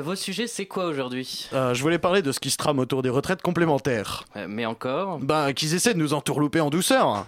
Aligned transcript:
euh, 0.00 0.02
vos 0.02 0.14
sujets, 0.16 0.46
c'est 0.46 0.66
quoi 0.66 0.86
aujourd'hui 0.86 1.48
Euh, 1.52 1.74
je 1.74 1.82
voulais 1.82 1.98
parler 1.98 2.22
de 2.22 2.32
ce 2.32 2.40
qui 2.40 2.50
se 2.50 2.56
trame 2.56 2.78
autour 2.78 3.02
des 3.02 3.10
retraites 3.10 3.42
complémentaires. 3.42 4.24
Euh, 4.36 4.46
Mais 4.48 4.66
encore 4.66 5.18
Bah, 5.20 5.52
qu'ils 5.52 5.74
essaient 5.74 5.94
de 5.94 5.98
nous 5.98 6.14
entourlouper 6.14 6.60
en 6.60 6.70
douceur. 6.70 7.24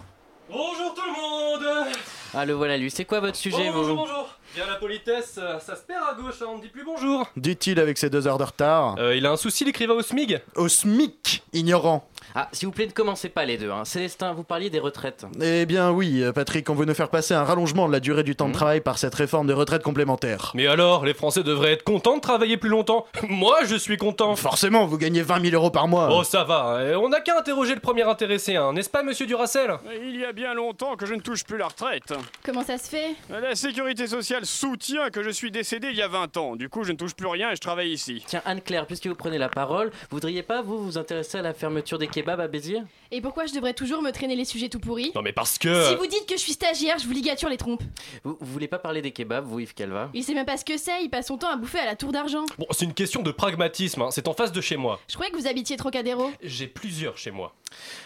Bonjour 0.49 0.93
tout 0.93 1.01
le 1.05 1.61
monde 1.61 1.87
Ah, 2.33 2.45
le 2.45 2.53
voilà 2.53 2.77
lui. 2.77 2.91
C'est 2.91 3.05
quoi 3.05 3.19
votre 3.19 3.37
sujet, 3.37 3.69
Bonjour, 3.71 3.83
vous 3.83 3.95
bonjour 3.95 4.22
Bien 4.55 4.67
la 4.67 4.75
politesse, 4.75 5.39
euh, 5.41 5.57
ça 5.59 5.75
se 5.75 5.81
perd 5.81 6.01
à 6.11 6.13
gauche, 6.13 6.35
hein, 6.43 6.45
on 6.53 6.57
ne 6.57 6.61
dit 6.61 6.67
plus 6.67 6.83
bonjour 6.85 7.25
Dit-il 7.35 7.79
avec 7.79 7.97
ses 7.97 8.11
deux 8.11 8.27
heures 8.27 8.37
de 8.37 8.43
retard. 8.43 8.95
euh, 8.99 9.15
Il 9.15 9.25
a 9.25 9.31
un 9.31 9.35
souci 9.37 9.65
l'écrivain 9.65 9.95
au 9.95 10.03
SMIG 10.03 10.41
Au 10.55 10.67
SMIC, 10.67 11.41
ignorant. 11.53 12.07
Ah, 12.35 12.49
s'il 12.51 12.67
vous 12.67 12.71
plaît, 12.71 12.85
ne 12.85 12.91
commencez 12.91 13.29
pas 13.29 13.45
les 13.45 13.57
deux. 13.57 13.71
Hein. 13.71 13.83
Célestin, 13.85 14.33
vous 14.33 14.43
parliez 14.43 14.69
des 14.69 14.79
retraites. 14.79 15.25
Eh 15.41 15.65
bien 15.65 15.91
oui, 15.91 16.21
euh, 16.21 16.31
Patrick, 16.31 16.69
on 16.69 16.75
veut 16.75 16.85
nous 16.85 16.93
faire 16.93 17.09
passer 17.09 17.33
un 17.33 17.43
rallongement 17.43 17.87
de 17.87 17.91
la 17.93 17.99
durée 17.99 18.21
du 18.23 18.35
temps 18.35 18.47
de 18.47 18.53
travail 18.53 18.81
par 18.81 18.99
cette 18.99 19.15
réforme 19.15 19.47
de 19.47 19.53
retraite 19.53 19.81
complémentaire. 19.81 20.51
Mais 20.53 20.67
alors, 20.67 21.03
les 21.03 21.13
Français 21.15 21.41
devraient 21.43 21.73
être 21.73 21.83
contents 21.83 22.15
de 22.17 22.21
travailler 22.21 22.57
plus 22.57 22.69
longtemps? 22.69 23.07
Moi, 23.29 23.57
je 23.65 23.75
suis 23.75 23.97
content 23.97 24.35
Forcément, 24.35 24.85
vous 24.85 24.97
gagnez 24.99 25.23
20 25.23 25.41
000 25.49 25.55
euros 25.55 25.71
par 25.71 25.87
mois. 25.87 26.09
Oh 26.11 26.23
ça 26.23 26.43
va, 26.43 26.77
hein, 26.77 26.95
on 27.01 27.09
n'a 27.09 27.21
qu'à 27.21 27.37
interroger 27.39 27.73
le 27.73 27.81
premier 27.81 28.03
intéressé, 28.03 28.55
hein, 28.55 28.71
n'est-ce 28.73 28.89
pas 28.89 29.01
monsieur 29.01 29.25
Duracel? 29.25 29.71
Il 30.03 30.19
y 30.19 30.25
a 30.25 30.31
bien 30.31 30.53
longtemps 30.53 30.95
que 30.95 31.07
je 31.07 31.15
ne 31.15 31.21
touche 31.21 31.43
plus 31.43 31.57
la 31.57 31.67
retraite. 31.67 32.13
Comment 32.45 32.63
ça 32.63 32.77
se 32.77 32.87
fait? 32.89 33.15
La 33.31 33.55
sécurité 33.55 34.05
sociale 34.07 34.42
soutient 34.43 35.09
que 35.09 35.23
je 35.23 35.29
suis 35.29 35.51
décédé 35.51 35.89
il 35.89 35.95
y 35.95 36.01
a 36.01 36.07
20 36.07 36.37
ans. 36.37 36.55
Du 36.55 36.69
coup, 36.69 36.83
je 36.83 36.91
ne 36.91 36.97
touche 36.97 37.13
plus 37.13 37.27
rien 37.27 37.51
et 37.51 37.55
je 37.55 37.61
travaille 37.61 37.91
ici. 37.91 38.23
Tiens, 38.27 38.41
Anne-Claire, 38.45 38.85
puisque 38.85 39.07
vous 39.07 39.15
prenez 39.15 39.37
la 39.37 39.49
parole, 39.49 39.91
voudriez 40.09 40.43
pas, 40.43 40.61
vous, 40.61 40.83
vous 40.83 40.97
intéresser 40.97 41.37
à 41.37 41.41
la 41.41 41.53
fermeture 41.53 41.97
des 41.97 42.07
kebabs 42.07 42.39
à 42.39 42.47
Béziers? 42.47 42.83
Et 43.11 43.21
pourquoi 43.21 43.45
je 43.45 43.53
devrais 43.53 43.73
toujours 43.73 44.01
me 44.01 44.11
traîner 44.11 44.35
les 44.35 44.45
sujets 44.45 44.69
tout 44.69 44.79
pourris? 44.79 45.11
Non 45.15 45.21
mais 45.21 45.33
parce 45.33 45.57
que... 45.57 45.89
Si 45.89 45.95
vous 45.95 46.07
dites 46.07 46.25
que 46.27 46.35
je 46.35 46.41
suis 46.41 46.53
stagiaire, 46.53 46.97
je 46.99 47.05
vous 47.05 47.13
ligature 47.13 47.49
les 47.49 47.57
trompes. 47.57 47.83
vous, 48.23 48.37
vous 48.39 48.51
voulez 48.53 48.67
pas 48.67 48.79
parler 48.79 49.01
des 49.01 49.11
kebabs, 49.11 49.45
vous, 49.45 49.59
Yves 49.59 49.73
Calva? 49.73 50.09
Il 50.13 50.23
sait 50.23 50.33
même 50.33 50.45
pas 50.45 50.57
ce 50.57 50.65
que 50.65 50.77
c'est, 50.77 51.03
il 51.03 51.09
passe 51.09 51.27
son 51.27 51.37
temps 51.37 51.51
à 51.51 51.55
bouffer 51.55 51.79
à 51.79 51.85
la 51.85 51.95
tour 51.95 52.11
d'argent. 52.11 52.45
Bon, 52.57 52.67
c'est 52.71 52.85
une 52.85 52.93
question 52.93 53.21
de 53.21 53.31
pragmatisme, 53.31 54.01
hein, 54.01 54.09
c'est 54.11 54.27
en 54.27 54.33
face 54.33 54.51
de 54.51 54.61
chez 54.61 54.77
moi. 54.77 54.99
Je 55.07 55.13
croyais 55.15 55.31
que 55.31 55.37
vous 55.37 55.47
habitiez 55.47 55.77
Trocadéro. 55.77 56.31
J'ai 56.41 56.67
plusieurs 56.67 57.17
chez 57.17 57.31
moi. 57.31 57.53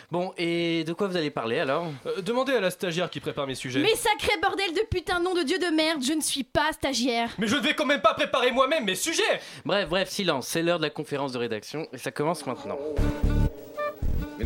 Bon, 0.09 0.33
et 0.37 0.85
de 0.85 0.93
quoi 0.93 1.07
vous 1.07 1.17
allez 1.17 1.29
parler 1.29 1.59
alors? 1.59 1.87
Euh, 2.05 2.21
demandez 2.21 2.53
à 2.53 2.61
la 2.61 2.71
stagiaire 2.71 3.09
qui 3.09 3.19
prépare 3.19 3.45
mes 3.45 3.55
sujets. 3.55 3.81
Mais 3.81 3.93
sacré 3.95 4.31
bordel 4.41 4.73
de 4.73 4.81
putain, 4.89 5.19
nom 5.19 5.33
de 5.33 5.43
dieu 5.43 5.59
de 5.59 5.65
merde, 5.75 6.01
je 6.01 6.13
ne 6.13 6.21
suis 6.21 6.45
pas 6.45 6.71
stagiaire. 6.71 7.29
Mais 7.37 7.47
je 7.47 7.55
ne 7.57 7.61
vais 7.61 7.73
quand 7.73 7.85
même 7.85 8.01
pas 8.01 8.13
préparer 8.13 8.51
moi-même 8.51 8.85
mes 8.85 8.95
sujets 8.95 9.21
Bref, 9.65 9.89
bref, 9.89 10.09
silence, 10.09 10.47
c'est 10.47 10.63
l'heure 10.63 10.77
de 10.77 10.83
la 10.83 10.91
conférence 10.91 11.33
de 11.33 11.39
rédaction 11.39 11.87
et 11.91 11.97
ça 11.97 12.11
commence 12.11 12.45
maintenant. 12.45 12.77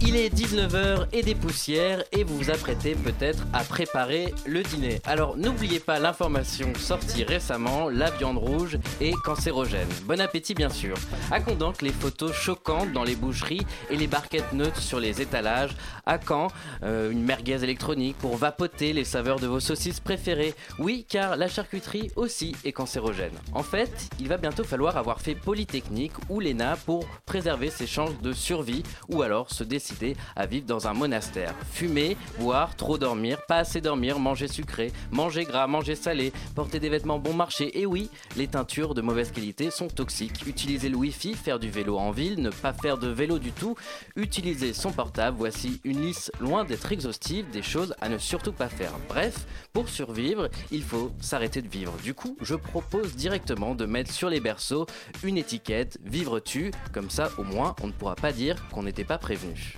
Il 0.00 0.14
est 0.14 0.32
19h 0.32 1.08
et 1.12 1.24
des 1.24 1.34
poussières 1.34 2.04
et 2.12 2.22
vous 2.22 2.38
vous 2.38 2.50
apprêtez 2.50 2.94
peut-être 2.94 3.44
à 3.52 3.64
préparer 3.64 4.32
le 4.46 4.62
dîner. 4.62 5.00
Alors 5.04 5.36
n'oubliez 5.36 5.80
pas 5.80 5.98
l'information 5.98 6.72
sortie 6.76 7.24
récemment, 7.24 7.88
la 7.88 8.08
viande 8.10 8.38
rouge 8.38 8.78
est 9.00 9.14
cancérogène. 9.24 9.88
Bon 10.04 10.20
appétit 10.20 10.54
bien 10.54 10.68
sûr. 10.68 10.94
À 11.32 11.40
Condanque, 11.40 11.82
les 11.82 11.90
photos 11.90 12.32
choquantes 12.32 12.92
dans 12.92 13.02
les 13.02 13.16
boucheries 13.16 13.66
et 13.90 13.96
les 13.96 14.06
barquettes 14.06 14.52
neutres 14.52 14.80
sur 14.80 15.00
les 15.00 15.20
étalages. 15.20 15.76
À 16.06 16.20
Caen, 16.20 16.46
euh, 16.84 17.10
une 17.10 17.24
merguez 17.24 17.64
électronique 17.64 18.16
pour 18.18 18.36
vapoter 18.36 18.92
les 18.92 19.04
saveurs 19.04 19.40
de 19.40 19.48
vos 19.48 19.60
saucisses 19.60 20.00
préférées? 20.00 20.54
Oui, 20.78 21.06
car 21.08 21.36
la 21.36 21.48
charcuterie 21.48 22.12
aussi 22.14 22.54
est 22.64 22.72
cancérogène. 22.72 23.34
En 23.52 23.64
fait, 23.64 24.08
il 24.20 24.28
va 24.28 24.36
bientôt 24.36 24.64
falloir 24.64 24.96
avoir 24.96 25.20
fait 25.20 25.34
Polytechnique 25.34 26.12
ou 26.28 26.38
l'ENA 26.38 26.76
pour 26.86 27.04
préserver 27.26 27.70
ses 27.70 27.88
chances 27.88 28.20
de 28.22 28.32
survie 28.32 28.84
ou 29.08 29.22
alors 29.22 29.50
se 29.50 29.64
décider 29.64 29.87
à 30.36 30.46
vivre 30.46 30.66
dans 30.66 30.88
un 30.88 30.94
monastère. 30.94 31.54
Fumer, 31.72 32.16
boire, 32.38 32.76
trop 32.76 32.98
dormir, 32.98 33.38
pas 33.46 33.58
assez 33.58 33.80
dormir, 33.80 34.18
manger 34.18 34.48
sucré, 34.48 34.92
manger 35.10 35.44
gras, 35.44 35.66
manger 35.66 35.94
salé, 35.94 36.32
porter 36.54 36.80
des 36.80 36.88
vêtements 36.88 37.18
bon 37.18 37.34
marché. 37.34 37.78
Et 37.80 37.86
oui, 37.86 38.10
les 38.36 38.48
teintures 38.48 38.94
de 38.94 39.02
mauvaise 39.02 39.32
qualité 39.32 39.70
sont 39.70 39.88
toxiques. 39.88 40.46
Utiliser 40.46 40.88
le 40.88 40.96
wifi, 40.96 41.34
faire 41.34 41.58
du 41.58 41.70
vélo 41.70 41.98
en 41.98 42.10
ville, 42.10 42.40
ne 42.40 42.50
pas 42.50 42.72
faire 42.72 42.98
de 42.98 43.08
vélo 43.08 43.38
du 43.38 43.52
tout, 43.52 43.76
utiliser 44.16 44.72
son 44.72 44.92
portable, 44.92 45.36
voici 45.38 45.80
une 45.84 46.02
liste 46.02 46.32
loin 46.40 46.64
d'être 46.64 46.90
exhaustive 46.92 47.48
des 47.50 47.62
choses 47.62 47.94
à 48.00 48.08
ne 48.08 48.18
surtout 48.18 48.52
pas 48.52 48.68
faire. 48.68 48.92
Bref, 49.08 49.46
pour 49.72 49.88
survivre, 49.88 50.48
il 50.70 50.82
faut 50.82 51.12
s'arrêter 51.20 51.62
de 51.62 51.68
vivre. 51.68 51.94
Du 52.02 52.14
coup, 52.14 52.36
je 52.40 52.54
propose 52.54 53.14
directement 53.16 53.74
de 53.74 53.86
mettre 53.86 54.12
sur 54.12 54.28
les 54.28 54.40
berceaux 54.40 54.86
une 55.22 55.38
étiquette 55.38 55.98
Vivre-tu, 56.04 56.70
comme 56.92 57.10
ça 57.10 57.30
au 57.38 57.44
moins 57.44 57.74
on 57.82 57.88
ne 57.88 57.92
pourra 57.92 58.14
pas 58.14 58.32
dire 58.32 58.56
qu'on 58.70 58.82
n'était 58.82 59.04
pas 59.04 59.18
prévenu. 59.18 59.77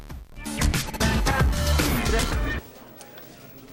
く。 2.18 2.69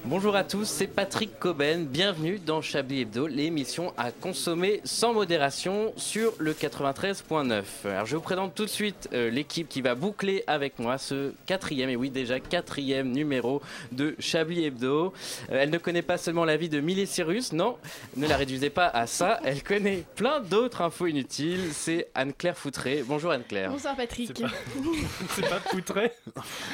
Bonjour 0.09 0.37
à 0.37 0.45
tous, 0.45 0.63
c'est 0.63 0.87
Patrick 0.87 1.37
Coben. 1.37 1.85
Bienvenue 1.85 2.39
dans 2.39 2.61
Chablis 2.61 3.01
Hebdo, 3.01 3.27
l'émission 3.27 3.93
à 3.97 4.11
consommer 4.11 4.79
sans 4.85 5.11
modération 5.13 5.91
sur 5.97 6.31
le 6.37 6.53
93.9. 6.53 7.63
Alors 7.83 8.05
je 8.05 8.15
vous 8.15 8.21
présente 8.21 8.55
tout 8.55 8.63
de 8.63 8.69
suite 8.69 9.09
euh, 9.13 9.29
l'équipe 9.29 9.67
qui 9.67 9.81
va 9.81 9.95
boucler 9.95 10.45
avec 10.47 10.79
moi 10.79 10.97
ce 10.97 11.33
quatrième, 11.45 11.89
et 11.89 11.97
oui 11.97 12.09
déjà 12.09 12.39
quatrième 12.39 13.11
numéro 13.11 13.61
de 13.91 14.15
Chablis 14.17 14.63
Hebdo. 14.63 15.13
Euh, 15.51 15.57
elle 15.59 15.71
ne 15.71 15.77
connaît 15.77 16.01
pas 16.01 16.17
seulement 16.17 16.45
la 16.45 16.55
vie 16.55 16.69
de 16.69 16.79
Miley 16.79 17.05
Cyrus, 17.05 17.51
non, 17.51 17.75
ne 18.15 18.27
la 18.27 18.37
réduisez 18.37 18.69
pas 18.69 18.87
à 18.87 19.07
ça, 19.07 19.41
elle 19.43 19.61
connaît 19.61 20.05
plein 20.15 20.39
d'autres 20.39 20.81
infos 20.83 21.07
inutiles. 21.07 21.71
C'est 21.73 22.07
Anne-Claire 22.15 22.57
Foutré. 22.57 23.03
Bonjour 23.05 23.31
Anne-Claire. 23.31 23.71
Bonsoir 23.71 23.97
Patrick. 23.97 24.31
C'est 24.33 24.41
pas- 24.41 24.51
C'est 25.35 25.49
pas 25.49 25.59
poutré 25.59 26.11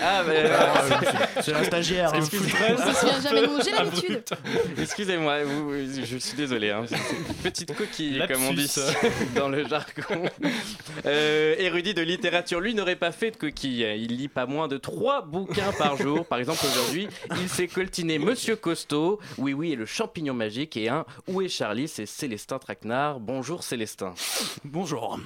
Ah, 0.04 0.22
mais, 0.28 0.44
C'est 1.42 1.52
la 1.52 1.64
stagiaire. 1.64 2.14
hein. 2.14 2.22
Souviens 2.22 3.23
jamais 3.24 3.42
j'ai 3.64 3.72
l'habitude. 3.72 4.24
Excusez-moi, 4.78 5.40
je 6.04 6.18
suis 6.18 6.38
désolé. 6.38 6.72
Hein. 6.72 6.86
Petite 7.42 7.76
coquille, 7.76 8.18
Lapsus. 8.18 8.34
comme 8.34 8.44
on 8.46 8.54
dit 8.54 8.72
dans 9.36 9.50
le 9.50 9.68
jargon. 9.68 10.30
Euh, 11.06 11.56
érudit 11.58 11.94
de 11.94 12.02
littérature, 12.02 12.60
lui 12.60 12.74
n'aurait 12.74 12.96
pas 12.96 13.12
fait 13.12 13.32
de 13.32 13.38
coquille. 13.38 13.86
Il 13.98 14.18
lit 14.18 14.28
pas 14.28 14.46
moins 14.46 14.68
de 14.68 14.78
trois 14.78 15.22
bouquins 15.22 15.72
par 15.78 15.98
jour. 15.98 16.26
Par 16.26 16.40
exemple, 16.40 16.66
aujourd'hui, 16.66 17.08
il 17.42 17.50
s'est 17.50 17.68
coltiné 17.68 18.20
Monsieur 18.20 18.56
Costaud, 18.56 19.20
Oui 19.38 19.54
Oui 19.54 19.74
et 19.74 19.76
le 19.76 19.86
champignon 19.86 20.34
magique, 20.34 20.78
et 20.78 20.90
un 20.90 21.06
Où 21.28 21.42
est 21.42 21.50
Charlie? 21.50 21.88
C'est 21.88 22.06
Célestin 22.06 22.60
Traquenard. 22.60 23.20
Bonjour 23.20 23.64
Célestin. 23.64 24.14
Bonjour. 24.64 25.20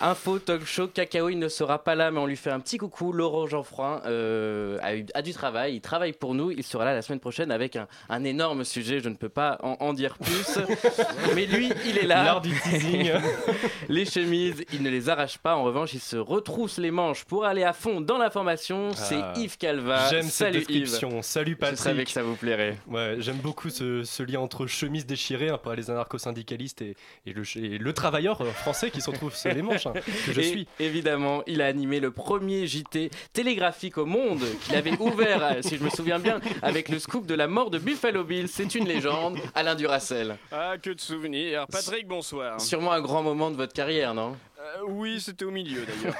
Info, 0.00 0.38
talk 0.38 0.64
show, 0.66 0.88
cacao, 0.88 1.28
il 1.28 1.38
ne 1.38 1.48
sera 1.48 1.82
pas 1.82 1.94
là, 1.94 2.10
mais 2.10 2.18
on 2.18 2.26
lui 2.26 2.36
fait 2.36 2.50
un 2.50 2.60
petit 2.60 2.76
coucou. 2.78 3.12
Laurent 3.12 3.46
Geoffroy 3.46 4.02
euh, 4.06 4.78
a, 5.14 5.22
du 5.22 5.32
travail, 5.32 5.76
il 5.76 5.80
travaille 5.80 6.12
pour 6.12 6.34
nous. 6.34 6.50
Il 6.50 6.62
sera 6.62 6.84
là 6.84 6.94
la 6.94 7.02
semaine 7.02 7.20
prochaine 7.20 7.50
avec 7.50 7.76
un, 7.76 7.86
un 8.08 8.24
énorme 8.24 8.64
sujet, 8.64 9.00
je 9.00 9.08
ne 9.08 9.14
peux 9.14 9.28
pas 9.28 9.58
en, 9.62 9.76
en 9.80 9.92
dire 9.94 10.18
plus. 10.18 10.58
mais 11.34 11.46
lui, 11.46 11.70
il 11.86 11.98
est 11.98 12.06
là. 12.06 12.24
L'art 12.24 12.40
du 12.40 12.52
teasing. 12.60 13.10
Les 13.88 14.04
chemises, 14.04 14.64
il 14.72 14.82
ne 14.82 14.90
les 14.90 15.08
arrache 15.08 15.38
pas. 15.38 15.56
En 15.56 15.62
revanche, 15.64 15.94
il 15.94 16.00
se 16.00 16.16
retrousse 16.16 16.78
les 16.78 16.90
manches 16.90 17.24
pour 17.24 17.44
aller 17.44 17.62
à 17.64 17.72
fond 17.72 18.00
dans 18.00 18.18
l'information. 18.18 18.90
C'est 18.94 19.16
Ah, 19.20 19.32
Yves 19.36 19.56
Calva. 19.58 20.08
J'aime 20.10 20.22
cette 20.24 20.32
Salut 20.32 20.58
Yves. 20.68 20.80
description. 20.82 21.22
Salut 21.22 21.56
Je 21.60 21.74
savais 21.76 21.76
que 21.76 21.86
Patrick. 21.86 22.08
ça 22.10 22.22
vous 22.22 22.34
plairait. 22.36 22.76
Ouais, 22.88 23.16
j'aime 23.18 23.36
beaucoup 23.38 23.70
ce, 23.70 24.02
ce 24.04 24.22
lien 24.22 24.40
entre 24.40 24.66
chemise 24.66 25.06
déchirée 25.06 25.48
hein, 25.48 25.58
par 25.58 25.74
les 25.74 25.90
anarcho-syndicalistes 25.90 26.82
et, 26.82 26.96
et 27.26 27.32
le, 27.32 27.42
et 27.56 27.78
le 27.78 27.92
travailleur 27.92 28.40
euh, 28.42 28.50
français 28.50 28.90
qui 28.90 29.00
se 29.00 29.10
retrouve 29.10 29.34
sur 29.34 29.52
les 29.52 29.62
manches, 29.62 29.85
que 29.92 30.32
je 30.32 30.40
Et 30.40 30.44
suis. 30.44 30.68
Évidemment, 30.80 31.42
il 31.46 31.62
a 31.62 31.66
animé 31.66 32.00
le 32.00 32.10
premier 32.10 32.66
JT 32.66 33.10
télégraphique 33.32 33.98
au 33.98 34.06
monde 34.06 34.44
qu'il 34.62 34.74
avait 34.74 34.98
ouvert, 34.98 35.42
euh, 35.44 35.62
si 35.62 35.76
je 35.76 35.84
me 35.84 35.90
souviens 35.90 36.18
bien, 36.18 36.40
avec 36.62 36.88
le 36.88 36.98
scoop 36.98 37.26
de 37.26 37.34
la 37.34 37.46
mort 37.46 37.70
de 37.70 37.78
Buffalo 37.78 38.24
Bill. 38.24 38.48
C'est 38.48 38.74
une 38.74 38.86
légende, 38.86 39.38
Alain 39.54 39.74
Duracel. 39.74 40.36
Ah, 40.52 40.74
que 40.80 40.90
de 40.90 41.00
souvenirs. 41.00 41.66
Patrick, 41.70 42.06
bonsoir. 42.06 42.60
Sûrement 42.60 42.92
un 42.92 43.00
grand 43.00 43.22
moment 43.22 43.50
de 43.50 43.56
votre 43.56 43.72
carrière, 43.72 44.14
non? 44.14 44.36
Euh, 44.58 44.82
oui, 44.88 45.20
c'était 45.20 45.44
au 45.44 45.50
milieu 45.50 45.82
d'ailleurs. 45.86 46.16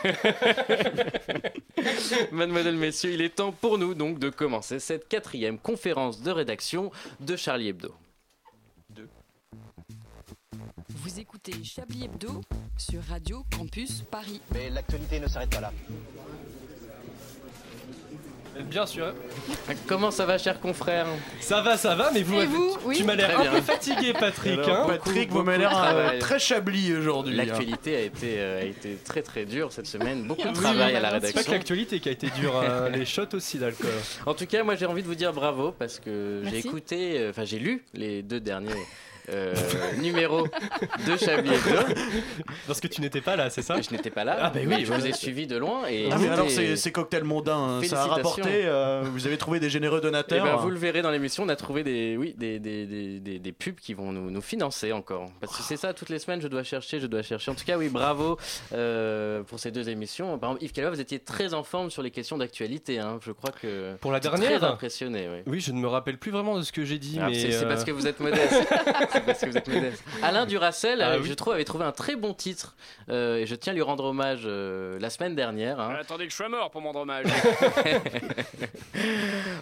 Mademoiselle, 2.32 2.76
messieurs, 2.76 3.12
il 3.12 3.23
est 3.23 3.35
temps 3.35 3.52
pour 3.52 3.79
nous 3.79 3.94
donc 3.94 4.19
de 4.19 4.31
commencer 4.31 4.79
cette 4.79 5.08
quatrième 5.08 5.58
conférence 5.58 6.20
de 6.23 6.31
rédaction 6.31 6.90
de 7.20 7.37
Charlie 7.37 7.69
Hebdo. 7.69 7.94
Vous 11.06 11.20
écoutez 11.20 11.53
Chablis 11.62 12.06
Hebdo 12.06 12.41
sur 12.76 13.00
Radio 13.08 13.44
Campus 13.56 14.03
Paris. 14.11 14.41
Mais 14.53 14.70
l'actualité 14.70 15.20
ne 15.20 15.29
s'arrête 15.29 15.50
pas 15.50 15.61
là. 15.61 15.73
Bien 18.64 18.87
sûr. 18.87 19.12
Comment 19.87 20.11
ça 20.11 20.26
va, 20.26 20.37
cher 20.38 20.58
confrère 20.61 21.06
Ça 21.41 21.61
va, 21.61 21.76
ça 21.76 21.94
va, 21.94 22.11
mais 22.12 22.23
vous, 22.23 22.41
Et 22.41 22.47
vous? 22.47 22.76
Oui. 22.87 22.97
tu 22.97 23.05
m'as 23.05 23.14
l'air 23.14 23.38
un 23.38 23.43
bien. 23.43 23.53
peu 23.53 23.61
fatigué, 23.61 24.14
Patrick. 24.14 24.58
Alors, 24.58 24.85
hein. 24.91 24.97
Patrick, 24.97 25.29
Beaucoup, 25.29 25.38
vous 25.41 25.44
m'avez 25.44 25.58
l'air 25.58 25.79
euh, 25.79 26.19
très 26.19 26.38
chablis 26.41 26.93
aujourd'hui. 26.97 27.35
hein. 27.38 27.44
L'actualité 27.44 27.94
a 27.97 28.00
été, 28.00 28.41
euh, 28.41 28.62
a 28.62 28.64
été 28.64 28.97
très 29.05 29.23
très 29.23 29.44
dure 29.44 29.70
cette 29.73 29.87
semaine. 29.87 30.26
Beaucoup 30.26 30.43
de 30.43 30.49
Oui, 30.49 30.55
travail 30.55 30.97
à 30.97 31.00
la 31.00 31.09
C'est 31.11 31.12
pas 31.12 31.20
que 31.20 31.26
rédaction. 31.26 31.52
l'actualité 31.52 32.00
qui 32.00 32.09
a 32.09 32.12
été 32.12 32.31
dure, 32.31 32.56
hein, 32.59 32.88
les 32.88 33.05
shots 33.05 33.32
aussi 33.35 33.59
d'alcool. 33.59 33.91
En 34.25 34.35
tout 34.35 34.47
cas, 34.47 34.64
moi 34.64 34.75
j'ai 34.75 34.87
envie 34.87 35.02
de 35.02 35.06
vous 35.09 35.14
dire 35.14 35.32
bravo 35.35 35.70
parce 35.73 36.00
que 36.00 36.43
j'ai 36.50 36.59
écouté, 36.59 37.19
euh, 37.20 37.31
enfin 37.31 37.44
j'ai 37.44 37.59
lu 37.61 37.85
les 37.93 38.23
deux 38.23 38.41
derniers 38.41 38.73
euh, 39.31 39.55
numéros 39.99 40.46
de 41.06 41.17
Chablis 41.17 41.50
Hebdo. 41.55 41.94
Parce 42.67 42.81
que 42.81 42.87
tu 42.88 43.00
n'étais 43.00 43.20
pas 43.20 43.37
là, 43.37 43.50
c'est 43.50 43.62
ça? 43.62 43.81
Je 43.81 43.90
n'étais 43.94 44.11
pas 44.11 44.25
là, 44.25 44.37
Ah, 44.40 44.50
bah 44.50 44.61
oui, 44.67 44.84
je 44.84 44.93
vous 44.93 45.06
ai 45.06 45.12
suivi 45.12 45.46
de 45.46 45.56
loin. 45.56 45.87
Et 45.88 46.08
Ah 46.11 46.17
mais 46.19 46.28
alors 46.28 46.50
c'est 46.50 46.76
c'est 46.76 46.93
cocktail 46.93 47.25
mondain, 47.25 47.56
hein. 47.56 47.82
ça 47.84 48.02
a 48.02 48.06
rapporté, 48.06 48.43
euh, 48.64 49.02
vous 49.05 49.26
avez 49.26 49.37
trouvé 49.38 49.61
des 49.61 49.70
généreux 49.70 49.99
Eh 50.02 50.06
donateurs. 50.06 50.44
ben, 50.44 50.56
vous 50.56 50.70
le 50.70 50.78
verrez 50.78 51.02
dans 51.02 51.11
l'émission, 51.11 51.44
on 51.44 51.49
a 51.49 51.56
trouvé 51.56 51.82
des, 51.84 52.17
oui, 52.17 52.34
des, 52.37 52.58
des, 52.58 53.20
des, 53.38 53.52
pubs 53.52 53.76
qui 53.76 53.94
vont 53.94 54.12
nous, 54.12 54.31
nous 54.31 54.40
financer 54.40 54.93
encore. 54.93 55.26
Parce 55.40 55.56
que 55.56 55.62
c'est 55.62 55.76
ça, 55.76 55.93
toutes 55.94 56.08
les 56.11 56.19
semaines, 56.19 56.40
je 56.40 56.49
dois 56.49 56.62
chercher, 56.62 57.00
je 57.00 57.06
dois 57.06 57.23
chercher. 57.23 57.50
En 57.50 57.55
tout 57.55 57.64
cas, 57.64 57.76
oui, 57.78 57.88
bravo 57.88 58.37
euh, 58.73 59.43
pour 59.44 59.58
ces 59.58 59.70
deux 59.70 59.88
émissions. 59.88 60.38
Par 60.38 60.50
exemple, 60.50 60.64
Yves 60.64 60.73
Calva, 60.73 60.90
vous 60.90 61.00
étiez 61.00 61.19
très 61.19 61.55
en 61.55 61.62
forme 61.62 61.90
sur 61.90 62.02
les 62.02 62.11
questions 62.11 62.38
d'actualité. 62.38 62.99
hein. 62.99 63.19
Je 63.25 63.32
crois 63.32 63.50
que. 63.50 63.96
Pour 63.96 64.12
la 64.12 64.20
Très 64.20 64.31
dernière 64.38 64.64
impressionné, 64.64 65.28
oui. 65.32 65.43
Oui, 65.46 65.61
je 65.61 65.73
ne 65.73 65.78
me 65.78 65.87
rappelle 65.88 66.19
plus 66.19 66.31
vraiment 66.31 66.56
de 66.56 66.62
ce 66.62 66.73
que 66.73 66.84
j'ai 66.84 66.99
dit, 66.99 67.19
Alors, 67.19 67.31
mais. 67.31 67.38
c'est 67.38 67.52
c'est 67.52 67.64
euh, 67.64 67.69
parce 67.69 67.84
que 67.84 67.90
vous 67.90 68.06
êtes 68.06 68.20
modeste. 68.20 68.55
parce 69.24 69.40
que 69.40 69.46
vous 69.46 69.56
êtes 69.56 69.68
modeste. 69.68 70.02
Alain 70.22 70.46
Duracel, 70.46 71.00
Ah 71.02 71.12
euh, 71.12 71.18
oui. 71.20 71.28
je 71.28 71.34
trouve, 71.34 71.52
avait 71.54 71.64
trouvé 71.64 71.84
un 71.84 71.92
très 71.92 72.16
bon 72.16 72.34
titre. 72.34 72.74
euh, 73.08 73.36
et 73.38 73.46
je 73.46 73.54
tiens 73.54 73.72
à 73.72 73.74
lui 73.74 73.82
rendre 73.82 74.04
hommage 74.04 74.42
euh, 74.44 74.98
la 75.00 75.10
semaine 75.10 75.34
dernière. 75.34 75.78
hein. 75.80 75.96
Attendez 76.00 76.24
que 76.26 76.30
je 76.30 76.36
sois 76.36 76.48
mort 76.48 76.70
pour 76.70 76.80
mon 76.80 76.94
hommage. 76.94 77.26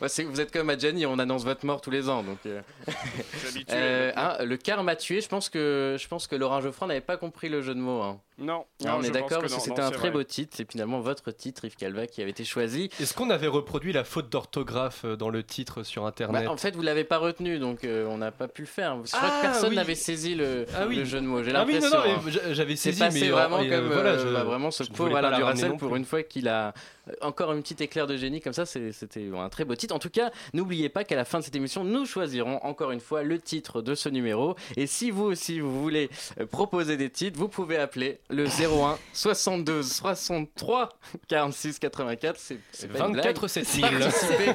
Ouais, 0.00 0.08
c'est- 0.08 0.24
vous 0.24 0.40
êtes 0.40 0.52
comme 0.52 0.70
à 0.70 0.76
Gianni, 0.78 1.06
on 1.06 1.18
annonce 1.18 1.44
votre 1.44 1.64
mort 1.66 1.80
tous 1.80 1.90
les 1.90 2.08
ans. 2.08 2.22
Donc, 2.22 2.38
euh, 2.46 2.60
habitué. 3.48 3.64
euh, 3.74 4.12
hein, 4.16 4.36
le 4.44 4.56
car 4.56 4.82
m'a 4.82 4.96
tué. 4.96 5.20
Je 5.20 5.28
pense 5.28 5.48
que, 5.48 5.96
je 5.98 6.08
pense 6.08 6.26
que 6.26 6.36
Laurent 6.36 6.60
Geoffroy 6.60 6.88
n'avait 6.88 7.00
pas 7.00 7.16
compris 7.16 7.48
le 7.48 7.62
jeu 7.62 7.74
de 7.74 7.80
mots. 7.80 8.02
hein. 8.02 8.20
Non, 8.36 8.64
Ah, 8.84 8.88
non, 8.88 8.96
on 8.98 9.02
est 9.02 9.10
d'accord 9.10 9.40
parce 9.40 9.54
que 9.54 9.60
c'était 9.60 9.80
un 9.80 9.90
très 9.90 10.08
vrai. 10.08 10.10
beau 10.10 10.22
titre. 10.24 10.54
C'est 10.56 10.68
finalement 10.70 11.00
votre 11.00 11.30
titre, 11.30 11.64
Yves 11.64 11.76
Calva, 11.76 12.06
qui 12.08 12.20
avait 12.20 12.32
été 12.32 12.44
choisi. 12.44 12.90
Est-ce 13.00 13.14
qu'on 13.14 13.30
avait 13.30 13.46
reproduit 13.46 13.92
la 13.92 14.02
faute 14.02 14.28
d'orthographe 14.28 15.04
dans 15.06 15.28
le 15.30 15.44
titre 15.44 15.84
sur 15.84 16.04
internet? 16.04 16.44
Bah, 16.46 16.50
en 16.50 16.56
fait, 16.56 16.74
vous 16.74 16.82
l'avez 16.82 17.04
pas 17.04 17.18
retenu, 17.18 17.58
donc 17.60 17.84
euh, 17.84 18.06
on 18.08 18.18
n'a 18.18 18.32
pas 18.32 18.48
pu 18.48 18.62
le 18.62 18.66
faire. 18.68 18.96
Ah, 19.12 19.43
personne 19.44 19.70
oui. 19.70 19.76
n'avait 19.76 19.94
saisi 19.94 20.34
le, 20.34 20.66
Ah 20.76 20.84
oui. 20.88 20.96
le 20.96 21.04
jeu 21.04 21.20
de 21.20 21.26
mots. 21.26 21.42
J'ai 21.42 21.52
Ah 21.54 21.64
oui, 21.66 21.74
l'impression. 21.74 21.98
hein. 21.98 22.30
j'avais 22.52 22.76
C'est 22.76 22.90
saisi, 22.92 23.00
passé 23.00 23.20
mais 23.20 23.28
vraiment 23.28 23.60
euh, 23.60 23.68
comme 23.70 23.92
voilà, 23.92 24.10
euh, 24.10 24.26
je- 24.28 24.32
bah, 24.34 24.44
vraiment 24.44 24.70
ce 24.70 24.84
je 24.84 24.90
pauvre 24.90 25.16
Alain 25.16 25.36
Duracell 25.36 25.76
pour 25.76 25.94
une 25.96 26.04
fois 26.04 26.22
qu'il 26.22 26.48
a 26.48 26.68
euh, 26.68 26.72
encore 27.20 27.52
une 27.52 27.62
petite 27.62 27.80
éclair 27.80 28.06
de 28.06 28.16
génie 28.16 28.40
comme 28.40 28.52
ça 28.52 28.64
c'était 28.66 29.28
un 29.36 29.48
très 29.48 29.64
beau 29.64 29.74
titre 29.74 29.94
en 29.94 29.98
tout 29.98 30.10
cas 30.10 30.30
n'oubliez 30.54 30.88
pas 30.88 31.04
qu'à 31.04 31.16
la 31.16 31.24
fin 31.24 31.38
de 31.38 31.44
cette 31.44 31.54
émission 31.56 31.84
nous 31.84 32.06
choisirons 32.06 32.58
encore 32.64 32.90
une 32.92 33.00
fois 33.00 33.22
le 33.22 33.38
titre 33.38 33.82
de 33.82 33.94
ce 33.94 34.08
numéro 34.08 34.56
et 34.76 34.86
si 34.86 35.10
vous 35.10 35.24
aussi 35.24 35.60
vous 35.60 35.80
voulez 35.82 36.08
euh, 36.40 36.46
proposer 36.46 36.96
des 36.96 37.10
titres 37.10 37.38
vous 37.38 37.48
pouvez 37.48 37.76
appeler 37.78 38.20
le 38.30 38.44
01 38.46 38.98
72 39.12 39.90
63 39.92 40.88
46 41.28 41.78
84 41.78 42.36
c'est 42.38 42.58
c'est 42.72 42.88
pas 42.88 43.00
une 43.06 43.12
blague. 43.12 43.24
24 43.26 43.48
7000. 43.48 43.90
Participez, 44.00 44.52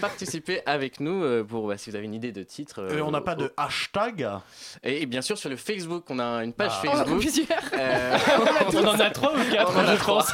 participez 0.00 0.62
avec 0.66 1.00
nous 1.00 1.22
euh, 1.24 1.44
pour 1.44 1.68
bah, 1.68 1.76
si 1.78 1.90
vous 1.90 1.96
avez 1.96 2.04
une 2.06 2.14
idée 2.14 2.32
de 2.32 2.42
titre 2.42 2.80
euh, 2.82 2.98
Et 2.98 3.02
on 3.02 3.10
n'a 3.10 3.20
pas 3.20 3.34
au- 3.34 3.36
de 3.42 3.52
hashtag. 3.56 4.28
et, 4.82 5.02
et 5.02 5.06
bien 5.06 5.22
sûr 5.22 5.38
sur 5.38 5.48
le 5.50 5.56
Facebook 5.56 6.04
on 6.10 6.18
a 6.18 6.44
une 6.44 6.52
page 6.52 6.72
Ah. 6.72 6.82
On 6.84 6.88
en 6.88 6.92
a 6.92 7.04
Facebook 7.04 7.20
plusieurs. 7.20 7.62
Euh, 7.78 8.18
On 8.74 8.84
en 8.86 8.98
a 9.00 9.10
trois 9.10 9.32
ou 9.34 9.50
quatre, 9.50 9.72
On 9.74 9.80
en 9.80 9.84
a 9.86 9.96
je 9.96 10.04
pense. 10.04 10.32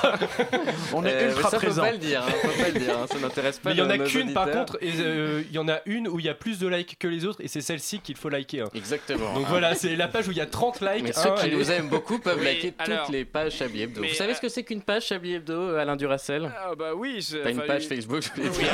On 0.95 1.05
est 1.05 1.13
Euh, 1.13 1.29
ultra 1.31 1.51
ça, 1.67 1.71
faut 1.75 1.81
pas 1.81 1.93
le 1.93 1.99
dire, 1.99 2.23
hein, 2.23 2.31
faut 2.43 2.63
pas 2.63 2.69
le 2.69 2.79
dire, 2.79 2.99
hein, 2.99 3.07
ça 3.07 3.19
n'intéresse 3.19 3.59
pas 3.59 3.71
Mais 3.71 3.77
il 3.77 3.79
y 3.79 3.83
en 3.83 3.91
a 3.91 3.99
qu'une 3.99 4.33
par 4.33 4.51
contre, 4.51 4.79
et 4.81 4.91
euh, 5.01 5.43
il 5.49 5.55
y 5.55 5.59
en 5.59 5.69
a 5.69 5.81
une 5.87 6.09
où 6.09 6.19
il 6.19 6.25
y 6.27 6.29
a 6.29 6.35
plus 6.35 6.59
de 6.59 6.67
likes 6.69 6.97
que 6.99 7.09
les 7.09 7.25
autres, 7.25 7.41
et 7.43 7.49
c'est 7.49 7.61
celle-ci 7.61 8.01
qu'il 8.01 8.17
faut 8.17 8.29
liker. 8.29 8.61
hein. 8.63 8.71
Exactement. 8.75 9.33
Donc 9.35 9.45
hein. 9.45 9.49
voilà, 9.51 9.75
c'est 9.75 9.97
la 9.97 10.09
page 10.09 10.29
où 10.29 10.31
il 10.31 10.37
y 10.37 10.41
a 10.41 10.47
30 10.47 10.81
likes. 10.81 11.03
Mais 11.03 11.17
hein, 11.19 11.23
ceux 11.37 11.43
qui 11.43 11.53
et- 11.53 11.57
nous 11.57 11.71
aiment 11.71 11.89
beaucoup 11.89 12.19
peuvent 12.19 12.39
Oui, 12.39 12.45
liker 12.45 12.75
alors- 12.79 13.07
toutes 13.07 13.15
les 13.15 13.25
pages 13.25 13.53
Chablis 13.57 13.83
Hebdo. 13.83 14.03
Vous 14.03 14.09
savez 14.15 14.33
euh, 14.33 14.35
ce 14.35 14.41
que 14.41 14.49
c'est 14.49 14.63
qu'une 14.65 14.83
page 14.83 15.07
Chablis 15.07 15.35
Hebdo, 15.35 15.75
Alain 15.77 15.97
Duracel? 15.97 16.51
Ah 16.57 16.75
bah 16.77 16.95
oui, 16.95 17.23
c'est 17.23 17.39
Pas 17.41 17.51
une 17.51 17.63
page 17.63 17.87
Facebook, 17.87 18.23
je 18.23 18.41
Oui, 18.43 18.49
dire. 18.51 18.69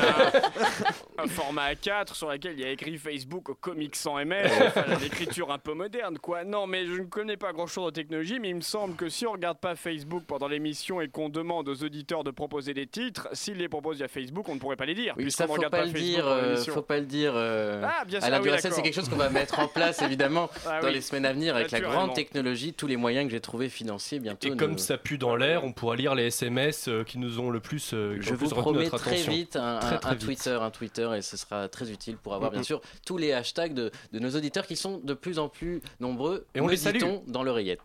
un, 1.19 1.25
un 1.25 1.27
format 1.29 1.73
A4 1.73 2.15
sur 2.15 2.31
lequel 2.31 2.55
il 2.59 2.61
y 2.61 2.65
a 2.65 2.71
écrit 2.71 2.97
Facebook 2.99 3.49
au 3.51 3.55
comics 3.55 3.95
100 3.97 4.19
ml, 4.21 4.51
enfin, 4.67 4.85
l'écriture 5.01 5.51
un 5.53 5.59
peu 5.59 5.73
moderne 5.75 6.19
quoi. 6.19 6.45
Non 6.45 6.67
mais 6.67 6.87
je 6.87 6.93
ne 7.01 7.05
connais 7.07 7.37
pas 7.37 7.53
grand 7.53 7.67
chose 7.67 7.89
en 7.89 7.91
technologie 7.91 8.39
mais 8.41 8.51
il 8.51 8.57
me 8.57 8.61
semble 8.61 8.97
que 8.97 9.09
si 9.09 9.27
on 9.27 9.33
regarde 9.33 9.59
pas 9.59 9.75
Facebook 9.77 10.25
pendant 10.27 10.49
l'émission 10.49 11.01
et 11.01 11.09
qu'on 11.09 11.29
demande 11.29 11.69
aux 11.69 11.83
auditeurs 11.85 12.25
de 12.25 12.31
proposer 12.31 12.74
des 12.75 12.87
titres, 12.87 13.29
s'ils 13.33 13.57
les 13.57 13.69
proposent 13.69 13.97
via 13.97 14.09
Facebook 14.09 14.49
on 14.49 14.55
ne 14.55 14.61
pourrait 14.61 14.77
pas 14.77 14.85
les 14.87 14.95
dire 14.95 15.15
Oui, 15.17 15.31
ça 15.31 15.45
ne 15.45 15.49
faut 15.49 15.55
regarde 15.55 15.71
pas 15.73 15.79
pas, 15.79 15.85
le 15.87 15.93
dire, 15.93 16.27
euh, 16.27 16.57
faut 16.57 16.83
pas 16.83 16.99
le 16.99 17.07
dire. 17.07 17.33
euh, 17.35 17.83
Ah 17.85 18.05
bien 18.05 18.21
sûr, 18.21 18.27
Alain 18.27 18.37
ah 18.37 18.41
oui, 18.41 18.49
Duracell, 18.49 18.73
c'est 18.73 18.83
quelque 18.83 18.95
chose 18.95 19.09
qu'on 19.09 19.17
va 19.17 19.31
mettre 19.31 19.59
en 19.61 19.69
place 19.69 20.03
évidemment 20.03 20.51
Ah 20.67 20.81
dans 20.81 20.89
oui. 20.89 20.95
les 20.95 21.01
semaines 21.01 21.25
à 21.27 21.33
venir 21.33 21.57
avec 21.57 21.71
la 21.71 21.81
grande 21.81 22.15
technologie, 22.15 22.73
tous 22.75 22.87
les 22.87 22.97
moyens 22.97 23.25
que 23.27 23.31
j'ai 23.33 23.41
trouvés 23.41 23.69
financiers 23.69 24.19
bientôt. 24.19 24.49
Et 24.53 24.57
comme 24.57 24.77
ça 24.79 24.99
pue 24.99 25.17
dans 25.19 25.37
l'air, 25.37 25.65
on 25.65 25.73
pourra 25.73 25.97
lire 25.97 26.15
les 26.15 26.27
SMS 26.27 26.89
euh, 26.89 27.05
qui 27.05 27.19
nous 27.19 27.39
ont 27.41 27.51
le 27.51 27.61
plus, 27.61 27.93
euh, 27.95 28.17
Je 28.21 28.35
vous 28.35 28.49
promets 28.51 28.85
notre 28.85 28.99
très 28.99 29.17
vite 29.17 29.57
un, 29.57 29.79
Très, 29.79 29.95
un- 29.95 29.99
très 29.99 30.11
un 30.11 30.15
vite. 30.15 30.25
Twitter, 30.25 30.59
un 30.61 30.71
Twitter, 30.71 31.09
et 31.17 31.23
ce 31.23 31.37
sera 31.37 31.69
très 31.69 31.91
utile 31.91 32.17
pour 32.17 32.35
avoir 32.35 32.51
bien 32.51 32.61
Mhm. 32.61 32.65
sûr 32.65 32.81
tous 33.07 33.17
les 33.19 33.33
hashtags 33.33 33.75
de, 33.75 33.91
de 34.13 34.19
nos 34.19 34.31
auditeurs 34.31 34.67
qui 34.67 34.77
sont 34.77 35.01
de 35.03 35.15
plus 35.15 35.39
en 35.39 35.49
plus 35.49 35.81
nombreux. 36.01 36.47
Et 36.55 36.61
on 36.61 36.67
les 36.69 36.77
salue. 36.77 37.01
dans 37.29 37.43
l'oreillette. 37.43 37.81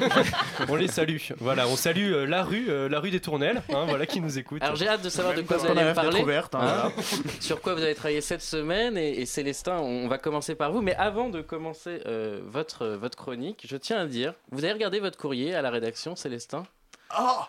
On 0.68 0.74
les 0.76 0.88
salue. 0.88 1.16
Voilà, 1.38 1.68
on 1.68 1.76
salue 1.76 2.12
euh, 2.12 2.26
la 2.26 2.42
rue, 2.42 2.66
la 2.88 3.00
rue 3.00 3.10
des 3.10 3.20
Tournelles, 3.20 3.62
hein, 3.70 3.84
voilà 3.88 4.06
qui 4.16 4.20
nous 4.22 4.38
écoute. 4.38 4.62
Alors 4.62 4.76
j'ai 4.76 4.88
hâte 4.88 5.02
de 5.02 5.08
savoir 5.08 5.34
de 5.34 5.42
quoi 5.42 5.56
vous 5.58 5.66
allez 5.66 5.94
parler. 5.94 6.22
ouverte. 6.22 6.54
hein, 6.54 6.60
voilà. 6.60 6.92
sur 7.40 7.60
quoi 7.60 7.74
vous 7.74 7.82
avez 7.82 7.94
travaillé 7.94 8.20
cette 8.20 8.42
semaine 8.42 8.96
et, 8.96 9.20
et 9.20 9.26
Célestin, 9.26 9.78
on 9.78 10.08
va 10.08 10.18
commencer 10.18 10.54
par 10.54 10.72
vous. 10.72 10.80
Mais 10.82 10.94
avant 10.96 11.28
de 11.28 11.42
commencer 11.42 12.00
euh, 12.06 12.40
votre, 12.46 12.86
votre 12.86 13.16
chronique, 13.16 13.66
je 13.68 13.76
tiens 13.76 13.98
à 13.98 14.06
dire, 14.06 14.34
vous 14.50 14.64
avez 14.64 14.72
regardé 14.72 15.00
votre 15.00 15.18
courrier 15.18 15.54
à 15.54 15.62
la 15.62 15.70
rédaction, 15.70 16.16
Célestin? 16.16 16.64
Ah 17.10 17.48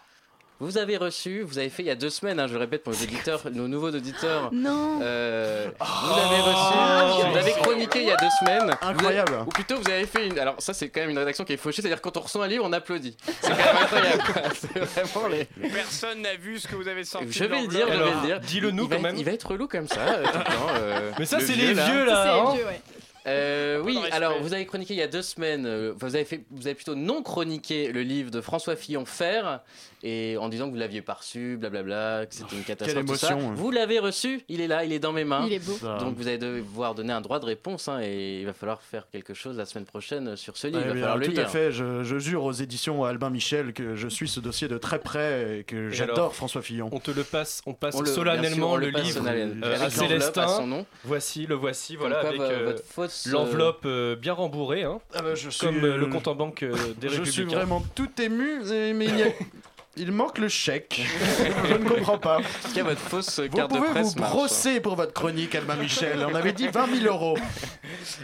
Vous 0.60 0.80
avez 0.80 0.98
reçu, 0.98 1.42
vous 1.44 1.60
avez 1.60 1.70
fait 1.70 1.84
il 1.84 1.86
y 1.86 1.92
a 1.92 1.96
deux 1.96 2.10
semaines, 2.10 2.40
hein, 2.40 2.48
je 2.48 2.54
le 2.54 2.60
répète 2.60 2.84
pour 2.84 2.92
nos 2.92 3.00
auditeurs, 3.00 3.42
nos 3.54 3.68
nouveaux 3.68 3.92
auditeurs. 3.92 4.50
Non. 4.58 5.00
euh, 5.04 5.68
vous 5.80 6.14
avez 6.20 6.42
reçu, 6.42 7.30
vous 7.32 7.38
avez 7.38 7.52
chroniqué 7.52 8.02
il 8.02 8.08
y 8.08 8.12
a 8.12 8.16
deux 8.16 8.30
semaines. 8.40 8.76
Incroyable. 8.82 9.34
Avez- 9.36 9.44
ou 9.44 9.50
plutôt, 9.50 9.76
vous 9.80 9.90
avez 9.90 10.08
fait 10.08 10.28
une. 10.28 10.40
Alors, 10.40 10.56
ça, 10.58 10.74
c'est 10.74 10.90
quand 10.90 11.02
même 11.02 11.12
une 11.12 11.18
rédaction 11.20 11.44
qui 11.46 11.54
est 11.54 11.58
fauchée, 11.58 11.82
c'est-à-dire 11.82 12.02
quand 12.02 12.18
on 12.18 12.22
reçoit 12.22 12.46
un 12.46 12.48
livre, 12.48 12.64
on 12.66 12.74
applaudit. 12.74 13.16
C'est 13.42 13.50
quand 13.52 13.56
même 13.58 13.78
incroyable. 13.84 14.24
c'est 14.56 14.80
vraiment 14.80 15.28
les. 15.28 15.46
Personne 15.70 16.22
n'a 16.24 16.36
vu 16.36 16.60
ce 16.60 16.68
que 16.68 16.76
vous 16.76 16.88
avez 16.88 17.04
sorti. 17.04 17.28
Je 17.32 17.44
vais 17.44 17.62
le 17.62 17.68
dire, 17.68 17.86
je 17.88 17.94
vais 18.04 18.10
le 18.22 18.26
dire. 18.26 18.40
dis-le 18.40 18.72
nous 18.72 18.86
il 18.86 18.90
quand 18.90 19.00
même. 19.02 19.16
Il 19.16 19.26
va 19.26 19.32
être 19.34 19.48
relou 19.52 19.68
comme 19.68 19.88
ça, 19.88 20.00
euh, 20.02 20.24
tout 20.26 20.38
le 20.40 20.44
temps. 20.44 20.68
euh, 20.80 21.12
Mais 21.20 21.26
ça, 21.26 21.38
le 21.40 21.46
c'est 21.46 21.56
les 21.56 21.74
là. 21.76 21.86
vieux 21.86 22.06
là. 22.06 22.24
c'est 22.24 22.30
hein. 22.50 22.54
vieux, 22.56 22.66
ouais. 22.66 22.82
Euh, 23.28 23.82
oui, 23.84 24.00
alors 24.12 24.42
vous 24.42 24.54
avez 24.54 24.66
chroniqué 24.66 24.94
il 24.94 24.98
y 24.98 25.02
a 25.04 25.08
deux 25.08 25.22
semaines, 25.22 25.66
euh, 25.66 25.94
vous, 26.00 26.16
avez 26.16 26.26
fait, 26.26 26.44
vous 26.52 26.66
avez 26.68 26.76
plutôt 26.76 26.96
non 26.96 27.22
chroniqué 27.24 27.92
le 27.92 28.02
livre 28.02 28.32
de 28.32 28.42
François 28.42 28.76
Fillon 28.76 29.06
Fer, 29.06 29.62
et 30.04 30.38
en 30.38 30.48
disant 30.50 30.68
que 30.68 30.72
vous 30.72 30.78
l'aviez 30.80 31.02
pas 31.02 31.16
reçu, 31.16 31.58
blablabla, 31.58 32.26
que 32.28 32.36
c'était 32.36 32.56
une 32.56 32.64
catastrophe. 32.64 33.06
tout 33.06 33.16
ça. 33.16 33.32
émotion, 33.32 33.50
hein. 33.50 33.54
Vous 33.56 33.72
l'avez 33.72 34.00
reçu, 34.00 34.42
il 34.48 34.62
est 34.62 34.68
là, 34.68 34.86
il 34.86 34.94
est 34.94 35.00
dans 35.00 35.12
mes 35.12 35.24
mains. 35.26 35.44
Il 35.48 35.54
est 35.54 35.60
beau. 35.66 35.74
Ça. 35.74 35.98
Donc 35.98 36.16
vous 36.16 36.28
allez 36.28 36.38
devoir 36.38 36.96
donner 36.96 37.14
un 37.14 37.22
droit 37.22 37.40
de 37.40 37.46
réponse 37.46 37.88
hein, 37.88 38.00
et 38.02 38.40
il 38.40 38.46
va 38.46 38.54
falloir 38.54 38.82
faire 38.82 39.08
quelque 39.12 39.34
chose 39.34 39.58
la 39.58 39.66
semaine 39.66 39.86
prochaine 39.86 40.36
sur 40.36 40.56
ce 40.56 40.68
livre. 40.68 40.82
Il 40.96 41.02
va 41.02 41.16
le 41.16 41.26
tout 41.26 41.32
lire. 41.32 41.46
à 41.46 41.48
fait, 41.48 41.72
je, 41.72 42.04
je 42.04 42.20
jure 42.20 42.44
aux 42.44 42.52
éditions 42.54 43.04
Albin 43.04 43.30
Michel 43.30 43.74
que 43.74 43.96
je 43.96 44.08
suis 44.08 44.28
ce 44.30 44.40
dossier 44.40 44.68
de 44.68 44.78
très 44.78 45.00
près 45.00 45.60
et 45.60 45.64
que 45.64 45.90
j'adore 45.90 46.36
François 46.36 46.62
Fillon. 46.62 46.90
On 46.92 47.00
te 47.00 47.12
le 47.12 47.24
passe, 47.24 47.62
on 47.66 47.74
passe 47.74 47.96
On 47.96 48.00
le- 48.00 48.06
bien 48.06 48.14
sûr, 48.14 48.24
solennellement 48.24 48.72
on 48.74 48.76
le, 48.78 48.92
passe 48.92 49.04
livre 49.04 49.24
euh, 49.28 49.82
à 49.86 49.90
Célestin. 49.90 50.44
à 50.44 50.48
son 50.48 50.68
nom. 50.68 50.86
Voici, 51.04 51.46
le 51.48 51.56
voici, 51.56 51.94
Comme 51.96 52.08
voilà, 52.08 52.20
quoi, 52.22 52.30
avec 52.30 52.42
vo- 52.42 52.48
euh, 52.48 52.66
votre 52.66 52.86
fausse, 52.86 53.17
euh, 53.26 53.32
l'enveloppe 53.32 53.84
euh, 53.86 54.16
bien 54.16 54.34
rembourrée, 54.34 54.84
hein, 54.84 55.00
Ah 55.16 55.22
bah, 55.22 55.34
je 55.34 55.50
suis, 55.50 55.66
comme 55.66 55.84
euh, 55.84 55.98
le 55.98 56.06
compte 56.08 56.28
en 56.28 56.36
banque 56.36 56.64
euh, 56.64 56.76
des 56.98 57.10
Je 57.10 57.24
suis 57.24 57.44
vraiment 57.46 57.84
tout 57.96 58.10
ému, 58.22 58.60
mais 58.94 59.06
il, 59.06 59.18
y 59.18 59.24
a- 59.24 59.28
il 59.98 60.12
manque 60.12 60.38
le 60.38 60.48
chèque. 60.50 61.02
je 61.70 61.74
ne 61.74 61.88
comprends 61.88 62.18
pas. 62.18 62.38
En 62.38 62.42
tout 62.68 62.74
cas, 62.76 62.84
votre 62.84 63.00
fausse 63.02 63.40
Vous 63.40 63.50
carte 63.56 63.72
de 63.72 63.78
pouvez 63.78 63.90
presse 63.90 64.14
vous 64.16 64.20
marche. 64.22 64.32
brosser 64.34 64.80
pour 64.80 64.96
votre 64.96 65.14
chronique, 65.14 65.56
Albin 65.56 65.76
Michel. 65.76 66.26
On 66.30 66.36
avait 66.36 66.54
dit 66.54 66.68
20 66.68 66.88
000 67.02 67.14
euros. 67.14 67.38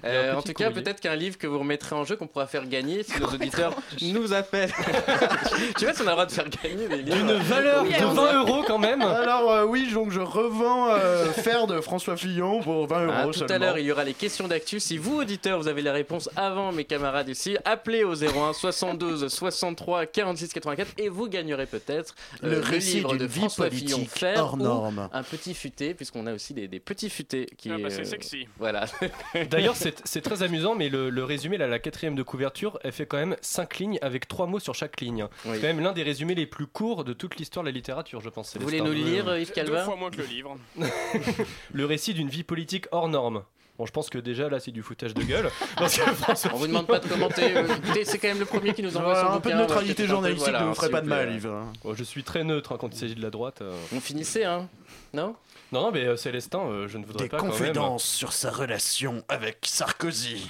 Euh, 0.03 0.25
y 0.27 0.29
a 0.29 0.37
en 0.37 0.41
tout 0.41 0.53
cas, 0.53 0.71
peut-être 0.71 0.99
qu'un 0.99 1.15
livre 1.15 1.37
que 1.37 1.47
vous 1.47 1.59
remettrez 1.59 1.95
en 1.95 2.03
jeu, 2.03 2.15
qu'on 2.15 2.27
pourra 2.27 2.47
faire 2.47 2.67
gagner 2.67 3.03
si 3.03 3.19
nos 3.19 3.27
auditeurs 3.33 3.73
nous 4.01 4.33
appellent. 4.33 4.71
Je 5.75 5.79
sais 5.79 5.85
pas 5.85 5.93
si 5.93 6.01
on 6.01 6.07
a 6.07 6.09
le 6.09 6.11
droit 6.11 6.25
de 6.25 6.31
faire 6.31 6.49
gagner 6.63 6.87
des 6.87 6.97
livres. 6.97 7.15
D'une 7.17 7.33
valeur 7.33 7.83
Oui, 7.83 7.89
de 7.89 7.95
alors, 7.95 8.13
20 8.13 8.33
euros 8.39 8.63
quand 8.67 8.79
même. 8.79 9.01
Alors 9.01 9.51
euh, 9.51 9.65
oui, 9.65 9.89
donc 9.93 10.11
je 10.11 10.19
revends 10.19 10.89
euh, 10.89 11.25
Fer 11.31 11.67
de 11.67 11.79
François 11.81 12.17
Fillon 12.17 12.61
pour 12.61 12.87
20 12.87 13.03
euros 13.05 13.13
Ah, 13.15 13.23
tout 13.25 13.33
seulement. 13.33 13.55
à 13.55 13.57
l'heure, 13.59 13.77
il 13.77 13.85
y 13.85 13.91
aura 13.91 14.03
les 14.03 14.13
questions 14.13 14.47
d'actu. 14.47 14.79
Si 14.79 14.97
vous, 14.97 15.17
auditeurs, 15.21 15.59
vous 15.59 15.67
avez 15.67 15.81
la 15.81 15.93
réponse 15.93 16.29
avant 16.35 16.71
mes 16.71 16.83
camarades 16.85 17.29
ici, 17.29 17.57
appelez 17.65 18.03
au 18.03 18.13
01 18.15 18.53
72 18.53 19.27
63 19.27 20.05
46 20.07 20.53
84 20.53 20.91
et 20.97 21.09
vous 21.09 21.27
gagnerez 21.27 21.62
peut-être 21.65 22.15
euh, 22.43 22.51
le 22.51 22.59
récit 22.59 22.97
livre 22.97 23.13
de 23.13 23.17
d'une 23.19 23.27
vie 23.27 23.39
François 23.39 23.69
Fillon 23.69 23.97
politique 23.97 24.17
Fer 24.17 24.37
hors 24.39 24.57
norme. 24.57 25.09
un 25.11 25.23
petit 25.23 25.53
futé, 25.53 25.93
puisqu'on 25.93 26.27
a 26.27 26.33
aussi 26.33 26.53
des, 26.53 26.67
des 26.67 26.79
petits 26.79 27.09
futés 27.09 27.47
qui. 27.57 27.69
Ah 27.71 27.77
bah, 27.77 27.89
c'est 27.89 28.01
euh, 28.01 28.05
sexy. 28.05 28.47
Voilà. 28.57 28.85
D'ailleurs, 29.49 29.75
c'est 29.75 30.21
très 30.21 30.43
amusant, 30.43 30.75
mais 30.75 30.89
le, 30.89 31.09
le 31.09 31.23
résumé, 31.23 31.57
là, 31.57 31.67
la 31.67 31.79
quatrième 31.79 32.15
de 32.15 32.23
couverture, 32.23 32.79
elle 32.83 32.91
fait 32.91 33.05
quand 33.05 33.17
même 33.17 33.35
5 33.41 33.77
lignes 33.77 33.99
avec 34.01 34.27
3 34.27 34.47
mots 34.47 34.59
sur 34.59 34.75
chaque 34.75 34.99
ligne. 35.01 35.27
Oui. 35.45 35.51
C'est 35.55 35.61
quand 35.61 35.67
même 35.67 35.79
l'un 35.79 35.93
des 35.93 36.03
résumés 36.03 36.35
les 36.35 36.45
plus 36.47 36.67
courts 36.67 37.03
de 37.03 37.13
toute 37.13 37.37
l'histoire 37.37 37.63
de 37.63 37.69
la 37.69 37.73
littérature, 37.73 38.21
je 38.21 38.29
pense. 38.29 38.55
Vous 38.57 38.63
voulez 38.63 38.79
nous 38.81 38.87
le 38.87 38.93
lire, 38.93 39.37
Yves 39.37 39.47
Deux 39.47 39.53
Calva 39.53 39.83
fois 39.85 39.95
moins 39.95 40.11
que 40.11 40.17
le 40.17 40.25
livre. 40.25 40.57
Le 41.73 41.85
récit 41.85 42.13
d'une 42.13 42.29
vie 42.29 42.43
politique 42.43 42.85
hors 42.91 43.07
norme. 43.07 43.43
Bon, 43.77 43.85
je 43.87 43.91
pense 43.91 44.09
que 44.09 44.19
déjà 44.19 44.49
là, 44.49 44.59
c'est 44.59 44.71
du 44.71 44.83
foutage 44.83 45.13
de 45.15 45.23
gueule. 45.23 45.49
Parce 45.77 45.97
que 45.97 46.01
François 46.13 46.51
On 46.53 46.57
vous 46.57 46.67
demande 46.67 46.85
pas 46.87 46.99
de 46.99 47.07
commenter. 47.07 47.57
euh, 47.57 47.65
écoutez, 47.77 48.05
c'est 48.05 48.19
quand 48.19 48.27
même 48.27 48.39
le 48.39 48.45
premier 48.45 48.73
qui 48.73 48.83
nous 48.83 48.95
envoie 48.95 49.13
Voilà, 49.13 49.29
son 49.29 49.35
un 49.37 49.39
peu 49.39 49.49
de 49.49 49.55
bouquin, 49.55 49.55
va 49.55 49.61
neutralité 49.61 50.07
journalistique 50.07 50.43
voilà, 50.49 50.61
ne 50.63 50.69
vous 50.69 50.75
ferait 50.75 50.87
s'il 50.87 50.91
pas 50.93 51.01
de 51.01 51.07
plaît. 51.07 51.15
mal, 51.25 51.33
Yves. 51.35 51.51
Bon, 51.83 51.93
je 51.95 52.03
suis 52.03 52.23
très 52.23 52.43
neutre 52.43 52.71
hein, 52.73 52.77
quand 52.79 52.93
il 52.93 52.99
s'agit 52.99 53.15
de 53.15 53.21
la 53.23 53.31
droite. 53.31 53.61
euh. 53.63 53.73
On 53.95 53.99
finissait, 53.99 54.43
hein 54.45 54.69
Non? 55.13 55.35
Non, 55.71 55.81
non, 55.85 55.91
mais 55.91 56.05
euh, 56.05 56.15
Célestin, 56.15 56.59
euh, 56.59 56.87
je 56.87 56.99
ne 56.99 57.05
voudrais 57.05 57.23
Des 57.23 57.29
pas 57.29 57.37
quand 57.37 57.47
même. 57.47 57.57
confidences 57.57 58.03
sur 58.05 58.31
sa 58.31 58.51
relation 58.51 59.23
avec 59.27 59.57
Sarkozy. 59.63 60.47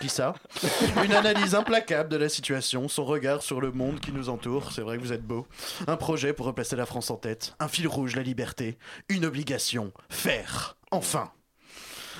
Qui 0.00 0.08
ça? 0.08 0.34
Une 1.04 1.12
analyse 1.12 1.54
implacable 1.54 2.08
de 2.08 2.16
la 2.16 2.30
situation, 2.30 2.88
son 2.88 3.04
regard 3.04 3.42
sur 3.42 3.60
le 3.60 3.70
monde 3.70 4.00
qui 4.00 4.12
nous 4.12 4.30
entoure, 4.30 4.72
c'est 4.72 4.80
vrai 4.80 4.96
que 4.96 5.02
vous 5.02 5.12
êtes 5.12 5.22
beau. 5.26 5.46
Un 5.86 5.96
projet 5.96 6.32
pour 6.32 6.46
replacer 6.46 6.74
la 6.74 6.86
France 6.86 7.10
en 7.10 7.16
tête, 7.16 7.54
un 7.60 7.68
fil 7.68 7.86
rouge, 7.86 8.16
la 8.16 8.22
liberté, 8.22 8.78
une 9.10 9.26
obligation, 9.26 9.92
faire, 10.08 10.76
enfin. 10.90 11.30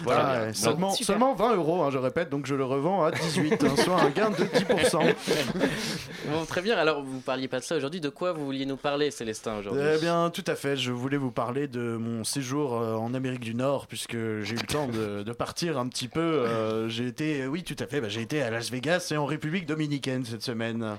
Voilà. 0.03 0.27
Ah, 0.27 0.41
ouais, 0.41 0.47
Non. 0.49 0.53
seulement, 0.55 0.91
seulement 0.93 1.35
20 1.35 1.57
euros, 1.57 1.83
hein, 1.83 1.91
je 1.91 1.99
répète, 1.99 2.29
donc 2.31 2.47
je 2.47 2.55
le 2.55 2.65
revends 2.65 3.05
à 3.05 3.11
18, 3.11 3.65
hein, 3.65 3.77
soit 3.83 4.01
un 4.01 4.11
gain 4.11 4.31
de 4.31 4.37
10%. 4.45 5.15
Bon, 6.31 6.45
très 6.47 6.63
bien. 6.63 6.77
Alors, 6.79 7.03
vous 7.03 7.19
parliez 7.21 7.49
pas 7.49 7.59
de 7.59 7.65
ça 7.65 7.77
aujourd'hui. 7.77 8.01
De 8.01 8.09
quoi 8.09 8.33
vous 8.33 8.45
vouliez 8.45 8.65
nous 8.65 8.77
parler, 8.77 9.11
Célestin, 9.11 9.59
aujourd'hui 9.59 9.83
Eh 9.97 9.99
bien, 9.99 10.31
tout 10.31 10.45
à 10.47 10.55
fait. 10.55 10.77
Je 10.77 10.93
voulais 10.93 11.17
vous 11.17 11.33
parler 11.33 11.67
de 11.67 11.97
mon 11.99 12.23
séjour 12.23 12.75
euh, 12.81 12.95
en 12.95 13.13
Amérique 13.13 13.41
du 13.41 13.55
Nord, 13.57 13.87
puisque 13.89 14.13
j'ai 14.13 14.55
eu 14.55 14.59
le 14.59 14.67
temps 14.67 14.87
de, 14.87 15.23
de 15.25 15.33
partir 15.33 15.79
un 15.79 15.89
petit 15.89 16.07
peu. 16.09 16.21
euh, 16.21 16.89
j'ai 16.89 17.07
été, 17.09 17.47
oui, 17.49 17.65
tout 17.65 17.77
à 17.81 17.87
fait. 17.87 18.01
bah, 18.01 18.09
j'ai 18.09 18.23
été 18.23 18.41
à 18.41 18.51
Las 18.51 18.71
Vegas 18.71 19.09
et 19.11 19.17
en 19.17 19.27
République 19.27 19.67
dominicaine 19.67 20.25
cette 20.25 20.43
semaine. 20.45 20.97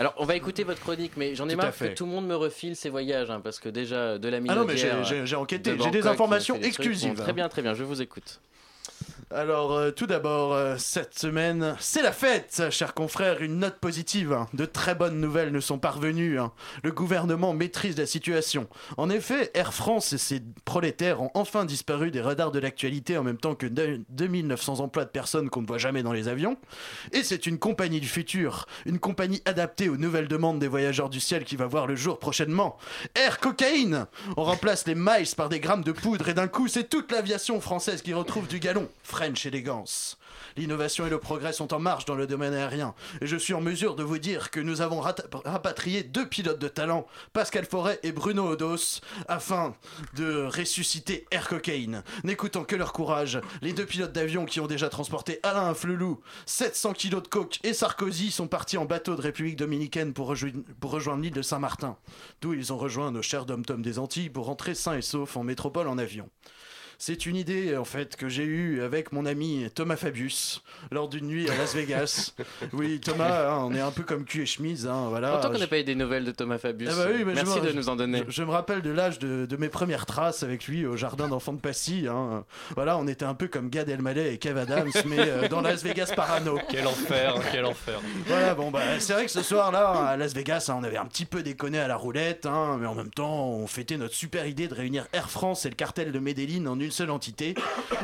Alors, 0.00 0.14
on 0.16 0.24
va 0.24 0.34
écouter 0.34 0.64
votre 0.64 0.80
chronique, 0.80 1.12
mais 1.18 1.34
j'en 1.34 1.46
ai 1.46 1.54
marre 1.56 1.76
que 1.76 1.88
tout 1.88 2.06
le 2.06 2.10
monde 2.10 2.26
me 2.26 2.34
refile 2.34 2.74
ses 2.74 2.88
voyages, 2.88 3.30
hein, 3.30 3.42
parce 3.44 3.60
que 3.60 3.68
déjà, 3.68 4.16
de 4.16 4.28
la 4.30 4.38
Ah 4.48 4.54
non, 4.54 4.64
mais 4.64 4.74
j'ai- 4.74 5.36
enquêté. 5.36 5.76
J'ai 5.78 5.90
des 5.90 6.06
informations 6.06 6.56
exclusives. 6.56 7.16
Bon, 7.16 7.22
très 7.22 7.34
bien, 7.34 7.50
très 7.50 7.60
bien, 7.60 7.74
je 7.74 7.84
vous 7.84 8.00
écoute. 8.00 8.40
Alors, 9.32 9.70
euh, 9.74 9.92
tout 9.92 10.08
d'abord, 10.08 10.54
euh, 10.54 10.74
cette 10.76 11.16
semaine, 11.16 11.76
c'est 11.78 12.02
la 12.02 12.10
fête, 12.10 12.64
chers 12.70 12.94
confrères. 12.94 13.42
Une 13.42 13.60
note 13.60 13.78
positive. 13.78 14.32
hein. 14.32 14.48
De 14.54 14.64
très 14.64 14.96
bonnes 14.96 15.20
nouvelles 15.20 15.52
nous 15.52 15.60
sont 15.60 15.78
parvenues. 15.78 16.40
hein. 16.40 16.50
Le 16.82 16.90
gouvernement 16.90 17.52
maîtrise 17.52 17.96
la 17.96 18.06
situation. 18.06 18.66
En 18.96 19.08
effet, 19.08 19.52
Air 19.54 19.72
France 19.72 20.12
et 20.12 20.18
ses 20.18 20.42
prolétaires 20.64 21.22
ont 21.22 21.30
enfin 21.34 21.64
disparu 21.64 22.10
des 22.10 22.20
radars 22.20 22.50
de 22.50 22.58
l'actualité 22.58 23.18
en 23.18 23.22
même 23.22 23.36
temps 23.36 23.54
que 23.54 23.66
deux- 23.66 24.00
2900 24.08 24.80
emplois 24.80 25.04
de 25.04 25.10
personnes 25.10 25.48
qu'on 25.48 25.62
ne 25.62 25.66
voit 25.68 25.78
jamais 25.78 26.02
dans 26.02 26.12
les 26.12 26.26
avions. 26.26 26.56
Et 27.12 27.22
c'est 27.22 27.46
une 27.46 27.60
compagnie 27.60 28.00
du 28.00 28.08
futur, 28.08 28.66
une 28.84 28.98
compagnie 28.98 29.42
adaptée 29.44 29.88
aux 29.88 29.96
nouvelles 29.96 30.26
demandes 30.26 30.58
des 30.58 30.66
voyageurs 30.66 31.08
du 31.08 31.20
ciel 31.20 31.44
qui 31.44 31.54
va 31.54 31.66
voir 31.68 31.86
le 31.86 31.94
jour 31.94 32.18
prochainement. 32.18 32.78
Air 33.14 33.38
Cocaïne 33.38 34.06
On 34.36 34.42
remplace 34.42 34.88
les 34.88 34.96
miles 34.96 35.06
par 35.36 35.48
des 35.48 35.60
grammes 35.60 35.84
de 35.84 35.92
poudre 35.92 36.28
et 36.28 36.34
d'un 36.34 36.48
coup, 36.48 36.66
c'est 36.66 36.88
toute 36.88 37.12
l'aviation 37.12 37.60
française 37.60 38.02
qui 38.02 38.12
retrouve 38.12 38.48
du 38.48 38.58
galon. 38.58 38.88
French 39.20 39.44
élégance. 39.44 40.16
L'innovation 40.56 41.06
et 41.06 41.10
le 41.10 41.18
progrès 41.18 41.52
sont 41.52 41.74
en 41.74 41.78
marche 41.78 42.06
dans 42.06 42.14
le 42.14 42.26
domaine 42.26 42.54
aérien. 42.54 42.94
Et 43.20 43.26
je 43.26 43.36
suis 43.36 43.52
en 43.52 43.60
mesure 43.60 43.94
de 43.94 44.02
vous 44.02 44.16
dire 44.16 44.50
que 44.50 44.60
nous 44.60 44.80
avons 44.80 45.02
rapatrié 45.44 46.02
deux 46.02 46.26
pilotes 46.26 46.58
de 46.58 46.68
talent, 46.68 47.06
Pascal 47.34 47.66
Forêt 47.66 48.00
et 48.02 48.12
Bruno 48.12 48.48
Odos, 48.48 49.02
afin 49.28 49.74
de 50.14 50.46
ressusciter 50.46 51.26
Air 51.32 51.48
Cocaine. 51.48 52.02
N'écoutant 52.24 52.64
que 52.64 52.76
leur 52.76 52.94
courage, 52.94 53.38
les 53.60 53.74
deux 53.74 53.84
pilotes 53.84 54.12
d'avion 54.12 54.46
qui 54.46 54.58
ont 54.58 54.66
déjà 54.66 54.88
transporté 54.88 55.38
Alain 55.42 55.74
Flelou, 55.74 56.20
700 56.46 56.94
kilos 56.94 57.22
de 57.22 57.28
coke 57.28 57.58
et 57.62 57.74
Sarkozy 57.74 58.30
sont 58.30 58.48
partis 58.48 58.78
en 58.78 58.86
bateau 58.86 59.16
de 59.16 59.20
République 59.20 59.56
dominicaine 59.56 60.14
pour, 60.14 60.28
rejoindre- 60.28 61.20
l'île 61.22 61.34
de 61.34 61.42
Saint-Martin, 61.42 61.98
d'où 62.40 62.54
ils 62.54 62.72
ont 62.72 62.78
rejoint 62.78 63.10
nos 63.10 63.20
chers 63.20 63.44
dom-tom 63.44 63.82
des 63.82 63.98
Antilles 63.98 64.30
pour 64.30 64.46
rentrer 64.46 64.74
sains 64.74 64.96
et 64.96 65.02
saufs 65.02 65.36
en 65.36 65.44
métropole 65.44 65.88
en 65.88 65.98
avion. 65.98 66.30
C'est 67.02 67.24
une 67.24 67.36
idée 67.36 67.78
en 67.78 67.86
fait 67.86 68.14
que 68.14 68.28
j'ai 68.28 68.44
eue 68.44 68.82
avec 68.82 69.10
mon 69.12 69.24
ami 69.24 69.66
Thomas 69.74 69.96
Fabius 69.96 70.62
lors 70.90 71.08
d'une 71.08 71.26
nuit 71.28 71.48
à 71.48 71.56
Las 71.56 71.74
Vegas. 71.74 72.34
Oui, 72.74 73.00
Thomas, 73.00 73.48
hein, 73.50 73.64
on 73.64 73.74
est 73.74 73.80
un 73.80 73.90
peu 73.90 74.02
comme 74.02 74.24
cul 74.26 74.42
et 74.42 74.46
chemise, 74.46 74.86
hein, 74.86 75.06
voilà. 75.08 75.30
Longtemps 75.32 75.48
qu'on 75.48 75.54
Je- 75.54 75.60
n'a 75.60 75.66
pas 75.66 75.78
eu 75.78 75.84
des 75.84 75.94
nouvelles 75.94 76.24
de 76.26 76.30
Thomas 76.30 76.58
Fabius. 76.58 76.90
Ah 76.92 76.96
bah 77.04 77.10
oui, 77.14 77.24
Merci 77.24 77.58
me- 77.58 77.66
de 77.68 77.72
nous 77.72 77.88
en 77.88 77.96
donner. 77.96 78.22
Je, 78.28 78.32
je 78.32 78.42
me 78.42 78.50
rappelle 78.50 78.82
de 78.82 78.90
l'âge 78.90 79.18
de, 79.18 79.46
de 79.46 79.56
mes 79.56 79.70
premières 79.70 80.04
traces 80.04 80.42
avec 80.42 80.66
lui 80.66 80.84
au 80.84 80.94
jardin 80.98 81.26
d'enfants 81.28 81.54
de 81.54 81.58
Passy. 81.60 82.06
hein. 82.06 82.44
Voilà, 82.74 82.98
on 82.98 83.06
était 83.08 83.24
un 83.24 83.32
peu 83.34 83.48
comme 83.48 83.70
Gad 83.70 83.88
Elmaleh 83.88 84.34
et 84.34 84.38
Kev 84.38 84.58
Adams, 84.60 84.90
mais 85.06 85.16
euh, 85.20 85.48
dans 85.48 85.62
Las 85.62 85.82
Vegas 85.82 86.12
Parano. 86.14 86.58
Quel 86.68 86.86
enfer, 86.86 87.34
quel 87.50 87.64
enfer. 87.64 87.98
Voilà, 88.26 88.54
bon, 88.54 88.70
bah, 88.70 88.80
c'est 88.98 89.14
vrai 89.14 89.24
que 89.24 89.30
ce 89.30 89.42
soir-là, 89.42 89.88
à 90.06 90.16
Las 90.18 90.34
Vegas, 90.34 90.66
hein, 90.68 90.76
on 90.78 90.84
avait 90.84 90.98
un 90.98 91.06
petit 91.06 91.24
peu 91.24 91.42
déconné 91.42 91.78
à 91.78 91.88
la 91.88 91.96
roulette, 91.96 92.44
hein, 92.44 92.76
mais 92.78 92.86
en 92.86 92.94
même 92.94 93.10
temps, 93.10 93.48
on 93.48 93.66
fêtait 93.66 93.96
notre 93.96 94.14
super 94.14 94.46
idée 94.46 94.68
de 94.68 94.74
réunir 94.74 95.06
Air 95.14 95.30
France 95.30 95.64
et 95.64 95.70
le 95.70 95.76
cartel 95.76 96.12
de 96.12 96.18
Medellin 96.18 96.66
en 96.66 96.78
une 96.78 96.89
seule 96.90 97.10
entité. 97.10 97.54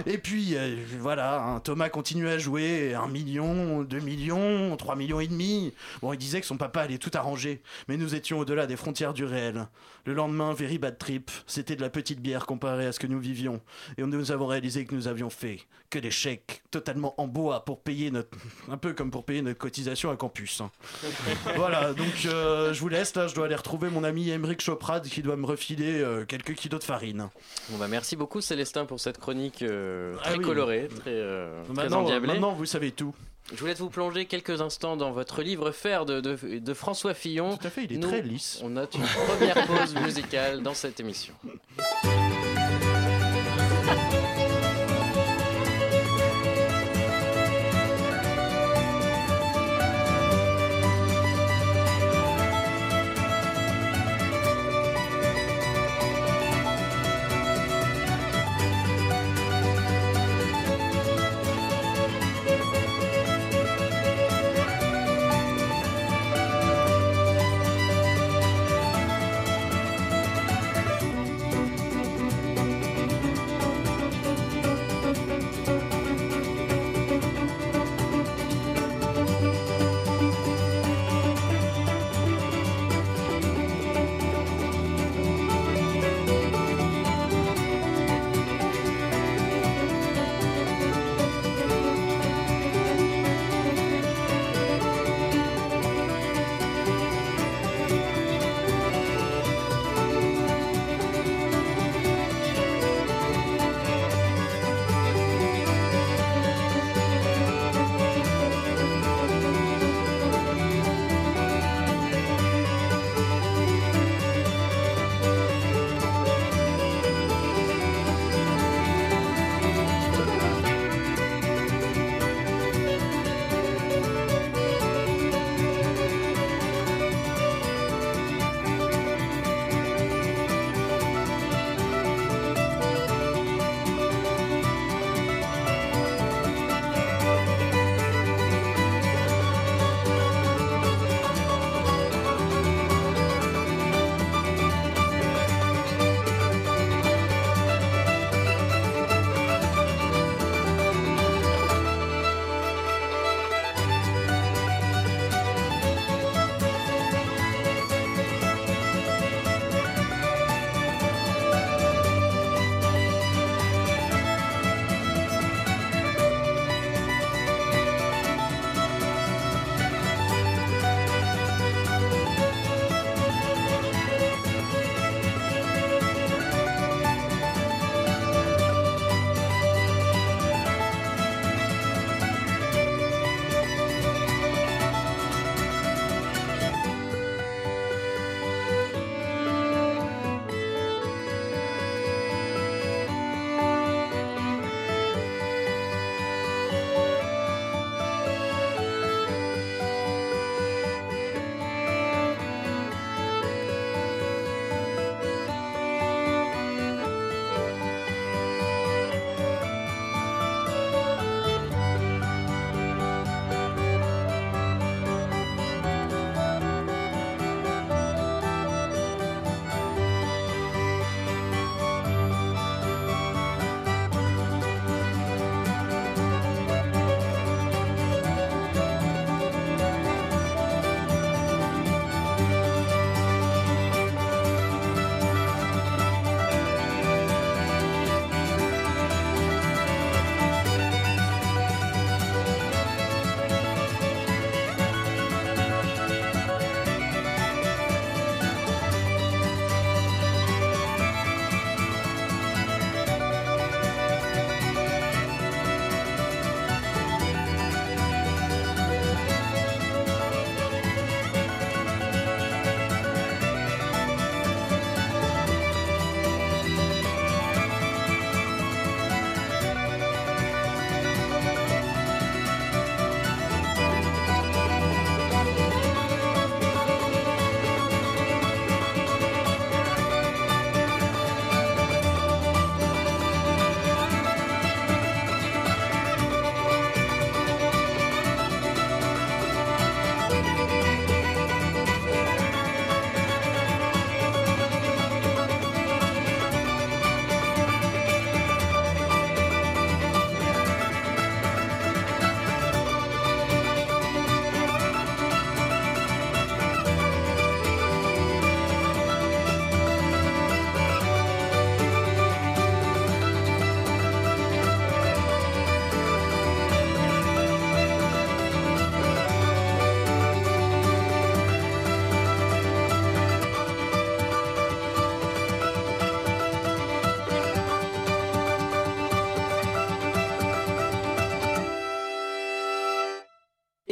Et 0.07 0.19
puis, 0.19 0.57
euh, 0.57 0.77
voilà, 0.99 1.61
Thomas 1.65 1.89
continuait 1.89 2.33
à 2.33 2.39
jouer, 2.39 2.95
un 2.95 3.09
million, 3.09 3.83
deux 3.83 4.01
millions, 4.01 4.77
trois 4.77 4.97
millions 4.97 5.21
et 5.21 5.27
demi. 5.27 5.73
Bon, 6.03 6.13
il 6.13 6.19
disait 6.19 6.41
que 6.41 6.47
son 6.47 6.57
papa 6.57 6.83
allait 6.83 6.99
tout 6.99 7.11
arranger, 7.15 7.63
mais 7.89 7.97
nous 7.97 8.15
étions 8.15 8.39
au-delà 8.39 8.67
des 8.67 8.77
frontières 8.77 9.15
du 9.15 9.25
réel. 9.25 9.67
Le 10.07 10.15
lendemain, 10.15 10.55
very 10.55 10.79
bad 10.79 10.99
trip, 10.99 11.31
c'était 11.47 11.75
de 11.77 11.83
la 11.83 11.91
petite 11.91 12.21
bière 12.21 12.47
comparée 12.47 12.87
à 12.87 12.93
ce 12.93 13.01
que 13.01 13.09
nous 13.09 13.19
vivions. 13.19 13.61
Et 13.99 14.03
nous 14.03 14.31
avons 14.31 14.47
réalisé 14.47 14.85
que 14.85 14.95
nous 14.95 15.09
avions 15.09 15.31
fait 15.31 15.59
que 15.91 15.99
des 15.99 16.11
chèques 16.13 16.63
totalement 16.71 17.21
en 17.21 17.27
bois 17.27 17.65
pour 17.65 17.81
payer 17.83 18.11
notre... 18.13 18.31
un 18.71 18.77
peu 18.77 18.93
comme 18.93 19.11
pour 19.11 19.25
payer 19.25 19.43
notre 19.43 19.59
cotisation 19.59 20.11
à 20.11 20.17
campus. 20.17 20.61
hein. 20.61 20.71
voilà, 21.57 21.93
donc 21.93 22.25
euh, 22.27 22.73
je 22.73 22.81
vous 22.81 22.89
laisse, 22.89 23.15
là, 23.17 23.27
je 23.27 23.35
dois 23.35 23.47
aller 23.47 23.55
retrouver 23.57 23.91
mon 23.91 24.05
ami 24.05 24.31
Emeric 24.31 24.61
Choprad 24.63 25.05
qui 25.07 25.23
doit 25.23 25.37
me 25.37 25.45
refiler 25.47 26.01
euh, 26.01 26.25
quelques 26.25 26.55
kilos 26.55 26.81
de 26.81 26.85
farine. 26.85 27.29
Bon 27.71 27.79
bah 27.79 27.89
merci 27.89 28.15
beaucoup 28.17 28.41
Célestin 28.41 28.85
pour 28.87 29.01
cette 29.01 29.19
chronique 29.19 29.63
euh, 29.63 30.15
Ah 30.23 30.29
très 30.31 30.39
oui. 30.39 30.45
colorée, 30.45 30.89
très, 31.01 31.11
euh, 31.11 31.65
très 31.65 31.75
Maintenant, 31.75 32.03
endiablée. 32.03 32.29
maintenant, 32.29 32.53
vous 32.53 32.65
savez 32.67 32.93
tout. 32.93 33.15
Je 33.53 33.61
vous 33.61 33.67
laisse 33.67 33.79
vous 33.79 33.91
plonger 33.91 34.27
quelques 34.27 34.61
instants 34.61 34.97
dans 34.97 35.13
votre 35.13 35.43
livre 35.43 35.71
Faire 35.71 36.05
de, 36.05 36.21
de, 36.21 36.59
de 36.59 36.75
François 36.75 37.15
Fillon. 37.15 37.57
Tout 37.57 37.67
à 37.67 37.71
fait, 37.71 37.85
il 37.85 37.93
est 37.93 37.97
Nous, 37.99 38.09
très 38.09 38.23
lisse. 38.23 38.59
On 38.63 38.71
note 38.71 38.95
une 38.95 39.03
première 39.03 39.67
pause 39.67 39.95
musicale 39.95 40.63
dans 40.63 40.75
cette 40.75 40.99
émission. 40.99 41.33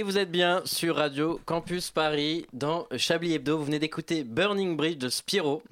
Vous 0.04 0.18
êtes 0.18 0.30
bien 0.30 0.60
sur 0.66 0.96
Radio 0.96 1.40
Campus 1.46 1.90
Paris 1.90 2.46
dans 2.52 2.86
Chablis 2.94 3.32
Hebdo. 3.32 3.56
Vous 3.56 3.64
venez 3.64 3.78
d'écouter 3.78 4.22
Burning 4.22 4.76
Bridge 4.76 4.98
de 4.98 5.08
Spiro. 5.08 5.62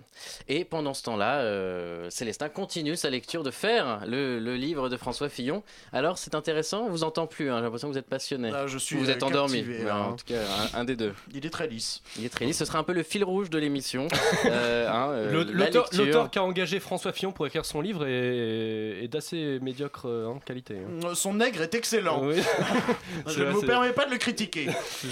Et 0.48 0.64
pendant 0.64 0.94
ce 0.94 1.02
temps-là, 1.04 1.40
euh, 1.40 2.08
Célestin 2.10 2.48
continue 2.48 2.96
sa 2.96 3.10
lecture 3.10 3.42
de 3.42 3.50
Faire, 3.50 4.02
le, 4.06 4.38
le 4.38 4.56
livre 4.56 4.88
de 4.88 4.96
François 4.96 5.28
Fillon. 5.28 5.62
Alors 5.92 6.18
c'est 6.18 6.34
intéressant, 6.34 6.84
on 6.86 6.90
vous 6.90 7.04
entend 7.04 7.26
plus, 7.26 7.50
hein, 7.50 7.56
j'ai 7.58 7.62
l'impression 7.62 7.88
que 7.88 7.92
vous 7.92 7.98
êtes 7.98 8.08
passionné. 8.08 8.50
Ah, 8.54 8.66
je 8.66 8.78
suis 8.78 8.96
vous 8.96 9.10
êtes 9.10 9.22
euh, 9.22 9.26
endormi. 9.26 9.58
captivé, 9.58 9.88
hein. 9.88 10.06
En 10.10 10.16
tout 10.16 10.24
cas, 10.26 10.40
un, 10.74 10.80
un 10.80 10.84
des 10.84 10.96
deux. 10.96 11.14
Il 11.34 11.44
est 11.46 11.50
très 11.50 11.66
lisse. 11.68 12.02
Il 12.18 12.24
est 12.24 12.28
très 12.28 12.44
lisse. 12.46 12.58
Ce 12.58 12.64
sera 12.64 12.78
un 12.78 12.82
peu 12.84 12.92
le 12.92 13.02
fil 13.02 13.24
rouge 13.24 13.50
de 13.50 13.58
l'émission. 13.58 14.08
Euh, 14.46 14.88
hein, 14.88 15.12
la 15.12 15.30
L'auteur 15.32 15.84
lecture. 15.84 16.04
l'auteur 16.04 16.30
qui 16.30 16.38
a 16.38 16.42
engagé 16.42 16.80
François 16.80 17.12
Fillon 17.12 17.32
pour 17.32 17.46
écrire 17.46 17.64
son 17.64 17.80
livre 17.80 18.06
est, 18.06 19.04
est 19.04 19.08
d'assez 19.08 19.58
médiocre 19.62 20.06
qualité. 20.44 20.76
hein. 21.04 21.14
Son 21.14 21.34
nègre 21.34 21.62
est 21.62 21.74
excellent. 21.74 22.24
Oui. 22.24 22.36
Je 23.26 23.42
ne 23.44 23.50
vous 23.50 23.62
permets 23.62 23.92
pas 23.92 24.04
de 24.06 24.10
le 24.10 24.18
critiquer. 24.18 24.68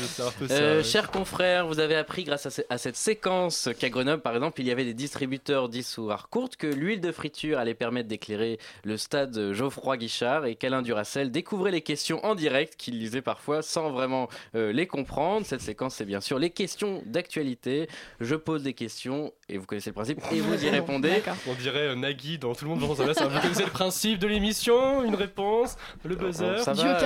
Ça. 0.08 0.32
Euh, 0.50 0.82
chers 0.82 1.10
confrères, 1.10 1.66
vous 1.66 1.78
avez 1.78 1.94
appris 1.96 2.24
grâce 2.24 2.46
à, 2.46 2.50
ce- 2.50 2.62
à 2.68 2.78
cette 2.78 2.96
séquence 2.96 3.68
qu'à 3.78 3.88
Grenoble, 3.88 4.22
par 4.22 4.34
exemple, 4.34 4.60
il 4.60 4.66
y 4.66 4.70
avait 4.72 4.84
des 4.84 4.94
distributeurs 5.20 5.68
d'histoire 5.68 6.30
courte 6.30 6.56
que 6.56 6.66
l'huile 6.66 7.02
de 7.02 7.12
friture 7.12 7.58
allait 7.58 7.74
permettre 7.74 8.08
d'éclairer 8.08 8.58
le 8.84 8.96
stade 8.96 9.52
Geoffroy 9.52 9.98
Guichard 9.98 10.46
et 10.46 10.54
qu'Alain 10.54 10.80
Duracel 10.80 11.30
découvrait 11.30 11.72
les 11.72 11.82
questions 11.82 12.24
en 12.24 12.34
direct 12.34 12.76
qu'il 12.78 12.98
lisait 12.98 13.20
parfois 13.20 13.60
sans 13.60 13.90
vraiment 13.90 14.30
euh, 14.54 14.72
les 14.72 14.86
comprendre. 14.86 15.44
Cette 15.44 15.60
séquence, 15.60 15.96
c'est 15.96 16.06
bien 16.06 16.22
sûr 16.22 16.38
les 16.38 16.48
questions 16.48 17.02
d'actualité. 17.04 17.86
Je 18.20 18.34
pose 18.34 18.62
des 18.62 18.72
questions 18.72 19.30
et 19.50 19.58
vous 19.58 19.66
connaissez 19.66 19.90
le 19.90 19.94
principe 19.94 20.20
et 20.32 20.40
vous 20.40 20.64
y 20.64 20.68
répondez. 20.70 21.22
On 21.46 21.52
dirait 21.52 21.88
euh, 21.88 21.94
Nagui 21.96 22.38
dans 22.38 22.54
Tout 22.54 22.64
le 22.64 22.70
monde 22.70 22.80
dans 22.80 22.94
sa 22.94 23.04
place. 23.04 23.20
Vous 23.20 23.40
connaissez 23.40 23.64
le 23.64 23.70
principe 23.70 24.18
de 24.20 24.26
l'émission, 24.26 25.04
une 25.04 25.16
réponse, 25.16 25.76
le 26.02 26.16
buzzer. 26.16 26.60
Ça 26.64 26.72
Duo 26.72 26.84
au 26.84 26.86
euh, 26.86 26.98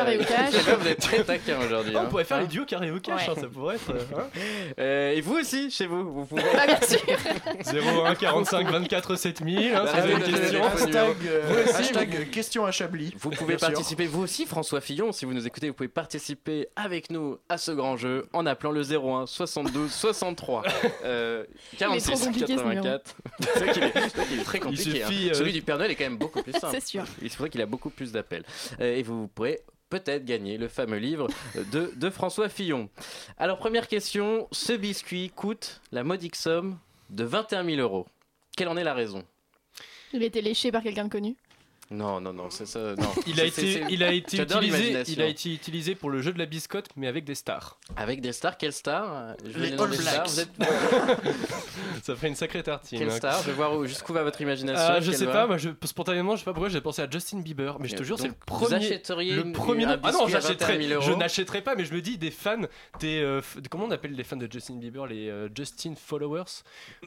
ça 0.52 0.74
Vous 0.78 0.86
êtes 0.86 1.00
très 1.00 1.24
taquin 1.24 1.58
aujourd'hui. 1.66 1.94
Ah, 1.96 2.00
hein. 2.00 2.04
on 2.06 2.10
pourrait 2.10 2.22
faire 2.24 2.36
Hein 2.36 2.40
les 2.42 2.46
duos 2.46 2.64
carré 2.64 2.92
au 2.92 3.00
cash, 3.00 3.26
Ouais. 3.26 3.34
hein, 3.36 3.40
ça 3.40 3.48
pourrait 3.48 3.74
être. 3.76 3.90
euh, 3.90 4.18
hein. 4.18 4.26
Euh, 4.78 5.12
et 5.12 5.20
vous 5.20 5.34
aussi, 5.36 5.70
chez 5.70 5.86
vous, 5.86 6.12
vous 6.12 6.26
pouvez. 6.26 6.42
Bah, 6.42 6.66
bien 6.66 6.80
sûr. 6.80 7.00
01 8.04 8.14
45 8.14 8.70
24 8.70 9.16
7000, 9.16 9.58
hein, 9.58 9.62
si 9.62 9.72
Bah, 9.72 9.82
vous 9.92 9.98
avez 9.98 10.12
une 10.12 10.22
oui, 10.22 10.32
question. 10.40 10.64
Hashtag, 10.64 11.16
euh, 11.26 11.42
Vous 11.48 11.54
aussi, 11.70 11.74
hashtag, 11.82 12.16
euh, 12.16 12.24
question 12.26 12.64
à 12.66 12.70
Chablis. 12.72 13.14
Vous 13.18 13.30
pouvez 13.30 13.56
Bien 13.56 13.58
sûr. 13.58 13.68
participer, 13.68 14.06
vous 14.06 14.22
aussi, 14.22 14.46
François 14.46 14.80
Fillon, 14.80 15.12
si 15.12 15.24
vous 15.24 15.32
nous 15.34 15.46
écoutez, 15.46 15.68
vous 15.68 15.74
pouvez 15.74 15.88
participer 15.88 16.68
avec 16.76 17.10
nous 17.10 17.38
à 17.48 17.58
ce 17.58 17.70
grand 17.72 17.96
jeu 17.96 18.26
en 18.32 18.46
appelant 18.46 18.70
le 18.72 18.82
01 18.82 19.26
72 19.26 19.90
63 19.92 20.62
euh, 21.04 21.44
46 21.78 22.10
trop 22.12 22.26
compliqué, 22.26 22.56
ce 22.56 22.62
84. 22.62 23.16
C'est 23.40 23.58
vrai 23.60 23.72
qu'il 23.72 23.82
est, 23.84 24.44
très 24.44 24.60
compliqué. 24.60 25.02
hein. 25.02 25.08
suffit, 25.08 25.30
euh, 25.30 25.34
Celui 25.34 25.52
du 25.52 25.62
Père 25.62 25.78
Noël 25.78 25.90
est 25.90 25.94
quand 25.96 26.04
même 26.04 26.18
beaucoup 26.18 26.42
plus 26.42 26.52
simple. 26.52 26.68
C'est 26.78 26.86
sûr. 26.86 27.04
Il 27.22 27.30
faudrait 27.30 27.50
qu'il 27.50 27.60
a 27.62 27.66
beaucoup 27.66 27.90
plus 27.90 28.12
d'appels. 28.12 28.44
Euh, 28.80 28.96
et 28.96 29.02
vous 29.02 29.28
pourrez 29.28 29.60
peut-être 29.90 30.24
gagner 30.24 30.58
le 30.58 30.66
fameux 30.68 30.96
livre 30.96 31.28
de, 31.72 31.92
de 31.94 32.10
François 32.10 32.48
Fillon. 32.48 32.88
Alors, 33.38 33.58
première 33.58 33.86
question 33.86 34.48
ce 34.50 34.72
biscuit 34.72 35.30
coûte 35.30 35.80
la 35.92 36.02
modique 36.02 36.34
somme 36.36 36.78
de 37.10 37.24
21 37.24 37.64
000 37.64 37.80
euros. 37.80 38.06
Quelle 38.56 38.68
en 38.68 38.76
est 38.76 38.84
la 38.84 38.94
raison? 38.94 39.24
Il 40.12 40.22
a 40.22 40.26
été 40.26 40.40
léché 40.42 40.70
par 40.70 40.82
quelqu'un 40.82 41.04
de 41.04 41.10
connu. 41.10 41.36
Non, 41.90 42.20
non, 42.20 42.32
non, 42.32 42.48
c'est 42.50 42.66
ça. 42.66 42.94
Non. 42.96 43.12
Il 43.26 43.40
a 43.40 43.44
été, 43.44 43.84
il 43.90 44.02
a 44.02 44.12
été 44.12 44.38
utilisé, 44.38 45.02
il 45.08 45.20
a 45.22 45.26
été 45.26 45.52
utilisé 45.52 45.94
pour 45.94 46.08
le 46.10 46.22
jeu 46.22 46.32
de 46.32 46.38
la 46.38 46.46
biscotte, 46.46 46.86
mais 46.96 47.06
avec 47.06 47.24
des 47.24 47.34
stars. 47.34 47.78
Avec 47.96 48.20
des 48.22 48.32
stars, 48.32 48.56
quelles 48.56 48.72
stars 48.72 49.34
Je 49.46 49.58
Les 49.58 49.72
All 49.74 49.92
stars. 49.94 50.24
Blacks. 50.24 50.26
Vous 50.28 50.40
êtes 50.40 50.50
Ça 52.02 52.14
ferait 52.16 52.28
une 52.28 52.34
sacrée 52.34 52.62
tartine. 52.62 52.98
quelle 52.98 53.10
hein. 53.10 53.16
star? 53.16 53.40
Je 53.42 53.46
vais 53.48 53.52
voir 53.52 53.76
où- 53.76 53.86
jusqu'où 53.86 54.12
va 54.12 54.22
votre 54.22 54.40
imagination. 54.40 54.82
Ah, 54.88 55.00
je 55.00 55.12
sais 55.12 55.26
va. 55.26 55.32
pas, 55.32 55.46
moi 55.46 55.56
je, 55.58 55.70
spontanément, 55.84 56.34
je 56.36 56.40
sais 56.40 56.44
pas 56.44 56.52
pourquoi 56.52 56.68
j'ai 56.68 56.80
pensé 56.80 57.02
à 57.02 57.08
Justin 57.10 57.40
Bieber, 57.40 57.78
mais 57.80 57.88
je 57.88 57.96
te 57.96 58.02
jure, 58.02 58.18
c'est 58.18 58.28
le 58.28 58.34
Vous 58.34 58.44
premier. 58.46 58.74
achèteriez 58.76 59.34
Le 59.34 59.52
premier 59.52 59.84
un 59.84 59.96
nom. 59.96 60.02
Ah 60.04 60.12
non, 60.12 60.26
biscuit 60.26 60.36
à 60.36 60.40
21 60.40 60.66
j'achèterais. 60.68 60.88
000 60.88 61.00
Je 61.02 61.12
n'achèterais 61.12 61.62
pas, 61.62 61.74
mais 61.76 61.84
je 61.84 61.94
me 61.94 62.00
dis 62.00 62.18
des 62.18 62.30
fans, 62.30 62.62
des. 63.00 63.20
euh, 63.22 63.40
comment 63.70 63.84
on 63.84 63.90
appelle 63.90 64.12
les 64.14 64.24
fans 64.24 64.36
de 64.36 64.48
Justin 64.50 64.76
Bieber 64.76 65.06
Les 65.06 65.28
euh, 65.28 65.48
Justin 65.54 65.94
followers? 65.96 66.44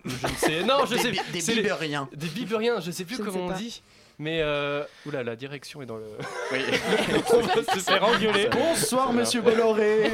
Je 0.05 0.27
ne 0.27 0.33
sais. 0.37 0.63
Non, 0.63 0.85
je 0.85 0.95
Des, 0.95 1.41
sais. 1.41 1.51
des 1.51 1.61
Biberiens. 1.61 2.09
Des 2.15 2.27
Bieberiens, 2.27 2.79
je 2.79 2.91
sais 2.91 3.05
plus 3.05 3.17
Je 3.17 3.23
comment 3.23 3.47
sais 3.49 3.53
on 3.55 3.57
dit. 3.57 3.81
Mais 4.19 4.41
euh... 4.41 4.83
oula, 5.05 5.21
la 5.23 5.35
direction 5.35 5.81
est 5.81 5.85
dans 5.85 5.97
le. 5.97 6.05
Oui. 6.51 6.59
on 7.33 7.39
va 7.41 7.53
se 7.75 7.79
faire 7.79 8.03
engueuler. 8.03 8.49
Bonsoir, 8.51 9.13
monsieur 9.13 9.41
Bolloré. 9.41 10.11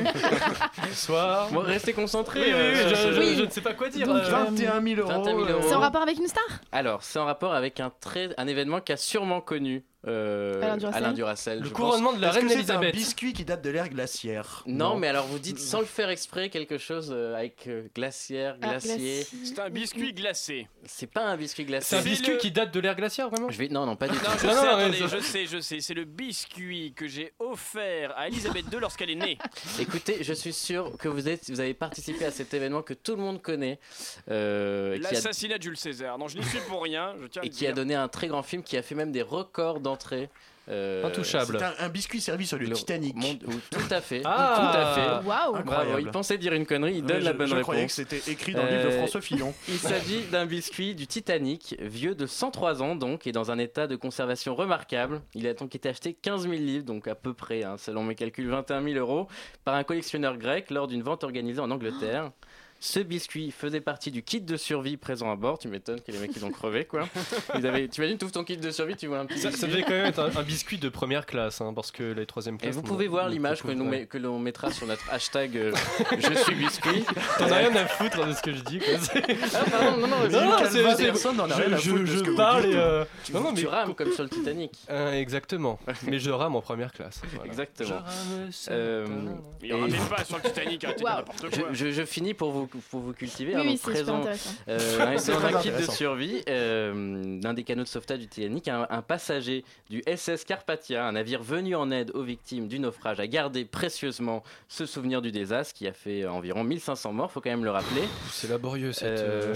Bonsoir. 0.87 1.49
Bon, 1.51 1.59
restez 1.61 1.93
concentrés. 1.93 2.41
Oui, 2.41 2.51
euh, 2.53 2.89
je, 2.89 2.95
ce- 2.95 3.13
je- 3.13 3.19
Oui. 3.19 3.35
je 3.37 3.43
ne 3.43 3.49
sais 3.49 3.61
pas 3.61 3.73
quoi 3.73 3.89
dire. 3.89 4.07
Donc, 4.07 4.17
euh, 4.17 4.29
21 4.29 4.81
000 4.81 4.99
euros. 5.01 5.09
21 5.09 5.23
000 5.37 5.39
euros. 5.49 5.61
C'est 5.67 5.75
en 5.75 5.79
rapport 5.79 6.01
avec 6.01 6.17
une 6.17 6.27
star? 6.27 6.43
Alors, 6.71 7.03
c'est 7.03 7.19
en 7.19 7.25
rapport 7.25 7.53
avec 7.53 7.79
un, 7.79 7.91
très, 8.01 8.29
un 8.37 8.47
événement 8.47 8.81
qu'a 8.81 8.97
sûrement 8.97 9.39
connu 9.41 9.83
euh, 10.07 10.61
Alain 10.61 10.77
Duracell. 10.77 11.13
Duracell, 11.13 11.59
Le 11.59 11.65
je 11.65 11.69
pense. 11.69 11.77
couronnement 11.79 12.13
de 12.13 12.21
la 12.21 12.31
reine 12.31 12.47
c'est 12.49 12.55
un 12.55 12.57
Elisabeth. 12.57 12.93
biscuit 12.95 13.33
qui 13.33 13.45
date 13.45 13.61
de 13.63 13.69
l'ère 13.69 13.89
glaciaire 13.89 14.63
Non, 14.65 14.97
mais 14.97 15.07
alors 15.07 15.25
vous 15.27 15.39
dites 15.39 15.59
sans 15.59 15.79
le 15.79 15.85
faire 15.85 16.09
exprès 16.09 16.49
quelque 16.49 16.77
chose 16.77 17.11
euh, 17.15 17.35
avec 17.35 17.67
euh, 17.67 17.87
glaciaire, 17.95 18.57
Ah, 18.61 18.67
glacier. 18.71 19.25
C'est 19.45 19.59
un 19.59 19.69
biscuit 19.69 20.13
glacé. 20.13 20.67
C'est 20.85 21.07
pas 21.09 21.25
un 21.25 21.37
biscuit 21.37 21.63
glacé. 21.65 21.87
C'est 21.89 21.97
un 21.97 22.01
biscuit 22.01 22.31
le- 22.33 22.37
qui 22.37 22.51
date 22.51 22.73
de 22.73 22.79
l'ère 22.79 22.95
glaciaire, 22.95 23.29
vraiment 23.29 23.49
Je 23.49 23.57
vais... 23.57 23.69
Non, 23.69 23.85
non, 23.85 23.95
pas 23.95 24.07
du 24.07 24.17
tout. 24.17 24.23
Non, 24.25 24.31
je 24.41 24.47
Non, 24.47 24.53
sais, 24.53 24.67
attendez, 24.67 24.97
je 25.07 25.19
sais, 25.19 25.45
je 25.45 25.59
sais. 25.59 25.79
C'est 25.79 25.93
le 25.93 26.03
biscuit 26.05 26.93
que 26.95 27.07
j'ai 27.07 27.33
offert 27.39 28.13
à 28.17 28.27
Elisabeth 28.27 28.65
II 28.71 28.79
lorsqu'elle 28.79 29.09
est 29.11 29.15
née. 29.15 29.37
Écoutez, 29.79 30.23
je 30.23 30.33
suis 30.33 30.53
sûr 30.53 30.97
que 30.97 31.07
vous, 31.07 31.29
êtes, 31.29 31.49
vous 31.49 31.59
avez 31.59 31.73
participé 31.73 32.25
à 32.25 32.31
cet 32.31 32.53
événement 32.53 32.81
que 32.81 32.93
tout 32.93 33.15
le 33.15 33.21
monde 33.21 33.41
connaît 33.41 33.79
euh, 34.29 34.97
qui 34.99 35.05
a- 35.05 35.11
L'assassinat 35.11 35.57
de 35.57 35.63
Jules 35.63 35.77
César. 35.77 36.17
Non, 36.17 36.27
je 36.27 36.37
n'y 36.37 36.43
suis 36.43 36.59
pour 36.67 36.83
rien. 36.83 37.15
Je 37.21 37.27
tiens 37.27 37.41
à 37.41 37.45
et 37.45 37.49
qui 37.49 37.67
a 37.67 37.71
donné 37.71 37.95
un 37.95 38.07
très 38.07 38.27
grand 38.27 38.43
film 38.43 38.63
qui 38.63 38.77
a 38.77 38.81
fait 38.81 38.95
même 38.95 39.11
des 39.11 39.21
records 39.21 39.79
d'entrée. 39.93 40.29
euh, 40.69 41.03
Intouchable. 41.05 41.57
C'est 41.59 41.65
un, 41.65 41.73
un 41.85 41.89
biscuit 41.89 42.21
servi 42.21 42.47
sur 42.47 42.57
le, 42.57 42.65
le 42.67 42.71
Titanic. 42.73 43.15
tout 43.69 43.79
à 43.91 43.99
fait. 43.99 44.21
Ah. 44.23 44.55
Tout 44.71 44.77
à 44.77 44.93
fait. 45.21 45.27
Waouh 45.27 45.55
Incroyable. 45.57 45.65
Bravo, 45.65 45.97
il 45.99 46.07
pensait 46.09 46.37
dire 46.37 46.53
une 46.53 46.65
connerie, 46.65 46.95
il 46.99 47.03
donne 47.03 47.21
la 47.23 47.33
je- 47.33 47.37
bonne 47.37 47.47
je 47.47 47.55
croyais 47.61 47.85
que 47.87 47.93
réponse. 47.93 48.09
c'était 48.15 48.31
écrit 48.31 48.53
dans 48.53 48.63
le 48.63 48.69
livre 48.69 48.83
de 48.83 48.87
Euh, 48.89 48.97
François 48.99 49.19
Fillon. 49.19 49.53
Il 49.67 49.77
s'agit 49.77 50.21
d'un 50.31 50.45
biscuit 50.45 50.95
du 50.95 51.05
Titanic, 51.05 51.75
vieux 51.81 52.15
de 52.15 52.25
103 52.25 52.81
ans 52.81 52.95
donc, 52.95 53.27
et 53.27 53.33
dans 53.33 53.51
un 53.51 53.57
état 53.57 53.87
de 53.87 53.97
conservation 53.97 54.55
remarquable. 54.55 55.21
Il 55.33 55.47
a 55.47 55.53
donc 55.53 55.75
été 55.75 55.89
acheté 55.89 56.13
15 56.13 56.43
000 56.43 56.53
livres, 56.53 56.85
donc 56.85 57.09
à 57.09 57.15
peu 57.15 57.33
près, 57.33 57.63
hein, 57.65 57.75
selon 57.77 58.03
mes 58.03 58.15
calculs, 58.15 58.47
21 58.49 58.81
000 58.83 58.95
euros, 58.97 59.27
par 59.65 59.75
un 59.75 59.83
collectionneur 59.83 60.37
grec 60.37 60.69
lors 60.71 60.87
d'une 60.87 61.03
vente 61.03 61.25
organisée 61.25 61.59
en 61.59 61.71
Angleterre. 61.71 62.31
Ce 62.85 62.99
biscuit 62.99 63.51
faisait 63.51 63.79
partie 63.79 64.11
du 64.11 64.23
kit 64.23 64.41
de 64.41 64.57
survie 64.57 64.97
présent 64.97 65.31
à 65.31 65.37
bord. 65.37 65.57
Tu 65.57 65.69
m'étonnes 65.69 66.01
que 66.01 66.11
les 66.11 66.17
mecs 66.17 66.31
ils 66.35 66.43
ont 66.43 66.51
crevé 66.51 66.83
quoi. 66.83 67.07
Ils 67.57 67.65
avaient, 67.65 67.87
tu 67.87 68.01
imagines, 68.01 68.17
tu 68.17 68.25
ouvres 68.25 68.33
ton 68.33 68.43
kit 68.43 68.57
de 68.57 68.71
survie, 68.71 68.97
tu 68.97 69.07
vois 69.07 69.19
un 69.19 69.25
petit 69.25 69.39
Ça, 69.39 69.51
ça 69.53 69.67
devait 69.67 69.83
quand 69.83 69.91
même 69.91 70.07
être 70.07 70.19
un, 70.19 70.35
un 70.35 70.43
biscuit 70.43 70.77
de 70.77 70.89
première 70.89 71.25
classe, 71.25 71.61
hein, 71.61 71.71
parce 71.73 71.91
que 71.91 72.03
les 72.11 72.25
troisième 72.25 72.55
Et 72.55 72.57
classe. 72.57 72.75
vous 72.75 72.81
ne- 72.81 72.87
pouvez 72.87 73.07
voir 73.07 73.29
l'image 73.29 73.61
que, 73.63 73.71
nous 73.71 73.85
met- 73.85 74.05
que 74.05 74.17
l'on 74.17 74.37
mettra 74.37 74.69
sur 74.69 74.85
notre 74.85 75.09
hashtag 75.13 75.55
euh, 75.55 75.71
Je 76.19 76.33
suis 76.43 76.55
biscuit. 76.55 77.05
T'en 77.39 77.45
as 77.49 77.55
rien 77.55 77.73
à 77.73 77.85
foutre 77.87 78.27
de 78.27 78.33
ce 78.33 78.41
que 78.41 78.51
je 78.53 78.61
dis. 78.63 78.79
Quoi. 78.79 78.95
Ah, 79.53 79.63
pardon, 79.71 79.97
non, 80.01 80.07
non, 80.07 80.17
Non, 80.29 80.45
non, 80.45 80.57
c'est- 80.69 80.95
c'est- 80.97 81.03
personne 81.05 81.37
n'en 81.37 81.49
a 81.49 81.55
rien 81.55 81.69
je 81.69 81.73
à 81.75 81.77
foutre 81.77 82.05
je- 82.05 82.17
vous 82.31 82.35
parle 82.35 82.65
et. 82.65 82.75
euh, 82.75 83.05
tu, 83.23 83.31
Non, 83.31 83.39
non, 83.43 83.53
tu 83.53 83.63
mais. 83.63 83.69
rames 83.69 83.95
comme 83.95 84.11
sur 84.11 84.23
le 84.23 84.29
Titanic. 84.29 84.71
Euh, 84.89 85.13
exactement. 85.13 85.79
Mais 86.05 86.19
je 86.19 86.31
rame 86.31 86.57
en 86.57 86.61
première 86.61 86.91
classe. 86.91 87.21
voilà. 87.33 87.49
Exactement. 87.49 87.87
Je 87.89 87.93
rame 87.93 88.51
seul. 88.51 88.73
Euh, 88.77 89.05
Il 89.61 89.69
y 89.69 89.73
en 89.73 89.83
avait 89.83 89.97
pas 90.09 90.25
sur 90.25 90.35
le 90.35 90.43
Titanic, 90.43 90.83
n'importe 90.83 91.49
quoi. 91.49 91.69
je- 91.71 91.91
je 91.93 92.03
finis 92.05 92.33
pour 92.33 92.51
vous, 92.51 92.69
pour 92.89 92.99
vous 93.01 93.13
cultiver. 93.13 93.53
Oui, 93.55 93.61
hein, 93.61 93.63
oui, 93.65 93.71
donc 93.73 93.81
présent, 93.81 94.21
euh, 94.67 94.97
dans 95.27 95.45
un 95.45 95.61
kit 95.61 95.71
de 95.71 95.91
survie 95.91 96.41
euh, 96.49 97.39
d'un 97.39 97.53
des 97.53 97.63
canaux 97.63 97.83
de 97.83 97.87
sauvetage 97.87 98.19
du 98.19 98.27
Titanic, 98.27 98.67
un, 98.67 98.87
un 98.89 99.01
passager 99.01 99.63
du 99.89 100.01
SS 100.07 100.43
Carpathia, 100.45 101.05
un 101.05 101.13
navire 101.13 101.41
venu 101.43 101.75
en 101.75 101.91
aide 101.91 102.11
aux 102.13 102.23
victimes 102.23 102.67
du 102.67 102.79
naufrage, 102.79 103.19
a 103.19 103.27
gardé 103.27 103.65
précieusement 103.65 104.43
ce 104.67 104.85
souvenir 104.85 105.21
du 105.21 105.31
désastre 105.31 105.73
qui 105.73 105.87
a 105.87 105.93
fait 105.93 106.25
environ 106.25 106.63
1500 106.63 107.13
morts, 107.13 107.31
faut 107.31 107.41
quand 107.41 107.49
même 107.49 107.63
le 107.65 107.71
rappeler. 107.71 108.03
C'est 108.31 108.49
laborieux 108.49 108.91
cette. 108.91 109.19
Euh, 109.19 109.53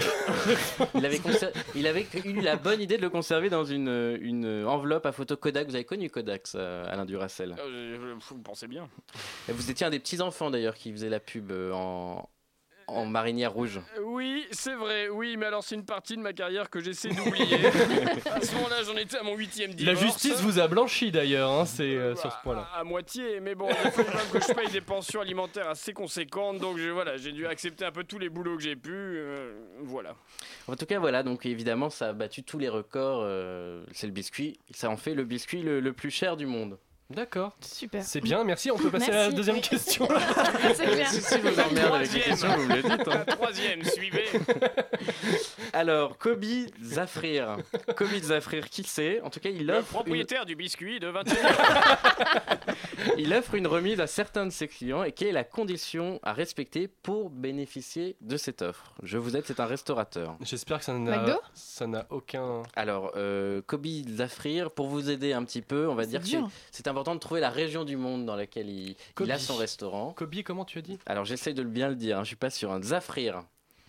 euh, 0.48 0.54
il, 0.94 1.04
avait 1.06 1.18
conser- 1.18 1.52
il 1.74 1.86
avait 1.86 2.06
eu 2.24 2.40
la 2.40 2.56
bonne 2.56 2.80
idée 2.80 2.96
de 2.96 3.02
le 3.02 3.10
conserver 3.10 3.50
dans 3.50 3.64
une, 3.64 4.18
une 4.20 4.64
enveloppe 4.66 5.06
à 5.06 5.12
photo 5.12 5.36
Kodak. 5.36 5.68
Vous 5.68 5.74
avez 5.74 5.84
connu 5.84 6.10
Kodak, 6.10 6.46
ça, 6.46 6.82
Alain 6.82 7.04
Duracell 7.04 7.54
Euh, 7.58 7.96
je- 8.20 8.34
Vous 8.34 8.40
pensez 8.42 8.66
bien. 8.66 8.88
Et 9.48 9.52
Vous 9.52 9.70
étiez 9.70 9.86
un 9.86 9.90
des 9.90 9.98
petits 9.98 10.20
enfants 10.20 10.50
d'ailleurs 10.50 10.74
qui 10.74 10.92
faisait 10.92 11.08
la 11.08 11.20
pub 11.20 11.52
en, 11.72 12.28
en 12.88 13.06
marinière 13.06 13.52
rouge. 13.52 13.80
Oui, 14.02 14.46
c'est 14.50 14.74
vrai, 14.74 15.08
oui, 15.08 15.36
mais 15.36 15.46
alors 15.46 15.62
c'est 15.62 15.74
une 15.74 15.84
partie 15.84 16.16
de 16.16 16.22
ma 16.22 16.32
carrière 16.32 16.70
que 16.70 16.80
j'essaie 16.80 17.10
d'oublier. 17.10 17.66
à 18.32 18.40
ce 18.40 18.54
moment-là, 18.54 18.82
j'en 18.84 18.96
étais 18.96 19.18
à 19.18 19.22
mon 19.22 19.36
huitième 19.36 19.70
La 19.70 19.76
divorce. 19.76 20.00
justice 20.00 20.40
vous 20.40 20.58
a 20.58 20.66
blanchi 20.68 21.10
d'ailleurs, 21.10 21.50
hein, 21.50 21.64
c'est 21.66 21.82
euh, 21.96 22.14
sur 22.16 22.32
ce 22.32 22.36
À- 22.36 22.40
point-là. 22.42 22.68
À, 22.74 22.80
à 22.80 22.84
moitié, 22.84 23.40
mais 23.40 23.54
bon, 23.54 23.68
il 23.84 23.90
faut 23.90 24.02
quand 24.04 24.14
même 24.14 24.28
que 24.32 24.40
je 24.40 24.52
paye 24.54 24.68
des 24.70 24.80
pensions 24.80 25.20
alimentaires 25.20 25.68
assez 25.68 25.92
conséquentes, 25.92 26.58
donc 26.58 26.78
je, 26.78 26.88
voilà, 26.88 27.16
j'ai 27.16 27.32
dû 27.32 27.46
accepter 27.46 27.84
un 27.84 27.92
peu 27.92 28.04
tous 28.04 28.18
les 28.18 28.28
boulots 28.28 28.56
que 28.56 28.62
j'ai 28.62 28.76
pu. 28.76 28.90
euh, 28.92 29.52
voilà. 29.82 30.14
En 30.66 30.74
tout 30.76 30.86
cas, 30.86 30.98
voilà, 30.98 31.22
donc 31.22 31.46
évidemment, 31.46 31.90
ça 31.90 32.08
a 32.08 32.12
battu 32.12 32.42
tous 32.42 32.58
les 32.58 32.68
records. 32.68 33.20
euh, 33.22 33.84
c'est 33.92 34.06
le 34.06 34.12
biscuit. 34.12 34.58
Ça 34.70 34.88
en 34.90 34.96
fait 34.96 35.14
le 35.14 35.24
biscuit 35.24 35.62
le, 35.62 35.80
le 35.80 35.92
plus 35.92 36.10
cher 36.10 36.36
du 36.36 36.46
monde. 36.46 36.78
D'accord. 37.10 37.56
Super. 37.62 38.02
C'est 38.02 38.20
bien, 38.20 38.44
merci. 38.44 38.70
On 38.70 38.76
peut 38.76 38.90
passer 38.90 39.10
à 39.10 39.28
la 39.28 39.32
deuxième 39.32 39.62
question. 39.62 40.06
C'est 40.74 40.84
clair. 40.84 41.08
si, 41.08 41.22
si 41.22 41.38
vous 41.38 41.48
avec 41.58 42.12
les 42.12 42.20
questions, 42.20 42.48
vous 42.54 42.66
me 42.68 42.76
le 42.76 42.82
dites. 42.82 43.08
hein. 43.08 43.24
Un 43.26 43.32
troisième, 43.34 43.82
suivez. 43.82 44.26
Alors, 45.72 46.18
Kobe 46.18 46.44
Zafrir. 46.82 47.56
Kobe 47.96 48.12
Zafrir, 48.22 48.68
qui 48.68 48.82
c'est? 48.82 49.22
En 49.22 49.30
tout 49.30 49.40
cas, 49.40 49.48
il 49.48 49.66
Le 49.66 49.74
offre, 49.74 49.88
une, 49.90 49.94
propriétaire 50.02 50.44
du 50.44 50.54
biscuit 50.54 51.00
de 51.00 51.08
21 51.08 51.34
il 53.18 53.32
offre 53.32 53.54
une 53.54 53.66
remise 53.66 54.00
à 54.00 54.06
certains 54.06 54.44
de 54.44 54.50
ses 54.50 54.68
clients. 54.68 55.02
Et 55.02 55.12
quelle 55.12 55.28
est 55.28 55.32
la 55.32 55.44
condition 55.44 56.20
à 56.22 56.34
respecter 56.34 56.88
pour 56.88 57.30
bénéficier 57.30 58.16
de 58.20 58.36
cette 58.36 58.60
offre? 58.60 58.92
Je 59.02 59.16
vous 59.16 59.34
aide, 59.36 59.44
c'est 59.46 59.60
un 59.60 59.66
restaurateur. 59.66 60.36
J'espère 60.42 60.78
que 60.80 60.84
ça 60.84 60.92
McDo? 60.92 61.26
n'a 61.26 61.40
ça 61.54 61.86
n'a 61.86 62.06
aucun. 62.10 62.62
Alors, 62.76 63.12
euh, 63.16 63.62
Kobe 63.66 63.86
Zafrir, 64.10 64.70
pour 64.70 64.88
vous 64.88 65.08
aider 65.08 65.32
un 65.32 65.44
petit 65.44 65.62
peu, 65.62 65.88
on 65.88 65.94
va 65.94 66.04
dire 66.04 66.20
que 66.20 66.26
c'est- 66.26 66.36
dur. 66.36 66.48
C'est 66.98 67.00
important 67.00 67.14
de 67.14 67.20
trouver 67.20 67.40
la 67.40 67.50
région 67.50 67.84
du 67.84 67.96
monde 67.96 68.26
dans 68.26 68.34
laquelle 68.34 68.68
il, 68.68 68.96
il 69.20 69.30
a 69.32 69.38
son 69.38 69.54
restaurant. 69.56 70.12
Kobe, 70.16 70.34
comment 70.44 70.64
tu 70.64 70.78
as 70.78 70.82
dit? 70.82 70.98
Alors, 71.06 71.24
j'essaye 71.24 71.54
de 71.54 71.62
le 71.62 71.68
bien 71.68 71.88
le 71.88 71.94
dire, 71.94 72.18
hein, 72.18 72.24
je 72.24 72.28
suis 72.28 72.36
pas 72.36 72.50
sûr. 72.50 72.72
Un 72.72 72.82
Zafrir. 72.82 73.42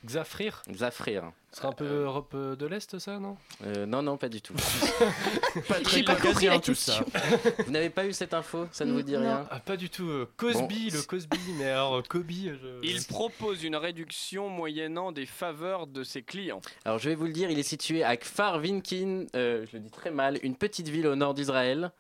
Xafrir 0.06 0.62
Zafrir. 0.74 1.32
Ce 1.52 1.58
sera 1.58 1.70
un 1.70 1.74
peu 1.74 1.86
Europe 2.04 2.32
euh, 2.34 2.56
de 2.56 2.66
l'Est, 2.68 3.00
ça, 3.00 3.20
non? 3.20 3.36
Euh, 3.66 3.86
non, 3.86 4.02
non, 4.02 4.16
pas 4.16 4.30
du 4.30 4.42
tout. 4.42 4.54
Pas 5.68 5.80
très 5.84 6.04
pas 6.04 6.16
compris 6.16 6.46
la 6.46 6.60
tout 6.60 6.74
ça. 6.76 7.04
vous 7.66 7.72
n'avez 7.72 7.90
pas 7.90 8.06
eu 8.06 8.14
cette 8.14 8.34
info? 8.34 8.68
Ça 8.72 8.86
ne 8.86 8.94
vous 8.94 9.02
dit 9.02 9.12
Non. 9.14 9.20
rien? 9.20 9.46
Ah, 9.52 9.60
pas 9.60 9.76
du 9.76 9.90
tout. 9.90 10.08
euh, 10.08 10.30
Cosby, 10.38 10.90
Bon. 10.92 10.98
le 10.98 11.02
Cosby, 11.04 11.40
mais 11.58 11.66
alors 11.66 11.96
euh, 11.98 12.02
Kobe. 12.08 12.30
je- 12.32 12.80
Il 12.84 13.04
propose 13.08 13.64
une 13.64 13.76
réduction 13.76 14.48
moyennant 14.48 15.12
des 15.12 15.26
faveurs 15.26 15.86
de 15.88 16.04
ses 16.04 16.22
clients. 16.22 16.62
Alors 16.86 17.00
je 17.00 17.10
vais 17.10 17.16
vous 17.16 17.26
le 17.26 17.34
dire, 17.34 17.50
il 17.50 17.60
est 17.60 17.64
situé 17.64 18.04
à 18.04 18.16
Kfar 18.16 18.60
Vinkin, 18.60 19.26
euh, 19.36 19.66
je 19.70 19.78
le 19.78 19.84
dis 19.84 19.92
très 19.92 20.12
mal, 20.12 20.40
une 20.44 20.56
petite 20.56 20.88
ville 20.88 21.08
au 21.08 21.16
nord 21.16 21.34
d'Israël, 21.34 21.92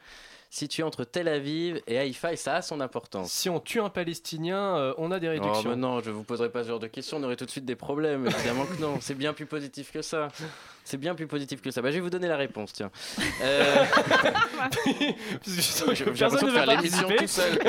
située 0.49 0.83
entre 0.83 1.03
Tel 1.03 1.27
Aviv 1.27 1.79
et 1.87 1.99
Haïfa, 1.99 2.33
et 2.33 2.35
ça 2.35 2.55
a 2.55 2.61
son 2.61 2.81
importance. 2.81 3.31
Si 3.31 3.49
on 3.49 3.59
tue 3.59 3.79
un 3.79 3.89
Palestinien, 3.89 4.77
euh, 4.77 4.93
on 4.97 5.11
a 5.11 5.19
des 5.19 5.27
Oh, 5.27 5.31
réductions. 5.31 5.69
mais 5.69 5.75
non, 5.75 5.99
je 6.01 6.09
vous 6.11 6.23
poserai 6.23 6.49
pas 6.49 6.63
ce 6.63 6.69
genre 6.69 6.79
de 6.79 6.87
questions, 6.87 7.17
on 7.17 7.23
aurait 7.23 7.35
tout 7.35 7.45
de 7.45 7.51
suite 7.51 7.65
des 7.65 7.75
problèmes. 7.75 8.25
Évidemment 8.27 8.65
que 8.65 8.81
non, 8.81 8.97
c'est 9.01 9.13
bien 9.15 9.33
plus 9.33 9.45
positif 9.45 9.91
que 9.91 10.01
ça. 10.01 10.29
C'est 10.83 10.97
bien 10.97 11.13
plus 11.13 11.27
positif 11.27 11.61
que 11.61 11.69
ça. 11.69 11.83
Bah, 11.83 11.91
je 11.91 11.95
vais 11.95 12.01
vous 12.01 12.09
donner 12.09 12.27
la 12.27 12.37
réponse, 12.37 12.73
tiens. 12.73 12.89
Euh, 13.43 13.85
J'ai 15.45 16.05
personne 16.05 16.07
l'impression 16.07 16.29
ne 16.31 16.41
de 16.41 16.45
veut 16.47 16.51
faire 16.51 16.65
l'émission 16.65 17.07
tout 17.15 17.27
seul. 17.27 17.59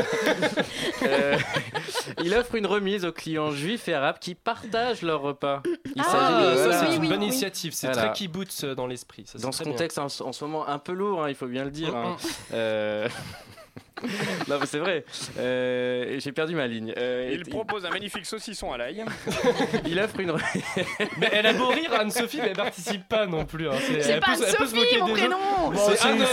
Euh, 1.02 1.36
il 2.24 2.34
offre 2.34 2.54
une 2.54 2.66
remise 2.66 3.04
aux 3.04 3.12
clients 3.12 3.50
juifs 3.50 3.88
et 3.88 3.94
arabes 3.94 4.18
qui 4.20 4.34
partagent 4.34 5.02
leur 5.02 5.20
repas. 5.20 5.62
Il 5.94 6.02
Ah, 6.02 6.52
voilà. 6.54 6.78
c'est 6.86 6.96
une 6.96 7.08
bonne 7.08 7.22
initiative. 7.22 7.72
C'est 7.74 7.88
Voilà. 7.88 8.04
très 8.08 8.12
kibbutz 8.12 8.64
euh, 8.64 8.74
dans 8.74 8.86
l'esprit. 8.86 9.26
Dans 9.38 9.52
ce 9.52 9.62
bien. 9.64 9.72
contexte 9.72 9.98
en, 9.98 10.06
en 10.06 10.32
ce 10.32 10.44
moment 10.44 10.66
un 10.68 10.78
peu 10.78 10.92
lourd, 10.92 11.22
hein, 11.24 11.28
il 11.28 11.34
faut 11.34 11.46
bien 11.46 11.64
le 11.64 11.70
dire. 11.70 11.94
hein. 11.94 12.16
Mm, 12.22 12.54
mm. 12.54 12.56
Euh, 12.70 13.08
non, 14.48 14.56
mais 14.58 14.64
c'est 14.64 14.78
vrai. 14.78 15.04
Euh, 15.38 16.18
J'ai 16.20 16.32
perdu 16.32 16.54
ma 16.54 16.66
ligne. 16.66 16.94
Euh, 16.96 17.30
Il 17.34 17.44
propose 17.44 17.84
un 17.84 17.90
magnifique 17.90 18.24
saucisson 18.24 18.72
à 18.72 18.78
l'ail. 18.78 19.04
il 19.86 20.00
offre 20.00 20.18
une. 20.20 20.32
Mais 21.18 21.28
elle 21.32 21.44
a 21.46 21.52
beau 21.52 21.68
rire, 21.68 21.92
Anne-Sophie, 21.98 22.38
mais 22.40 22.48
elle 22.48 22.56
participe 22.56 23.06
pas 23.08 23.26
non 23.26 23.44
plus. 23.44 23.68
hein. 23.68 23.72
C'est 23.78 24.00
C'est 24.00 24.20
pas 24.20 24.30
Anne-Sophie, 24.32 24.98
mon 25.00 25.08
prénom 25.12 25.36
Bon, 25.70 25.72
C'est 25.76 25.96
c'est 25.96 26.08
Anne, 26.08 26.24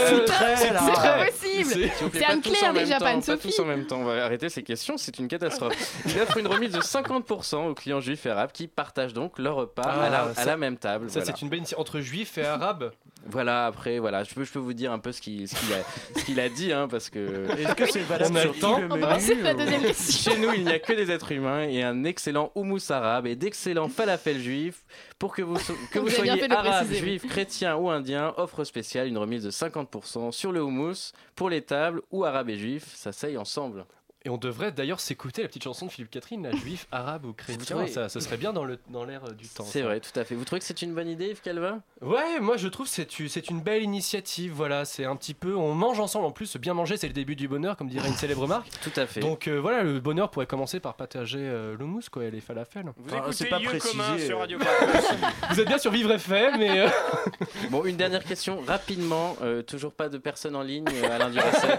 C'est 0.56 0.72
pas 0.72 1.24
possible 1.26 1.70
C'est- 1.70 1.74
S'il 1.74 2.04
vous 2.04 2.08
plaît, 2.08 2.20
C'est 2.20 2.20
pas 2.26 2.32
Anne 2.32 2.40
tous 2.40 2.48
en 2.48 2.52
Claire 2.54 2.72
même 2.72 2.82
déjà, 2.84 2.98
temps, 2.98 3.04
pas 3.04 3.10
Anne 3.10 3.22
Pas 3.22 3.36
tous 3.36 3.58
en 3.60 3.64
même 3.66 3.86
temps. 3.86 3.98
On 4.00 4.04
va 4.04 4.24
arrêter 4.24 4.48
ces 4.48 4.62
questions, 4.62 4.96
c'est 4.96 5.18
une 5.18 5.28
catastrophe. 5.28 5.74
Il 6.06 6.18
offre 6.20 6.38
une 6.38 6.46
remise 6.46 6.72
de 6.72 6.80
50% 6.80 7.68
aux 7.68 7.74
clients 7.74 8.00
juifs 8.00 8.24
et 8.24 8.30
arabes 8.30 8.52
qui 8.52 8.66
partagent 8.66 9.12
donc 9.14 9.38
leur 9.38 9.56
repas 9.56 9.82
Ah, 9.84 10.04
à, 10.04 10.08
la, 10.10 10.22
à 10.22 10.34
ça- 10.34 10.44
la 10.46 10.56
même 10.56 10.78
table. 10.78 11.10
Ça, 11.10 11.20
voilà. 11.20 11.34
c'est 11.36 11.42
une 11.42 11.50
belle 11.50 11.58
initiative. 11.58 11.80
Entre 11.80 12.00
juifs 12.00 12.38
et 12.38 12.46
arabes, 12.46 12.92
Voilà, 13.26 13.66
après, 13.66 13.98
voilà, 13.98 14.24
je 14.24 14.32
peux, 14.34 14.44
je 14.44 14.50
peux 14.52 14.58
vous 14.58 14.72
dire 14.72 14.90
un 14.90 14.98
peu 14.98 15.12
ce 15.12 15.20
qu'il 15.20 15.46
ce 15.48 15.54
qu'il 15.56 15.72
a, 15.74 15.82
ce 16.18 16.24
qu'il 16.24 16.40
a 16.40 16.48
dit, 16.48 16.72
hein, 16.72 16.88
parce 16.88 17.10
que 17.10 17.50
Est-ce 17.58 17.74
que 17.74 17.86
c'est 17.86 18.00
valable 18.00 18.38
sur 18.40 18.58
temps. 18.58 18.78
la 18.80 18.86
ou- 18.86 19.56
deuxième 19.58 19.82
question. 19.82 20.32
Chez 20.32 20.38
nous, 20.38 20.52
il 20.54 20.64
n'y 20.64 20.72
a 20.72 20.78
que 20.78 20.92
des 20.94 21.10
êtres 21.10 21.32
humains 21.32 21.64
et 21.68 21.82
un 21.82 22.04
excellent 22.04 22.50
houmous 22.54 22.90
arabe 22.90 23.26
et 23.26 23.36
d'excellents 23.36 23.88
falafels 23.88 24.40
juifs. 24.40 24.82
Pour 25.18 25.34
que 25.34 25.42
vous, 25.42 25.58
so- 25.58 25.74
que 25.92 25.98
vous, 25.98 26.08
soyez 26.08 26.50
arabe, 26.50 26.66
préciser, 26.86 26.94
oui. 27.02 27.18
juif, 27.18 27.26
chrétien 27.28 27.76
ou 27.76 27.90
indien, 27.90 28.32
offre 28.38 28.64
spéciale, 28.64 29.08
une 29.08 29.18
remise 29.18 29.42
de 29.44 29.50
50% 29.50 30.32
sur 30.32 30.52
le 30.52 30.62
houmous 30.62 31.12
pour 31.34 31.50
les 31.50 31.60
tables 31.62 32.00
où 32.10 32.24
arabe 32.24 32.48
et 32.50 32.56
juif 32.56 32.84
s'asseyent 32.94 33.36
ensemble. 33.36 33.84
Et 34.24 34.30
on 34.30 34.36
devrait 34.36 34.72
d'ailleurs 34.72 34.98
s'écouter 34.98 35.42
la 35.42 35.48
petite 35.48 35.62
chanson 35.62 35.86
de 35.86 35.92
Philippe 35.92 36.10
Catherine, 36.10 36.42
la 36.42 36.50
juif, 36.50 36.88
arabe 36.90 37.24
ou 37.24 37.32
chrétien. 37.32 37.86
Ça, 37.86 38.08
ça 38.08 38.20
serait 38.20 38.36
bien 38.36 38.52
dans 38.52 38.64
le 38.64 38.76
dans 38.90 39.04
l'air 39.04 39.24
euh, 39.24 39.32
du 39.32 39.46
temps. 39.48 39.64
C'est 39.64 39.80
vrai, 39.82 40.00
tout 40.00 40.10
à 40.18 40.24
fait. 40.24 40.34
Vous 40.34 40.44
trouvez 40.44 40.58
que 40.58 40.64
c'est 40.66 40.82
une 40.82 40.92
bonne 40.92 41.08
idée, 41.08 41.28
Yves 41.30 41.40
Calva? 41.40 41.78
Ouais, 42.02 42.40
moi 42.40 42.56
je 42.56 42.66
trouve 42.66 42.86
que 42.92 43.28
c'est 43.28 43.48
une 43.50 43.60
belle 43.60 43.82
initiative. 43.84 44.52
Voilà, 44.52 44.84
c'est 44.84 45.04
un 45.04 45.14
petit 45.14 45.34
peu. 45.34 45.54
On 45.54 45.72
mange 45.72 46.00
ensemble 46.00 46.26
en 46.26 46.32
plus. 46.32 46.56
Bien 46.56 46.74
manger, 46.74 46.96
c'est 46.96 47.06
le 47.06 47.12
début 47.12 47.36
du 47.36 47.46
bonheur, 47.46 47.76
comme 47.76 47.88
dirait 47.88 48.08
une 48.08 48.14
célèbre 48.16 48.48
marque. 48.48 48.68
Tout 48.82 48.92
à 49.00 49.06
fait. 49.06 49.20
Donc 49.20 49.46
euh, 49.46 49.60
voilà, 49.60 49.84
le 49.84 50.00
bonheur 50.00 50.30
pourrait 50.30 50.46
commencer 50.46 50.80
par 50.80 50.94
partager 50.94 51.38
euh, 51.40 51.76
le 51.78 51.84
mousse, 51.86 52.08
quoi, 52.08 52.24
et 52.24 52.30
les 52.32 52.40
falafels. 52.40 52.86
Vous 52.96 53.14
Ah, 53.14 53.18
écoutez 53.18 53.44
pas 53.46 53.60
Lieu 53.60 53.66
précisé, 53.68 53.92
commun 53.96 54.18
sur. 54.18 54.38
Radio 54.40 54.58
Campus. 54.80 55.10
Vous 55.50 55.60
êtes 55.60 55.68
bien 55.68 55.78
sur 55.78 55.92
Vivre 55.92 56.10
FM, 56.10 56.58
mais 56.58 56.80
euh, 56.80 56.88
Bon, 57.70 57.84
une 57.84 57.96
dernière 57.96 58.24
question, 58.24 58.60
rapidement. 58.66 59.36
euh, 59.42 59.62
toujours 59.62 59.92
pas 59.92 60.08
de 60.08 60.18
personne 60.18 60.56
en 60.56 60.62
ligne, 60.62 60.86
euh, 60.92 61.10
Alain 61.14 61.30
Duracell. 61.30 61.78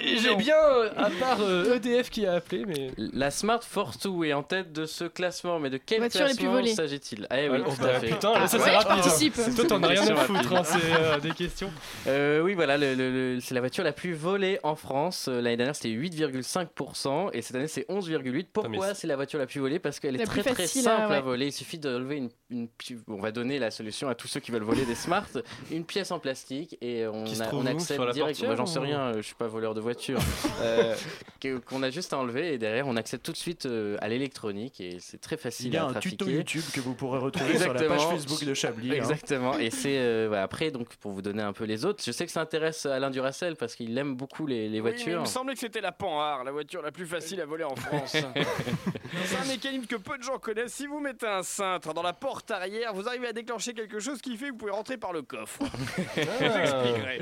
J'ai 0.00 0.34
bien, 0.36 0.54
euh, 0.56 0.90
à 0.96 1.10
part 1.10 1.38
euh, 1.40 1.74
EDF 1.76 2.10
qui 2.10 2.26
a 2.26 2.34
appelé, 2.34 2.64
mais. 2.66 2.90
La 3.12 3.30
Smart 3.30 3.62
Force 3.62 3.98
2 4.00 4.24
est 4.24 4.32
en 4.32 4.42
tête 4.42 4.72
de 4.72 4.86
ce 4.86 5.04
classement, 5.04 5.58
mais 5.58 5.70
de 5.70 5.78
quel 5.78 5.98
Voiture 5.98 6.20
les 6.20 6.26
plus 6.28 6.36
classement 6.38 6.52
volées. 6.52 6.74
s'agit-il 6.74 7.26
Eh 7.34 7.48
oui, 7.48 7.58
tout 7.62 7.64
oh, 7.68 7.72
bah, 7.80 7.88
à 7.96 8.00
fait. 8.00 8.06
putain, 8.08 8.32
là, 8.38 8.46
ça 8.46 8.58
Ah 8.60 8.64
c'est 8.64 8.70
ouais, 8.70 8.76
rapide. 8.76 8.90
hein. 8.90 8.94
participe. 8.96 9.34
Toi, 9.56 9.64
t'en 9.66 9.82
as 9.82 9.88
rien 9.88 10.06
à 10.08 10.16
foutre, 10.16 10.52
hein, 10.54 10.62
c'est 10.64 10.78
euh, 10.98 11.18
des 11.20 11.30
questions. 11.30 11.70
Euh, 12.06 12.40
oui, 12.40 12.54
voilà, 12.54 12.78
le- 12.78 12.94
le- 12.94 13.34
le- 13.34 13.40
c'est 13.40 13.54
la 13.54 13.60
voiture 13.60 13.84
la 13.84 13.92
plus 13.92 14.12
volée 14.14 14.58
en 14.62 14.74
France. 14.76 15.26
Euh, 15.28 15.40
L'année 15.40 15.56
dernière, 15.56 15.76
c'était 15.76 15.90
8,5% 15.90 17.30
et 17.32 17.42
cette 17.42 17.56
année, 17.56 17.68
c'est 17.68 17.86
11,8%. 17.88 18.46
Pourquoi 18.52 18.94
c'est 18.94 19.06
la 19.06 19.16
voiture 19.16 19.38
la 19.38 19.46
plus 19.46 19.60
volée? 19.60 19.78
Parce 19.78 20.00
qu'elle 20.00 20.14
est 20.14 20.18
La 20.18 20.24
très 20.26 20.42
plus 20.42 20.52
très 20.52 20.62
facile 20.62 20.82
simple 20.82 21.12
à- 21.12 21.16
à, 21.16 21.20
voler. 21.20 21.46
Il 21.46 21.52
suffit 21.52 21.78
de 21.78 21.88
lever 21.96 22.16
une, 22.16 22.30
une 22.50 22.68
pi- 22.68 22.96
On 23.08 23.20
va 23.20 23.32
donner 23.32 23.58
la 23.58 23.70
solution 23.70 24.08
à 24.08 24.14
tous 24.14 24.28
ceux 24.28 24.40
qui 24.40 24.50
veulent 24.50 24.62
voler 24.62 24.84
des 24.84 24.94
Smart. 24.94 25.26
Une 25.70 25.84
pièce 25.84 26.10
en 26.10 26.18
plastique 26.18 26.76
et 26.80 27.06
on, 27.06 27.24
Qui 27.24 27.36
se 27.36 27.42
a- 27.42 27.46
trouve 27.46 27.60
on 27.60 27.66
où 27.66 27.68
accède 27.68 27.96
Sur 27.96 28.04
la 28.04 28.12
direct. 28.12 28.32
portière 28.38 28.48
Moi, 28.50 28.56
J'en 28.56 28.66
sais 28.66 28.78
ou- 28.78 28.82
rien, 28.82 29.00
euh, 29.00 29.16
je 29.16 29.22
suis 29.22 29.34
pas 29.34 29.46
voleur 29.48 29.74
de 29.74 29.80
voiture. 29.82 30.18
Euh, 30.62 30.94
que- 31.40 31.58
Qu'on 31.58 31.82
a 31.82 31.90
juste 31.90 32.12
à 32.12 32.18
enlever 32.18 32.54
et 32.54 32.58
derrière, 32.58 32.86
on 32.86 32.96
accède 32.96 33.20
tout 33.20 33.32
de 33.32 33.36
suite 33.36 33.66
euh, 33.66 33.96
à 34.00 34.08
l'électronique 34.08 34.80
et 34.80 34.98
c'est 35.00 35.20
très 35.20 35.36
facile 35.36 35.66
Il 35.68 35.74
y 35.74 35.76
a 35.76 35.82
à 35.82 35.86
un 35.88 35.90
trafiquer. 35.92 36.16
tuto 36.16 36.30
YouTube 36.30 36.62
que 36.72 36.80
vous 36.80 36.94
pourrez 36.94 37.18
retrouver 37.18 37.58
sur 37.58 37.72
la 37.74 37.82
page. 37.82 38.00
Facebook 38.00 38.44
de 38.44 38.54
Chablis. 38.54 38.90
hein. 38.92 38.94
Exactement. 38.94 39.58
Et 39.58 39.70
c'est 39.70 39.98
euh, 39.98 40.26
voilà, 40.28 40.44
après 40.44 40.70
donc 40.70 40.94
pour 40.96 41.10
vous 41.10 41.20
donner 41.22 41.42
un 41.42 41.52
peu 41.52 41.64
les 41.64 41.84
autres. 41.84 42.00
Je 42.06 42.12
sais 42.12 42.26
que 42.26 42.30
ça 42.32 42.40
intéresse 42.42 42.86
Alain 42.86 43.10
Duracel 43.10 43.56
parce 43.56 43.74
qu'il 43.74 43.96
aime 43.98 44.14
beaucoup 44.14 44.46
les, 44.46 44.68
les 44.68 44.80
Oui, 44.80 44.90
mais 44.92 44.96
il 45.00 45.02
voitures. 45.04 45.20
me 45.22 45.26
semblait 45.26 45.54
que 45.54 45.60
c'était 45.60 45.80
la 45.80 45.90
Panhard, 45.90 46.44
la 46.44 46.52
voiture 46.52 46.80
la 46.80 46.92
plus 46.92 47.06
facile 47.06 47.40
à 47.40 47.46
voler 47.46 47.64
en 47.64 47.74
France. 47.74 48.16
C'est 49.24 49.36
un 49.36 49.44
mécanisme 49.44 49.86
que 49.86 49.96
peu 49.96 50.16
de 50.18 50.22
gens 50.22 50.38
connaissent. 50.38 50.72
Si 50.74 50.86
vous 50.86 51.00
mettez 51.00 51.26
un 51.26 51.42
cintre 51.42 51.92
dans 51.92 52.02
la 52.02 52.12
porte 52.12 52.50
arrière, 52.52 52.94
vous 52.94 53.08
arrivez 53.08 53.26
à 53.28 53.32
déclencher 53.32 53.74
quelque 53.74 53.98
chose 53.98 54.20
qui 54.22 54.36
fait 54.36 54.46
que 54.46 54.52
vous 54.52 54.58
pouvez 54.58 54.70
rentrer 54.72 54.96
par 54.96 55.12
le 55.12 55.22
coffre. 55.22 55.60
J'expliquerai. 56.16 57.20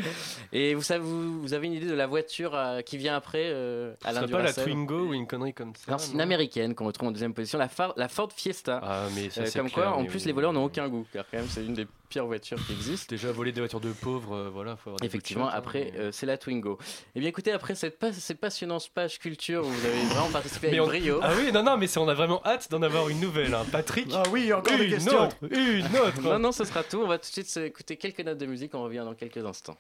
Et 0.53 0.75
vous 0.75 0.83
savez, 0.83 1.03
vous, 1.03 1.41
vous 1.41 1.55
avez 1.55 1.67
une 1.67 1.73
idée 1.75 1.87
de 1.87 1.95
la 1.95 2.07
voiture 2.07 2.50
euh, 2.55 2.83
qui 2.83 2.97
vient 2.97 3.17
après 3.17 3.51
euh, 3.51 3.95
Ce 4.05 4.27
pas 4.31 4.43
la 4.43 4.53
Twingo 4.53 5.07
ou 5.09 5.15
une 5.15 5.27
connerie 5.27 5.55
comme 5.55 5.73
ça. 5.75 5.93
Non, 5.93 5.99
c'est 5.99 6.13
une 6.13 6.21
américaine 6.21 6.75
qu'on 6.75 6.87
retrouve 6.87 7.09
en 7.09 7.13
deuxième 7.13 7.35
position, 7.35 7.59
la, 7.59 7.69
Far- 7.69 7.95
la 7.97 8.09
Ford 8.09 8.31
Fiesta. 8.35 8.81
Ah, 8.83 9.07
mais 9.15 9.31
ça, 9.31 9.43
Euh, 9.43 9.47
c'est 9.47 9.59
comme 9.59 9.71
clair, 9.71 9.87
quoi, 9.91 9.97
en 9.97 10.05
plus, 10.05 10.21
oui. 10.21 10.27
les 10.27 10.33
voleurs 10.33 10.53
n'ont 10.53 10.65
aucun 10.65 10.89
goût, 10.89 11.07
car 11.13 11.25
quand 11.31 11.39
même, 11.39 11.47
c'est 11.49 11.65
une 11.65 11.75
des 11.75 11.87
pires 12.09 12.27
voitures 12.27 12.59
qui 12.67 12.73
existent. 12.73 13.07
Déjà 13.09 13.31
voler 13.31 13.53
des 13.53 13.61
voitures 13.61 13.81
de 13.81 13.93
pauvres, 13.93 14.35
euh, 14.35 14.51
voilà, 14.53 14.77
faut 14.77 14.91
avoir 14.91 15.01
des 15.01 15.07
Effectivement, 15.07 15.49
après, 15.49 15.93
c'est 16.13 16.27
la 16.27 16.37
Twingo. 16.39 16.79
Et 17.15 17.21
bien, 17.21 17.29
écoutez, 17.29 17.53
après 17.53 17.75
cette, 17.75 17.99
pas- 17.99 18.13
cette 18.13 18.41
passionnante 18.41 18.89
page 18.95 19.19
culture 19.19 19.63
où 19.65 19.69
vous 19.71 19.87
avez 19.87 20.01
vraiment 20.07 20.29
participé 20.33 20.69
avec 20.69 20.81
on- 20.81 20.87
brio. 20.87 21.21
Ah 21.23 21.33
oui, 21.37 21.53
non, 21.53 21.63
non, 21.63 21.77
mais 21.77 21.87
c'est- 21.87 22.01
on 22.01 22.09
a 22.09 22.15
vraiment 22.15 22.41
hâte 22.45 22.71
d'en 22.71 22.83
avoir 22.83 23.09
une 23.09 23.21
nouvelle. 23.21 23.55
hein. 23.55 23.65
Patrick, 23.71 24.09
Ah 24.13 24.23
oui, 24.33 24.53
encore 24.53 24.77
des 24.77 24.85
une 24.85 24.91
questions. 24.91 25.23
autre, 25.25 25.37
une 25.51 25.97
autre. 25.99 26.21
Non, 26.23 26.39
non, 26.39 26.53
ce 26.53 26.65
sera 26.65 26.83
tout. 26.83 27.01
On 27.03 27.07
va 27.07 27.19
tout 27.19 27.29
de 27.29 27.33
suite 27.47 27.57
écouter 27.59 27.97
quelques 27.97 28.21
notes 28.21 28.39
de 28.39 28.47
musique. 28.47 28.75
On 28.75 28.83
revient 28.83 29.03
dans 29.05 29.15
quelques 29.15 29.45
instants. 29.45 29.77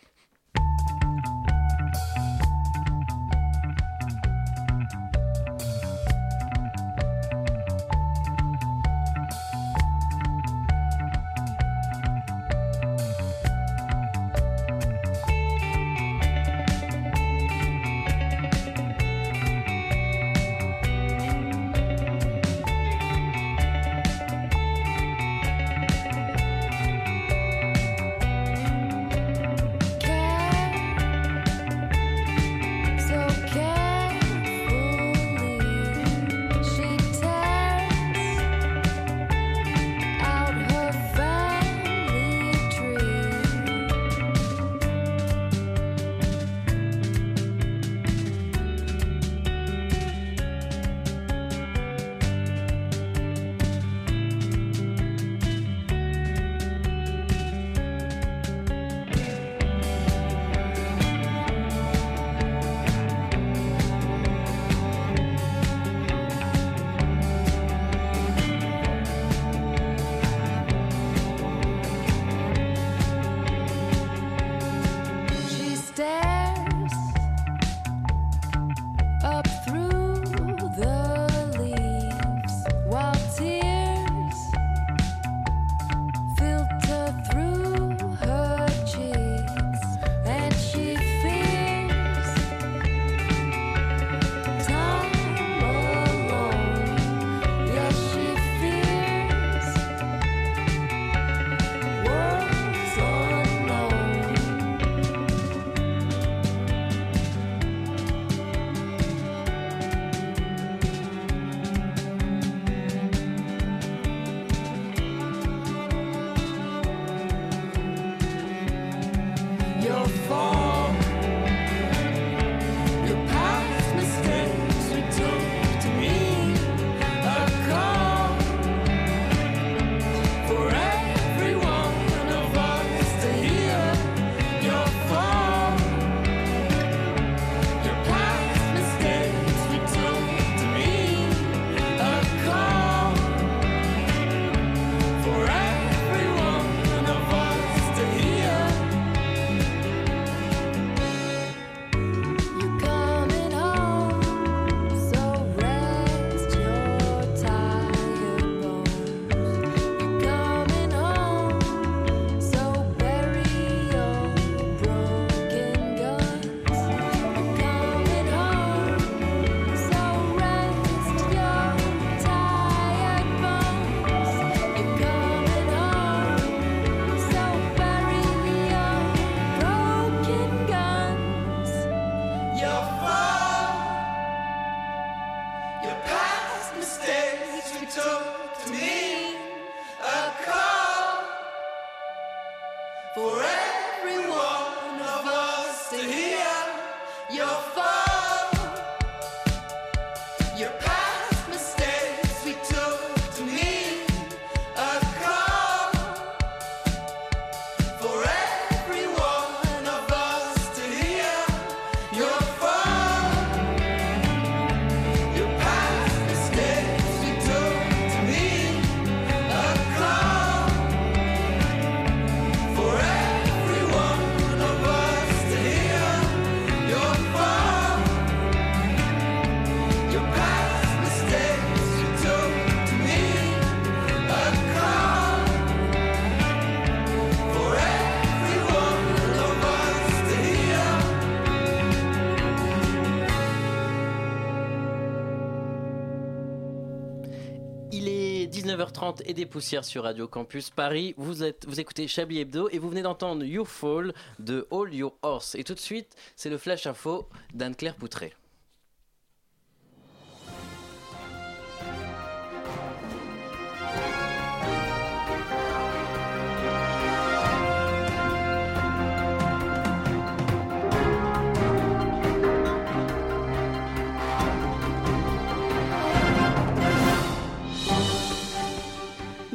19h30 249.00 249.22
et 249.26 249.34
des 249.34 249.46
poussières 249.46 249.84
sur 249.84 250.04
Radio 250.04 250.28
Campus 250.28 250.70
Paris. 250.70 251.14
Vous, 251.16 251.42
êtes, 251.42 251.64
vous 251.66 251.80
écoutez 251.80 252.06
Chablis 252.06 252.40
Hebdo 252.40 252.68
et 252.70 252.78
vous 252.78 252.88
venez 252.88 253.02
d'entendre 253.02 253.44
You 253.44 253.64
Fall 253.64 254.12
de 254.38 254.66
All 254.70 254.92
Your 254.94 255.14
Horse. 255.22 255.54
Et 255.54 255.64
tout 255.64 255.74
de 255.74 255.80
suite, 255.80 256.14
c'est 256.36 256.50
le 256.50 256.58
flash 256.58 256.86
info 256.86 257.28
d'Anne-Claire 257.54 257.96
Poutré. 257.96 258.34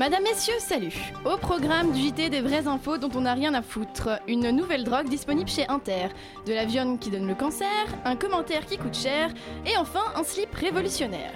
Madame, 0.05 0.21
messieurs, 0.21 0.59
salut 0.59 0.93
Au 1.25 1.35
programme 1.35 1.91
du 1.91 1.99
JT 1.99 2.29
des 2.29 2.41
vraies 2.41 2.67
infos 2.67 2.99
dont 2.99 3.09
on 3.15 3.21
n'a 3.21 3.33
rien 3.33 3.55
à 3.55 3.63
foutre, 3.63 4.19
une 4.27 4.51
nouvelle 4.51 4.83
drogue 4.83 5.09
disponible 5.09 5.49
chez 5.49 5.67
Inter, 5.67 6.09
de 6.45 6.53
la 6.53 6.65
viande 6.65 6.99
qui 6.99 7.09
donne 7.09 7.27
le 7.27 7.33
cancer, 7.33 7.67
un 8.03 8.15
commentaire 8.15 8.67
qui 8.67 8.77
coûte 8.77 8.95
cher, 8.95 9.33
et 9.65 9.75
enfin 9.77 10.03
un 10.15 10.23
slip 10.23 10.53
révolutionnaire. 10.53 11.33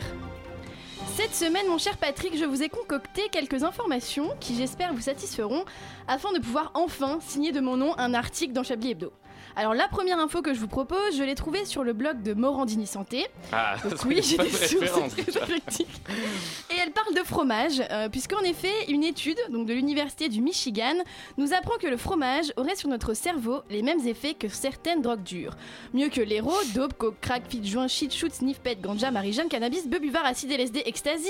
Cette 1.16 1.34
semaine, 1.34 1.68
mon 1.68 1.80
cher 1.80 1.98
Patrick, 1.98 2.38
je 2.38 2.46
vous 2.46 2.62
ai 2.62 2.70
concocté 2.70 3.24
quelques 3.32 3.64
informations 3.64 4.36
qui 4.40 4.56
j'espère 4.56 4.94
vous 4.94 5.02
satisferont 5.02 5.66
afin 6.08 6.32
de 6.32 6.38
pouvoir 6.38 6.70
enfin 6.76 7.18
signer 7.22 7.52
de 7.52 7.62
mon 7.62 7.76
nom 7.76 7.98
un 7.98 8.14
article 8.14 8.54
dans 8.54 8.62
Chablis 8.62 8.92
Hebdo. 8.92 9.12
Alors 9.56 9.74
la 9.74 9.88
première 9.88 10.20
info 10.20 10.42
que 10.42 10.54
je 10.54 10.60
vous 10.60 10.68
propose, 10.68 11.18
je 11.18 11.24
l'ai 11.24 11.36
trouvée 11.36 11.66
sur 11.66 11.84
le 11.84 11.94
blog 11.94 12.22
de 12.22 12.34
Morandini 12.34 12.88
Santé. 12.88 13.28
Ah, 13.52 13.76
Donc 13.84 14.06
oui, 14.06 14.16
référence, 14.16 15.12
c'est 15.16 15.26
déjà. 15.26 15.40
très 15.42 15.56
éclectique. 15.58 16.02
Et 16.70 16.76
elle 16.82 16.92
parle 16.92 17.14
de 17.14 17.24
fromage, 17.24 17.82
euh, 17.92 18.08
puisqu'en 18.10 18.40
effet, 18.42 18.72
une 18.88 19.04
étude 19.04 19.38
donc 19.50 19.66
de 19.68 19.74
l'université 19.74 20.30
du 20.30 20.42
Michigan 20.42 20.94
nous 21.38 21.54
apprend 21.54 21.78
que 21.78 21.88
le 21.88 21.98
fromage 21.98 22.54
aurait 22.58 22.76
sur 22.76 22.90
notre 22.90 23.14
cerveau 23.14 23.62
les 23.70 23.82
mêmes 23.82 24.06
effets 24.08 24.34
que 24.34 24.48
certaines 24.48 25.02
drogues 25.02 25.24
dures. 25.24 25.56
Mieux 25.94 26.10
que 26.10 26.22
l'héros, 26.22 26.56
dope, 26.74 26.94
coke, 26.94 27.20
crack, 27.20 27.44
fit, 27.50 27.66
joint, 27.66 27.88
shit, 27.88 28.14
shoot, 28.14 28.32
sniff, 28.34 28.60
pet, 28.60 28.80
ganja, 28.80 29.12
marijane, 29.12 29.50
cannabis, 29.50 29.88
beubuvar, 29.88 30.26
acide, 30.26 30.52
LSD, 30.52 30.84
ecstasy, 30.86 31.28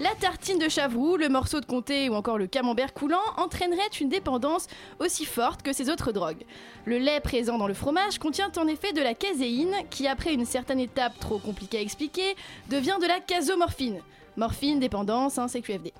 la 0.00 0.10
tartine 0.20 0.58
de 0.58 0.68
chavroux, 0.68 1.16
le 1.16 1.28
morceau 1.28 1.60
de 1.60 1.66
comté 1.66 2.08
ou 2.10 2.14
encore 2.14 2.36
le 2.36 2.46
camembert 2.46 2.92
coulant 2.92 3.20
entraînerait 3.36 3.80
une 4.00 4.08
dépendance 4.08 4.66
aussi 4.98 5.24
forte 5.24 5.62
que 5.62 5.72
ces 5.72 5.88
autres 5.88 6.12
drogues. 6.12 6.44
Le 6.84 6.98
lait 6.98 7.20
présent 7.20 7.58
le 7.66 7.74
fromage 7.74 8.18
contient 8.18 8.50
en 8.56 8.66
effet 8.66 8.92
de 8.92 9.00
la 9.00 9.14
caséine 9.14 9.74
qui, 9.90 10.06
après 10.06 10.32
une 10.32 10.44
certaine 10.44 10.80
étape 10.80 11.18
trop 11.18 11.38
compliquée 11.38 11.78
à 11.78 11.82
expliquer, 11.82 12.36
devient 12.68 12.96
de 13.00 13.06
la 13.06 13.20
casomorphine. 13.20 14.00
Morphine, 14.36 14.80
dépendance, 14.80 15.38
hein, 15.38 15.48
CQFD. 15.48 15.92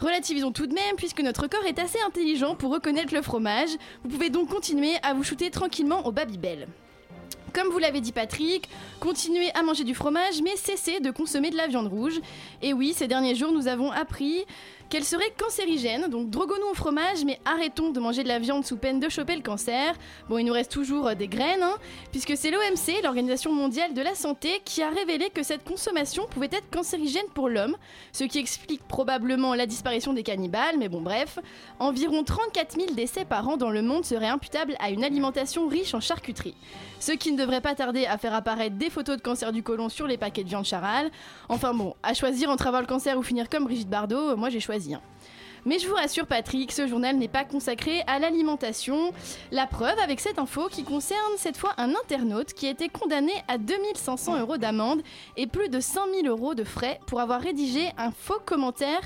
Relativisons 0.00 0.52
tout 0.52 0.66
de 0.66 0.74
même, 0.74 0.96
puisque 0.96 1.20
notre 1.20 1.46
corps 1.46 1.64
est 1.66 1.78
assez 1.78 1.98
intelligent 2.06 2.54
pour 2.56 2.72
reconnaître 2.72 3.14
le 3.14 3.22
fromage. 3.22 3.70
Vous 4.02 4.10
pouvez 4.10 4.30
donc 4.30 4.48
continuer 4.48 4.94
à 5.02 5.14
vous 5.14 5.22
shooter 5.22 5.50
tranquillement 5.50 6.06
au 6.06 6.12
Babybel. 6.12 6.66
Comme 7.52 7.68
vous 7.68 7.78
l'avez 7.78 8.00
dit 8.00 8.10
Patrick, 8.10 8.68
continuez 8.98 9.54
à 9.54 9.62
manger 9.62 9.84
du 9.84 9.94
fromage, 9.94 10.42
mais 10.42 10.56
cessez 10.56 10.98
de 10.98 11.12
consommer 11.12 11.50
de 11.50 11.56
la 11.56 11.68
viande 11.68 11.86
rouge. 11.86 12.20
Et 12.62 12.72
oui, 12.72 12.92
ces 12.94 13.06
derniers 13.06 13.36
jours, 13.36 13.52
nous 13.52 13.68
avons 13.68 13.92
appris 13.92 14.44
qu'elle 14.88 15.04
serait 15.04 15.32
cancérigène, 15.36 16.08
donc 16.08 16.30
droguons-nous 16.30 16.70
au 16.70 16.74
fromage, 16.74 17.24
mais 17.24 17.40
arrêtons 17.44 17.90
de 17.90 18.00
manger 18.00 18.22
de 18.22 18.28
la 18.28 18.38
viande 18.38 18.64
sous 18.64 18.76
peine 18.76 19.00
de 19.00 19.08
choper 19.08 19.36
le 19.36 19.42
cancer. 19.42 19.94
Bon, 20.28 20.38
il 20.38 20.44
nous 20.44 20.52
reste 20.52 20.70
toujours 20.70 21.08
euh, 21.08 21.14
des 21.14 21.28
graines, 21.28 21.62
hein, 21.62 21.76
puisque 22.10 22.36
c'est 22.36 22.50
l'OMC, 22.50 23.02
l'Organisation 23.02 23.52
mondiale 23.52 23.94
de 23.94 24.02
la 24.02 24.14
santé, 24.14 24.60
qui 24.64 24.82
a 24.82 24.90
révélé 24.90 25.30
que 25.30 25.42
cette 25.42 25.64
consommation 25.64 26.26
pouvait 26.28 26.46
être 26.46 26.68
cancérigène 26.70 27.26
pour 27.34 27.48
l'homme, 27.48 27.76
ce 28.12 28.24
qui 28.24 28.38
explique 28.38 28.86
probablement 28.86 29.54
la 29.54 29.66
disparition 29.66 30.12
des 30.12 30.22
cannibales, 30.22 30.76
mais 30.78 30.88
bon 30.88 31.00
bref. 31.00 31.38
Environ 31.78 32.22
34 32.22 32.74
000 32.74 32.94
décès 32.94 33.24
par 33.24 33.48
an 33.48 33.56
dans 33.56 33.70
le 33.70 33.82
monde 33.82 34.04
seraient 34.04 34.28
imputables 34.28 34.76
à 34.80 34.90
une 34.90 35.04
alimentation 35.04 35.66
riche 35.66 35.94
en 35.94 36.00
charcuterie. 36.00 36.54
Ce 37.00 37.12
qui 37.12 37.32
ne 37.32 37.38
devrait 37.38 37.60
pas 37.60 37.74
tarder 37.74 38.06
à 38.06 38.16
faire 38.18 38.34
apparaître 38.34 38.76
des 38.76 38.90
photos 38.90 39.16
de 39.16 39.22
cancer 39.22 39.52
du 39.52 39.62
côlon 39.62 39.88
sur 39.88 40.06
les 40.06 40.16
paquets 40.16 40.44
de 40.44 40.48
viande 40.48 40.64
charal. 40.64 41.10
Enfin 41.48 41.74
bon, 41.74 41.94
à 42.02 42.14
choisir 42.14 42.48
entre 42.50 42.66
avoir 42.66 42.80
le 42.80 42.88
cancer 42.88 43.18
ou 43.18 43.22
finir 43.22 43.48
comme 43.48 43.64
Brigitte 43.64 43.88
Bardot, 43.90 44.36
moi 44.36 44.48
j'ai 44.50 44.60
choisi. 44.60 44.73
Mais 45.66 45.78
je 45.78 45.88
vous 45.88 45.94
rassure 45.94 46.26
Patrick, 46.26 46.72
ce 46.72 46.86
journal 46.86 47.16
n'est 47.16 47.26
pas 47.26 47.44
consacré 47.44 48.02
à 48.06 48.18
l'alimentation. 48.18 49.12
La 49.50 49.66
preuve 49.66 49.98
avec 49.98 50.20
cette 50.20 50.38
info 50.38 50.68
qui 50.68 50.84
concerne 50.84 51.18
cette 51.38 51.56
fois 51.56 51.72
un 51.78 51.94
internaute 51.94 52.52
qui 52.52 52.66
a 52.66 52.70
été 52.70 52.90
condamné 52.90 53.32
à 53.48 53.56
2500 53.56 54.40
euros 54.40 54.58
d'amende 54.58 55.00
et 55.38 55.46
plus 55.46 55.70
de 55.70 55.80
5000 55.80 56.28
euros 56.28 56.54
de 56.54 56.64
frais 56.64 57.00
pour 57.06 57.20
avoir 57.20 57.40
rédigé 57.40 57.88
un 57.96 58.10
faux 58.10 58.40
commentaire 58.44 59.00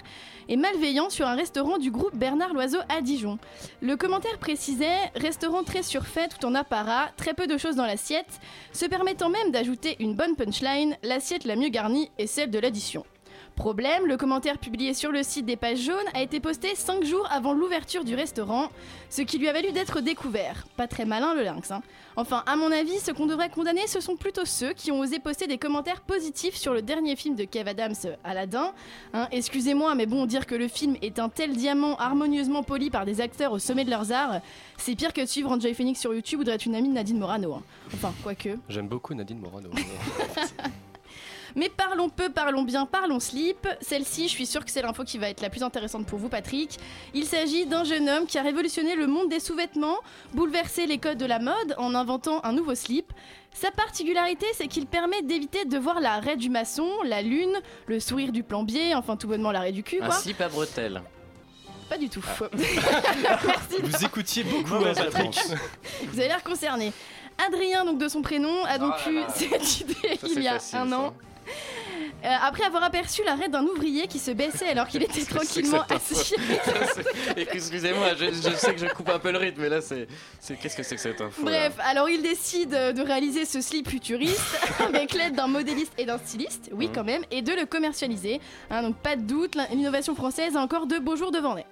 et 0.49 0.57
malveillant 0.57 1.11
sur 1.11 1.29
un 1.29 1.37
restaurant 1.37 1.79
du 1.79 1.93
groupe 1.93 2.17
Bernard 2.17 2.55
Loiseau 2.55 2.81
à 2.89 3.03
Dijon. 3.03 3.39
Le 3.81 3.97
commentaire 3.97 4.39
précisait 4.39 5.13
restaurant 5.15 5.63
très 5.63 5.85
surfait 5.85 6.27
tout 6.27 6.45
en 6.45 6.57
apparat, 6.57 7.11
très 7.17 7.35
peu 7.35 7.47
de 7.47 7.57
choses 7.57 7.77
dans 7.77 7.87
l'assiette, 7.87 8.41
se 8.73 8.87
permettant 8.87 9.29
même 9.29 9.53
d'ajouter 9.53 9.95
une 10.01 10.15
bonne 10.15 10.35
punchline, 10.35 10.97
l'assiette 11.05 11.45
la 11.45 11.55
mieux 11.55 11.69
garnie 11.69 12.11
est 12.19 12.27
celle 12.27 12.51
de 12.51 12.59
l'addition. 12.59 13.05
Problème, 13.59 14.07
le 14.07 14.17
commentaire 14.17 14.57
publié 14.59 14.95
sur 14.95 15.11
le 15.11 15.25
site 15.25 15.45
des 15.45 15.57
pages 15.57 15.81
jaunes 15.81 15.97
a 16.15 16.23
été 16.23 16.39
posté 16.39 16.77
5 16.77 17.03
jours 17.03 17.27
avant 17.29 17.53
l'ouverture 17.53 18.05
du 18.05 18.15
restaurant, 18.15 18.69
ce 19.11 19.21
qui 19.23 19.37
lui 19.37 19.49
a 19.49 19.53
valu 19.53 19.73
d'être 19.73 20.01
découvert. 20.01 20.65
Pas 20.77 20.87
très 20.87 21.05
malin 21.05 21.35
le 21.35 21.43
lynx. 21.43 21.73
Hein. 21.73 21.83
Enfin, 22.15 22.45
à 22.47 22.55
mon 22.55 22.71
avis, 22.71 23.01
ce 23.01 23.11
qu'on 23.11 23.27
devrait 23.27 23.51
condamner, 23.51 23.89
ce 23.89 23.99
sont 24.01 24.15
plutôt 24.15 24.45
ceux 24.45 24.75
qui 24.75 24.93
ont 24.93 25.01
osé 25.01 25.19
poster 25.19 25.49
des 25.49 25.59
commentaires 25.59 26.03
positifs 26.03 26.55
sur 26.55 26.73
le 26.73 26.83
dernier 26.83 27.17
film 27.17 27.35
de 27.35 27.43
Kev 27.43 27.69
Adams, 27.69 27.95
Aladdin. 28.23 28.73
Hein, 29.13 29.27
Excusez-moi, 29.33 29.97
mais 29.97 30.07
bon, 30.07 30.25
dire 30.27 30.47
que 30.47 30.55
le 30.55 30.69
film 30.69 30.95
est 31.03 31.19
un 31.19 31.29
tel 31.29 31.57
diamant 31.57 31.97
harmonieusement 31.97 32.63
poli 32.63 32.91
par 32.91 33.07
des 33.07 33.21
acteurs 33.21 33.51
au 33.53 33.59
sommet 33.59 33.85
de 33.85 33.91
leurs 33.91 34.13
arts, 34.13 34.41
c'est 34.77 34.95
pire 34.95 35.13
que 35.13 35.23
de 35.23 35.27
suivre 35.27 35.51
Enjoy 35.51 35.75
Phoenix 35.75 35.99
sur 36.01 36.15
YouTube 36.15 36.41
ou 36.41 36.45
d'être 36.45 36.65
une 36.65 36.77
amie 36.77 36.91
de 36.91 36.95
Nadine 36.95 37.19
Morano. 37.19 37.55
hein. 37.55 37.63
Enfin, 37.93 38.15
quoique. 38.23 38.51
J'aime 38.69 38.87
beaucoup 38.87 39.15
Nadine 39.15 39.41
Morano. 39.41 39.69
Mais 41.59 41.69
parlons 41.69 42.09
peu, 42.09 42.31
parlons 42.31 42.63
bien, 42.63 42.87
parlons 42.87 43.19
slip. 43.19 43.67
Celle-ci, 43.81 44.29
je 44.29 44.33
suis 44.33 44.47
sûre 44.47 44.65
que 44.65 44.71
c'est 44.71 44.81
l'info 44.81 45.03
qui 45.03 45.19
va 45.19 45.29
être 45.29 45.41
la 45.41 45.51
plus 45.51 45.65
intéressante 45.65 46.07
pour 46.07 46.17
vous, 46.21 46.29
Patrick. 46.29 46.79
Il 47.15 47.25
s'agit 47.25 47.67
d'un 47.67 47.83
jeune 47.83 48.09
homme 48.09 48.27
qui 48.27 48.39
a 48.39 48.43
révolutionné 48.43 48.95
le 48.95 49.09
monde 49.09 49.29
des 49.29 49.41
sous-vêtements, 49.41 49.97
bouleversé 50.35 50.87
les 50.87 50.99
codes 50.99 51.19
de 51.19 51.27
la 51.27 51.41
mode 51.41 51.75
en 51.77 51.97
inventant 51.97 52.45
un 52.45 52.53
nouveau 52.53 52.77
slip. 52.77 53.13
Sa 53.53 53.73
particularité, 53.73 54.47
c'est 54.55 54.69
qu'il 54.69 54.87
permet 54.87 55.21
d'éviter 55.23 55.65
de 55.65 55.77
voir 55.79 55.99
la 55.99 56.21
raie 56.21 56.37
du 56.37 56.49
maçon, 56.49 56.89
la 57.05 57.23
lune, 57.23 57.59
le 57.87 57.99
sourire 57.99 58.31
du 58.31 58.45
plombier, 58.45 58.95
enfin 58.95 59.17
tout 59.17 59.27
bonnement 59.27 59.51
l'arrêt 59.51 59.73
du 59.73 59.83
cul, 59.83 60.01
Un 60.01 60.13
slip 60.13 60.41
à 60.41 60.49
bretelles. 60.49 61.03
Pas 61.89 61.99
du 61.99 62.09
tout. 62.09 62.23
Ah. 62.25 62.45
Merci. 62.57 63.83
Vous 63.83 64.05
écoutiez 64.05 64.45
beaucoup, 64.45 64.77
hein, 64.77 64.93
Patrick. 64.95 65.41
Vous 66.13 66.21
avez 66.21 66.29
l'air 66.29 66.45
concerné. 66.45 66.93
Adrien, 67.47 67.85
donc 67.85 67.99
de 67.99 68.07
son 68.07 68.23
prénom, 68.23 68.65
a 68.65 68.79
donc 68.79 68.95
Oh 69.07 69.11
là 69.11 69.13
eu 69.13 69.21
là. 69.21 69.27
cette 69.35 69.81
idée 69.81 69.95
Ça, 70.21 70.27
il 70.37 70.43
y 70.43 70.49
a 70.49 70.53
facile, 70.55 70.79
un 70.79 70.91
ça. 70.91 71.13
Euh, 72.25 72.29
après 72.43 72.65
avoir 72.65 72.83
aperçu 72.83 73.23
l'arrêt 73.25 73.49
d'un 73.49 73.63
ouvrier 73.63 74.09
qui 74.09 74.19
se 74.19 74.33
baissait 74.33 74.71
alors 74.71 74.89
qu'il 74.89 75.03
était 75.05 75.25
tranquillement 75.25 75.85
assis. 75.89 76.35
Excusez-moi, 77.37 78.15
je, 78.19 78.27
je 78.27 78.57
sais 78.57 78.75
que 78.75 78.81
je 78.81 78.87
coupe 78.93 79.09
un 79.09 79.19
peu 79.21 79.31
le 79.31 79.39
rythme, 79.39 79.63
mais 79.63 79.69
là, 79.69 79.81
c'est. 79.81 80.09
Qu'est-ce 80.61 80.77
que 80.77 80.83
c'est 80.83 80.97
que 80.97 81.01
cette 81.01 81.21
info 81.21 81.43
Bref, 81.43 81.75
alors 81.85 82.11
il 82.11 82.21
décide 82.23 82.75
euh, 82.75 82.93
de 82.93 83.03
réaliser 83.03 83.45
ce 83.45 83.61
slip 83.61 83.89
futuriste 83.89 84.59
avec 84.85 85.15
l'aide 85.15 85.35
d'un 85.37 85.47
modéliste 85.47 85.93
et 85.99 86.07
d'un 86.07 86.19
styliste, 86.19 86.71
oui 86.73 86.87
Mhm. 86.89 86.93
quand 86.95 87.05
même, 87.05 87.23
et 87.31 87.43
de 87.43 87.53
le 87.53 87.67
commercialiser. 87.67 88.41
Hein, 88.71 88.83
donc 88.83 88.97
pas 88.97 89.15
de 89.17 89.23
doute, 89.23 89.57
l'innovation 89.71 90.15
française 90.15 90.57
a 90.57 90.61
encore 90.61 90.87
de 90.87 90.99
beaux 90.99 91.17
jours 91.17 91.31
devant 91.31 91.57
elle. 91.57 91.67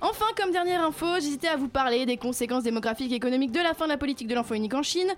Enfin, 0.00 0.26
comme 0.36 0.50
dernière 0.52 0.82
info, 0.82 1.06
j'hésitais 1.16 1.48
à 1.48 1.56
vous 1.56 1.68
parler 1.68 2.06
des 2.06 2.16
conséquences 2.16 2.64
démographiques 2.64 3.12
et 3.12 3.16
économiques 3.16 3.52
de 3.52 3.60
la 3.60 3.74
fin 3.74 3.84
de 3.84 3.90
la 3.90 3.98
politique 3.98 4.26
de 4.26 4.34
l'enfant 4.34 4.54
unique 4.54 4.74
en 4.74 4.82
Chine, 4.82 5.12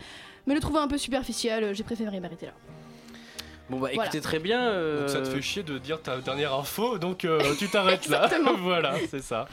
mais 0.46 0.54
le 0.54 0.60
trouvant 0.60 0.80
un 0.80 0.88
peu 0.88 0.98
superficiel, 0.98 1.64
euh, 1.64 1.74
j'ai 1.74 1.84
préféré 1.84 2.18
m'arrêter 2.20 2.46
là. 2.46 2.52
Bon, 3.70 3.78
bah 3.80 3.88
Voilà. 3.92 4.04
écoutez, 4.04 4.20
très 4.20 4.38
bien. 4.38 4.60
euh, 4.68 5.00
Donc 5.00 5.10
ça 5.10 5.20
te 5.22 5.28
fait 5.28 5.40
chier 5.42 5.62
de 5.62 5.78
dire 5.78 6.00
ta 6.02 6.18
dernière 6.18 6.54
info, 6.54 6.98
donc 6.98 7.24
euh, 7.24 7.54
tu 7.58 7.68
t'arrêtes 7.68 8.08
là. 8.08 8.28
Voilà, 8.58 8.96
c'est 9.10 9.22
ça. 9.22 9.48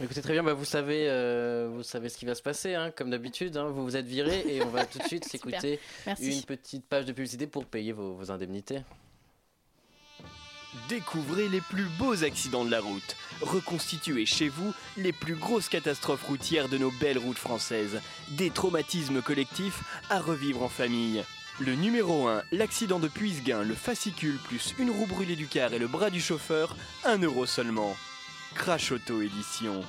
Écoutez 0.00 0.20
très 0.20 0.34
bien, 0.34 0.42
bah, 0.42 0.52
vous 0.52 0.64
savez, 0.66 1.06
euh, 1.08 1.68
vous 1.72 1.82
savez 1.82 2.08
ce 2.10 2.18
qui 2.18 2.26
va 2.26 2.34
se 2.34 2.42
passer, 2.42 2.74
hein, 2.74 2.90
comme 2.94 3.10
d'habitude. 3.10 3.56
hein, 3.56 3.64
vous 3.68 3.82
vous 3.82 3.96
êtes 3.96 4.04
viré 4.06 4.44
et 4.46 4.62
on 4.62 4.68
va 4.68 4.84
tout 4.84 4.98
de 4.98 5.04
suite 5.04 5.24
s'écouter 5.28 5.80
Merci. 6.06 6.36
une 6.36 6.42
petite 6.44 6.86
page 6.86 7.06
de 7.06 7.12
publicité 7.12 7.46
pour 7.46 7.64
payer 7.64 7.92
vos, 7.92 8.12
vos 8.14 8.30
indemnités. 8.30 8.80
Découvrez 10.90 11.48
les 11.48 11.62
plus 11.62 11.86
beaux 11.98 12.22
accidents 12.24 12.64
de 12.64 12.70
la 12.70 12.80
route. 12.80 13.16
Reconstituez 13.40 14.26
chez 14.26 14.48
vous 14.48 14.74
les 14.98 15.12
plus 15.12 15.34
grosses 15.34 15.70
catastrophes 15.70 16.24
routières 16.24 16.68
de 16.68 16.76
nos 16.76 16.90
belles 17.00 17.18
routes 17.18 17.38
françaises. 17.38 17.98
Des 18.32 18.50
traumatismes 18.50 19.22
collectifs 19.22 19.80
à 20.10 20.20
revivre 20.20 20.62
en 20.62 20.68
famille. 20.68 21.24
Le 21.58 21.74
numéro 21.74 22.28
1, 22.28 22.42
l'accident 22.52 22.98
de 22.98 23.08
Puisguin, 23.08 23.62
le 23.62 23.74
fascicule 23.74 24.36
plus 24.44 24.74
une 24.78 24.90
roue 24.90 25.06
brûlée 25.06 25.36
du 25.36 25.46
car 25.46 25.72
et 25.72 25.78
le 25.78 25.88
bras 25.88 26.10
du 26.10 26.20
chauffeur, 26.20 26.76
1 27.06 27.22
euro 27.22 27.46
seulement. 27.46 27.96
Crash 28.54 28.92
Auto 28.92 29.22
Édition. 29.22 29.82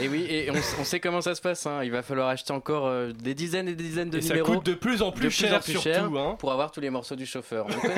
Et 0.00 0.08
oui, 0.08 0.26
et 0.28 0.50
on, 0.50 0.54
on 0.80 0.84
sait 0.84 1.00
comment 1.00 1.20
ça 1.20 1.34
se 1.34 1.40
passe. 1.40 1.66
hein, 1.66 1.82
Il 1.84 1.90
va 1.90 2.02
falloir 2.02 2.28
acheter 2.28 2.52
encore 2.52 2.86
euh, 2.86 3.12
des 3.12 3.34
dizaines 3.34 3.68
et 3.68 3.74
des 3.74 3.84
dizaines 3.84 4.10
de 4.10 4.18
Et 4.18 4.22
ça 4.22 4.34
numéros. 4.34 4.54
coûte 4.54 4.66
de 4.66 4.74
plus 4.74 5.02
en 5.02 5.12
plus 5.12 5.30
cher, 5.30 5.62
surtout, 5.62 6.18
hein. 6.18 6.36
pour 6.38 6.52
avoir 6.52 6.70
tous 6.70 6.80
les 6.80 6.90
morceaux 6.90 7.16
du 7.16 7.26
chauffeur. 7.26 7.66
On 7.68 7.80
connaît, 7.80 7.94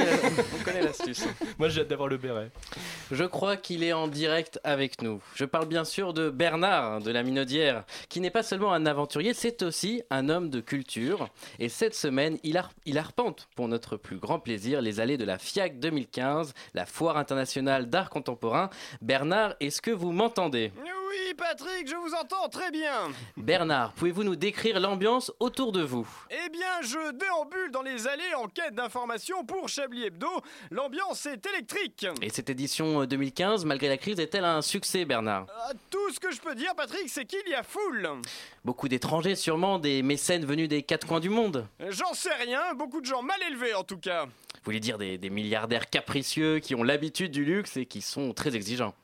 on 0.60 0.64
connaît 0.64 0.82
l'astuce. 0.82 1.24
Moi 1.58 1.68
j'ai 1.68 1.80
hâte 1.82 1.88
d'avoir 1.88 2.08
le 2.08 2.16
béret. 2.16 2.50
Je 3.10 3.24
crois 3.24 3.56
qu'il 3.56 3.82
est 3.84 3.92
en 3.92 4.08
direct 4.08 4.58
avec 4.64 5.02
nous. 5.02 5.20
Je 5.34 5.44
parle 5.44 5.66
bien 5.66 5.84
sûr 5.84 6.12
de 6.12 6.30
Bernard 6.30 7.00
de 7.00 7.10
la 7.10 7.22
Minaudière, 7.22 7.84
qui 8.08 8.20
n'est 8.20 8.30
pas 8.30 8.42
seulement 8.42 8.72
un 8.72 8.86
aventurier, 8.86 9.34
c'est 9.34 9.62
aussi 9.62 10.02
un 10.10 10.28
homme 10.28 10.50
de 10.50 10.60
culture. 10.60 11.28
Et 11.58 11.68
cette 11.68 11.94
semaine, 11.94 12.38
il, 12.42 12.56
ar- 12.56 12.70
il 12.84 12.98
arpente 12.98 13.48
pour 13.56 13.68
notre 13.68 13.96
plus 13.96 14.16
grand 14.18 14.38
plaisir 14.38 14.80
les 14.82 15.00
allées 15.00 15.16
de 15.16 15.24
la 15.24 15.38
FIAC 15.38 15.78
2015, 15.78 16.52
la 16.74 16.86
Foire 16.86 17.16
internationale 17.16 17.88
d'art 17.88 18.10
contemporain. 18.10 18.70
Bernard, 19.02 19.54
est-ce 19.60 19.80
que 19.80 19.90
vous 19.90 20.12
m'entendez? 20.12 20.72
Oui, 20.78 21.34
Patrick, 21.36 21.55
je 21.60 21.96
vous 21.96 22.14
entends 22.14 22.48
très 22.48 22.70
bien. 22.70 23.10
Bernard, 23.36 23.92
pouvez-vous 23.92 24.24
nous 24.24 24.36
décrire 24.36 24.80
l'ambiance 24.80 25.32
autour 25.40 25.72
de 25.72 25.82
vous? 25.82 26.06
Eh 26.30 26.48
bien, 26.50 26.82
je 26.82 27.12
déambule 27.12 27.70
dans 27.70 27.82
les 27.82 28.06
allées 28.06 28.34
en 28.36 28.46
quête 28.48 28.74
d'informations 28.74 29.44
pour 29.44 29.68
Chablis 29.68 30.04
Hebdo. 30.04 30.28
L'ambiance 30.70 31.26
est 31.26 31.44
électrique. 31.46 32.06
Et 32.20 32.28
cette 32.28 32.50
édition 32.50 33.02
euh, 33.02 33.06
2015, 33.06 33.64
malgré 33.64 33.88
la 33.88 33.96
crise, 33.96 34.20
est-elle 34.20 34.44
un 34.44 34.62
succès, 34.62 35.04
Bernard? 35.04 35.46
Ah, 35.50 35.72
Tout 35.90 36.10
ce 36.12 36.20
que 36.20 36.30
je 36.30 36.40
peux 36.40 36.54
dire, 36.54 36.74
Patrick, 36.74 37.08
c'est 37.08 37.24
qu'il 37.24 37.48
y 37.48 37.54
a 37.54 37.62
foule. 37.62 38.08
Beaucoup 38.64 38.88
d'étrangers, 38.88 39.34
sûrement, 39.36 39.78
des 39.78 40.02
mécènes 40.02 40.44
venus 40.44 40.68
des 40.68 40.82
quatre 40.82 41.06
coins 41.06 41.20
du 41.20 41.30
monde. 41.30 41.66
J'en 41.88 42.12
sais 42.14 42.34
rien, 42.34 42.74
beaucoup 42.74 43.00
de 43.00 43.06
gens 43.06 43.22
mal 43.22 43.38
élevés 43.48 43.74
en 43.74 43.84
tout 43.84 43.98
cas. 43.98 44.24
Vous 44.26 44.70
voulez 44.72 44.80
dire 44.80 44.98
des, 44.98 45.16
des 45.16 45.30
milliardaires 45.30 45.88
capricieux 45.88 46.58
qui 46.58 46.74
ont 46.74 46.82
l'habitude 46.82 47.30
du 47.30 47.44
luxe 47.44 47.76
et 47.76 47.86
qui 47.86 48.02
sont 48.02 48.32
très 48.32 48.56
exigeants? 48.56 48.94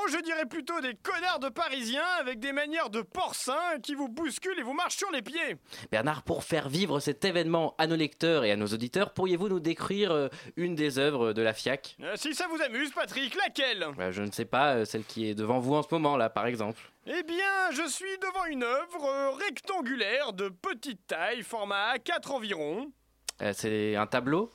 Non, 0.00 0.06
je 0.08 0.22
dirais 0.22 0.46
plutôt 0.46 0.80
des 0.80 0.94
connards 0.94 1.40
de 1.40 1.48
Parisiens 1.50 2.06
avec 2.20 2.38
des 2.38 2.52
manières 2.52 2.88
de 2.88 3.02
porcins 3.02 3.78
qui 3.82 3.94
vous 3.94 4.08
bousculent 4.08 4.58
et 4.58 4.62
vous 4.62 4.72
marchent 4.72 4.96
sur 4.96 5.10
les 5.10 5.20
pieds. 5.20 5.56
Bernard, 5.90 6.22
pour 6.22 6.42
faire 6.44 6.68
vivre 6.70 7.00
cet 7.00 7.24
événement 7.24 7.74
à 7.76 7.86
nos 7.86 7.96
lecteurs 7.96 8.44
et 8.44 8.50
à 8.52 8.56
nos 8.56 8.66
auditeurs, 8.68 9.12
pourriez-vous 9.12 9.48
nous 9.48 9.60
décrire 9.60 10.10
euh, 10.12 10.28
une 10.56 10.74
des 10.74 10.98
œuvres 10.98 11.32
de 11.34 11.42
la 11.42 11.52
FIAC? 11.52 11.96
Euh, 12.00 12.14
si 12.16 12.34
ça 12.34 12.46
vous 12.48 12.62
amuse, 12.62 12.90
Patrick, 12.92 13.34
laquelle? 13.34 13.86
Euh, 13.98 14.10
Je 14.10 14.22
ne 14.22 14.30
sais 14.30 14.46
pas, 14.46 14.84
celle 14.86 15.04
qui 15.04 15.28
est 15.28 15.34
devant 15.34 15.58
vous 15.58 15.74
en 15.74 15.82
ce 15.82 15.88
moment, 15.90 16.16
là, 16.16 16.30
par 16.30 16.46
exemple. 16.46 16.80
Eh 17.06 17.22
bien, 17.24 17.70
je 17.72 17.86
suis 17.86 18.18
devant 18.22 18.46
une 18.46 18.62
œuvre 18.62 19.36
rectangulaire 19.38 20.32
de 20.32 20.48
petite 20.48 21.06
taille, 21.08 21.42
format 21.42 21.96
A4 21.96 22.30
environ. 22.32 22.90
Euh, 23.42 23.52
C'est 23.54 23.96
un 23.96 24.06
tableau? 24.06 24.50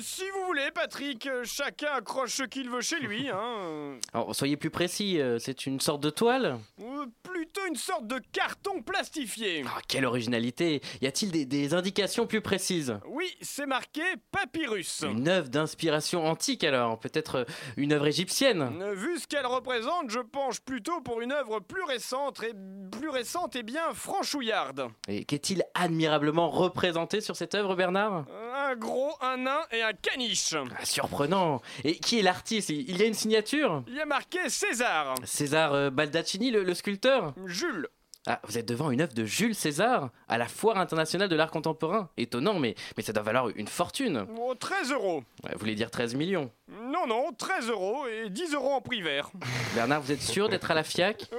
Si 0.00 0.22
vous 0.34 0.46
voulez, 0.46 0.70
Patrick, 0.74 1.26
euh, 1.26 1.42
chacun 1.44 1.88
accroche 1.96 2.34
ce 2.34 2.42
qu'il 2.44 2.68
veut 2.70 2.80
chez 2.80 2.98
lui. 3.00 3.28
Hein. 3.28 3.98
Alors, 4.12 4.34
soyez 4.34 4.56
plus 4.56 4.70
précis, 4.70 5.20
euh, 5.20 5.38
c'est 5.38 5.66
une 5.66 5.80
sorte 5.80 6.00
de 6.02 6.10
toile? 6.10 6.58
Euh, 6.80 7.06
plutôt 7.22 7.60
une 7.68 7.76
sorte 7.76 8.06
de 8.06 8.20
carton 8.32 8.82
plastifié. 8.82 9.64
Ah, 9.66 9.80
Quelle 9.88 10.04
originalité 10.04 10.80
Y 11.00 11.06
a-t-il 11.06 11.30
des, 11.30 11.44
des 11.46 11.74
indications 11.74 12.26
plus 12.26 12.40
précises? 12.40 12.98
Oui, 13.06 13.36
c'est 13.40 13.66
marqué 13.66 14.02
papyrus. 14.32 15.04
Une 15.08 15.28
œuvre 15.28 15.48
d'inspiration 15.48 16.26
antique 16.26 16.64
alors 16.64 16.98
Peut-être 16.98 17.36
euh, 17.36 17.44
une 17.76 17.92
œuvre 17.92 18.06
égyptienne? 18.06 18.82
Vu 18.94 19.18
ce 19.18 19.26
qu'elle 19.26 19.46
représente, 19.46 20.10
je 20.10 20.20
penche 20.20 20.60
plutôt 20.60 21.00
pour 21.00 21.20
une 21.20 21.32
œuvre 21.32 21.60
plus 21.60 21.82
récente 21.84 22.42
et 22.42 22.52
plus 22.90 23.08
récente 23.08 23.54
et 23.56 23.62
bien 23.62 23.92
franchouillarde. 23.94 24.88
Et 25.08 25.24
qu'est-il 25.24 25.62
admirablement 25.74 26.50
représenté 26.50 27.20
sur 27.20 27.36
cette 27.36 27.54
œuvre, 27.54 27.74
Bernard? 27.76 28.24
Un 28.54 28.74
gros, 28.76 29.12
un 29.20 29.38
nain 29.38 29.60
et 29.72 29.82
un 29.82 29.92
caniche. 29.92 30.54
Ah, 30.54 30.84
Surprenant 30.84 31.60
Et 31.84 31.96
qui 31.98 32.18
est 32.18 32.22
l'artiste? 32.22 32.68
Il 32.70 32.96
y 32.96 33.02
a 33.02 33.06
une 33.06 33.14
signature? 33.14 33.82
Il 33.88 33.94
y 33.94 34.00
a 34.00 34.06
marqué 34.06 34.48
César. 34.48 35.14
César 35.24 35.72
euh, 35.74 35.90
Baldaccini, 35.90 36.50
le, 36.50 36.62
le 36.64 36.74
sculpteur? 36.74 37.34
Jules. 37.46 37.88
Ah, 38.26 38.40
vous 38.46 38.58
êtes 38.58 38.66
devant 38.66 38.90
une 38.90 39.00
œuvre 39.00 39.14
de 39.14 39.24
Jules 39.24 39.54
César 39.54 40.10
à 40.28 40.36
la 40.36 40.46
Foire 40.48 40.76
internationale 40.78 41.28
de 41.30 41.36
l'art 41.36 41.50
contemporain. 41.50 42.10
Étonnant, 42.18 42.58
mais, 42.58 42.74
mais 42.96 43.02
ça 43.02 43.12
doit 43.12 43.22
valoir 43.22 43.48
une 43.54 43.68
fortune. 43.68 44.26
Oh, 44.38 44.54
13 44.54 44.92
euros. 44.92 45.22
Ouais, 45.44 45.50
Vous 45.52 45.58
voulez 45.60 45.74
dire 45.74 45.90
13 45.90 46.14
millions. 46.14 46.50
Non, 46.70 47.06
non, 47.06 47.32
13 47.32 47.70
euros 47.70 48.06
et 48.06 48.28
10 48.28 48.52
euros 48.54 48.72
en 48.74 48.80
prix 48.82 49.00
vert. 49.00 49.30
Bernard, 49.74 50.02
vous 50.02 50.12
êtes 50.12 50.20
sûr 50.20 50.48
d'être 50.50 50.70
à 50.70 50.74
la 50.74 50.82
FIAC 50.84 51.24
Euh, 51.32 51.36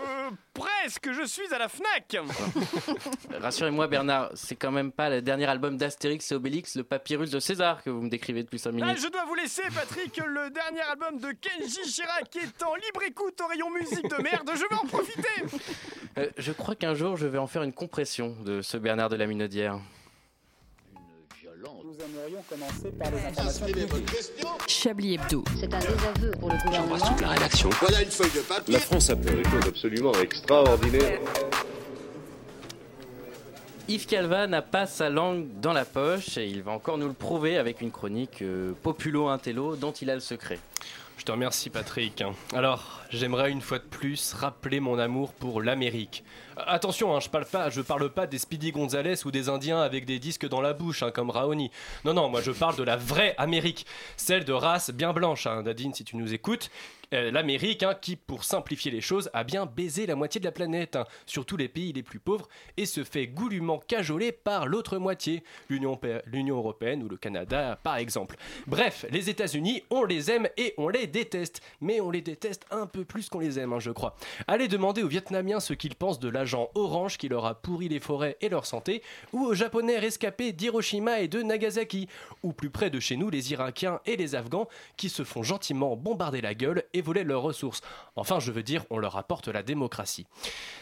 presque, 0.55 1.11
je 1.11 1.23
suis 1.25 1.53
à 1.53 1.59
la 1.59 1.69
FNAC. 1.69 2.17
Rassurez-moi, 3.39 3.87
Bernard, 3.87 4.31
c'est 4.33 4.55
quand 4.55 4.71
même 4.71 4.91
pas 4.91 5.09
le 5.09 5.21
dernier 5.21 5.45
album 5.45 5.77
d'Astérix 5.77 6.31
et 6.31 6.35
Obélix, 6.35 6.75
le 6.75 6.83
papyrus 6.83 7.29
de 7.29 7.39
César, 7.39 7.83
que 7.83 7.89
vous 7.91 8.01
me 8.01 8.09
décrivez 8.09 8.41
depuis 8.43 8.57
5 8.59 8.69
Ah, 8.69 8.73
minutes. 8.73 8.97
je 9.03 9.07
dois 9.07 9.25
vous 9.25 9.35
laisser, 9.35 9.61
Patrick, 9.73 10.17
le 10.17 10.49
dernier 10.49 10.81
album 10.81 11.19
de 11.19 11.31
Kenji 11.33 11.81
Chirac 11.83 12.35
est 12.35 12.63
en 12.63 12.73
libre 12.75 13.03
écoute 13.07 13.39
au 13.41 13.47
rayon 13.47 13.69
musique 13.69 14.09
de 14.09 14.21
merde. 14.23 14.49
Je 14.53 14.59
vais 14.67 14.75
en 14.81 14.87
profiter. 14.87 15.27
Euh, 16.17 16.27
je 16.37 16.51
crois 16.51 16.75
qu'un 16.75 16.95
jour, 16.95 17.17
je 17.17 17.27
vais 17.27 17.37
en 17.37 17.47
faire 17.47 17.61
une 17.63 17.73
compression 17.73 18.35
de 18.43 18.61
ce 18.61 18.77
Bernard 18.77 19.09
de 19.09 19.15
la 19.15 19.27
Minaudière. 19.27 19.79
Nous 21.61 21.93
aimerions 22.05 22.41
commencer 22.47 22.89
par 22.97 23.11
les 23.11 23.17
informations 23.25 23.65
publiques. 23.65 24.31
Chablis 24.67 25.15
Hebdo. 25.15 25.43
C'est 25.59 25.73
un 25.73 25.79
désaveu 25.79 26.31
pour 26.39 26.49
le 26.49 26.57
gouvernement. 26.63 26.95
la 27.19 27.27
rédaction. 27.29 27.69
Voilà 27.81 28.01
une 28.01 28.09
feuille 28.09 28.31
de 28.33 28.39
papier. 28.39 28.73
La 28.73 28.79
France 28.79 29.09
a 29.09 29.17
fait 29.17 29.35
des 29.35 29.43
choses 29.43 29.67
absolument 29.67 30.13
extraordinaires. 30.13 31.19
Yves 33.89 34.05
Calva 34.05 34.47
n'a 34.47 34.61
pas 34.61 34.85
sa 34.85 35.09
langue 35.09 35.47
dans 35.59 35.73
la 35.73 35.83
poche 35.83 36.37
et 36.37 36.47
il 36.47 36.61
va 36.61 36.71
encore 36.71 36.97
nous 36.97 37.07
le 37.07 37.13
prouver 37.13 37.57
avec 37.57 37.81
une 37.81 37.91
chronique 37.91 38.41
euh, 38.41 38.71
populo-intello 38.83 39.75
dont 39.75 39.91
il 39.91 40.09
a 40.09 40.13
le 40.13 40.21
secret. 40.21 40.59
Je 41.19 41.25
te 41.25 41.33
remercie 41.33 41.69
Patrick. 41.69 42.23
Alors, 42.53 43.01
j'aimerais 43.09 43.51
une 43.51 43.59
fois 43.59 43.77
de 43.79 43.83
plus 43.83 44.31
rappeler 44.33 44.79
mon 44.79 44.97
amour 44.97 45.33
pour 45.33 45.61
l'Amérique. 45.61 46.23
Euh, 46.57 46.61
Attention, 46.65 47.13
hein, 47.13 47.19
je 47.19 47.27
parle 47.27 47.45
pas, 47.45 47.69
je 47.69 47.81
parle 47.81 48.09
pas 48.09 48.25
des 48.25 48.37
Speedy 48.37 48.71
Gonzales 48.71 49.17
ou 49.25 49.31
des 49.31 49.49
Indiens 49.49 49.81
avec 49.81 50.05
des 50.05 50.17
disques 50.17 50.47
dans 50.47 50.61
la 50.61 50.71
bouche, 50.71 51.03
hein, 51.03 51.11
comme 51.11 51.29
Raoni. 51.29 51.71
Non, 52.05 52.13
non, 52.13 52.29
moi 52.29 52.41
je 52.41 52.51
parle 52.51 52.77
de 52.77 52.83
la 52.83 52.95
vraie 52.95 53.35
Amérique, 53.37 53.85
celle 54.15 54.45
de 54.45 54.53
race 54.53 54.91
bien 54.91 55.11
blanche. 55.11 55.45
Hein, 55.45 55.63
Nadine, 55.63 55.93
si 55.93 56.05
tu 56.05 56.15
nous 56.15 56.33
écoutes, 56.33 56.71
Euh, 57.13 57.31
l'Amérique, 57.31 57.81
hein, 57.81 57.95
qui, 57.99 58.15
pour 58.15 58.43
simplifier 58.43 58.91
les 58.91 59.01
choses, 59.01 59.31
a 59.33 59.43
bien 59.43 59.65
baisé 59.65 60.05
la 60.05 60.15
moitié 60.15 60.39
de 60.39 60.45
la 60.45 60.51
planète, 60.51 60.95
hein, 60.95 61.05
surtout 61.25 61.57
les 61.57 61.67
pays 61.67 61.91
les 61.91 62.03
plus 62.03 62.19
pauvres, 62.19 62.47
et 62.77 62.85
se 62.85 63.03
fait 63.03 63.25
goulûment 63.25 63.79
cajoler 63.79 64.31
par 64.31 64.67
l'autre 64.67 64.97
moitié, 64.99 65.43
l'Union 65.69 65.97
européenne 66.57 67.01
ou 67.01 67.09
le 67.09 67.17
Canada, 67.17 67.79
par 67.81 67.97
exemple. 67.97 68.35
Bref, 68.67 69.05
les 69.09 69.29
États-Unis, 69.29 69.83
on 69.89 70.03
les 70.03 70.29
aime 70.29 70.47
et 70.57 70.75
on 70.77 70.87
les 70.87 71.07
déteste, 71.07 71.61
mais 71.81 71.99
on 71.99 72.11
les 72.11 72.21
déteste 72.21 72.65
un 72.69 72.85
peu 72.85 73.05
plus 73.05 73.27
qu'on 73.29 73.39
les 73.39 73.57
aime, 73.57 73.73
hein, 73.73 73.79
je 73.79 73.91
crois. 73.91 74.15
Allez 74.47 74.67
demander 74.67 75.01
aux 75.01 75.07
Vietnamiens 75.07 75.59
ce 75.59 75.73
qu'ils 75.73 75.95
pensent 75.95 76.19
de 76.19 76.29
l'agent 76.29 76.69
orange 76.75 77.17
qui 77.17 77.27
leur 77.27 77.45
a 77.45 77.55
pourri 77.55 77.89
les 77.89 77.99
forêts 77.99 78.37
et 78.41 78.49
leur 78.49 78.67
santé, 78.67 79.01
ou 79.33 79.45
aux 79.45 79.55
Japonais 79.55 79.97
rescapés 79.97 80.51
d'Hiroshima 80.51 81.21
et 81.21 81.27
de 81.27 81.41
Nagasaki, 81.41 82.07
ou 82.43 82.53
plus 82.53 82.69
près 82.69 82.91
de 82.91 82.99
chez 82.99 83.17
nous, 83.17 83.31
les 83.31 83.51
Irakiens 83.51 83.99
et 84.05 84.15
les 84.15 84.35
Afghans 84.35 84.67
qui 84.95 85.09
se 85.09 85.23
font 85.23 85.41
gentiment 85.41 85.95
bombarder 85.95 86.41
la 86.41 86.53
gueule 86.53 86.83
et 86.93 86.98
voler 87.01 87.23
leurs 87.23 87.41
ressources. 87.41 87.81
Enfin, 88.15 88.39
je 88.39 88.51
veux 88.51 88.63
dire, 88.63 88.83
on 88.89 88.97
leur 88.97 89.17
apporte 89.17 89.47
la 89.47 89.63
démocratie. 89.63 90.25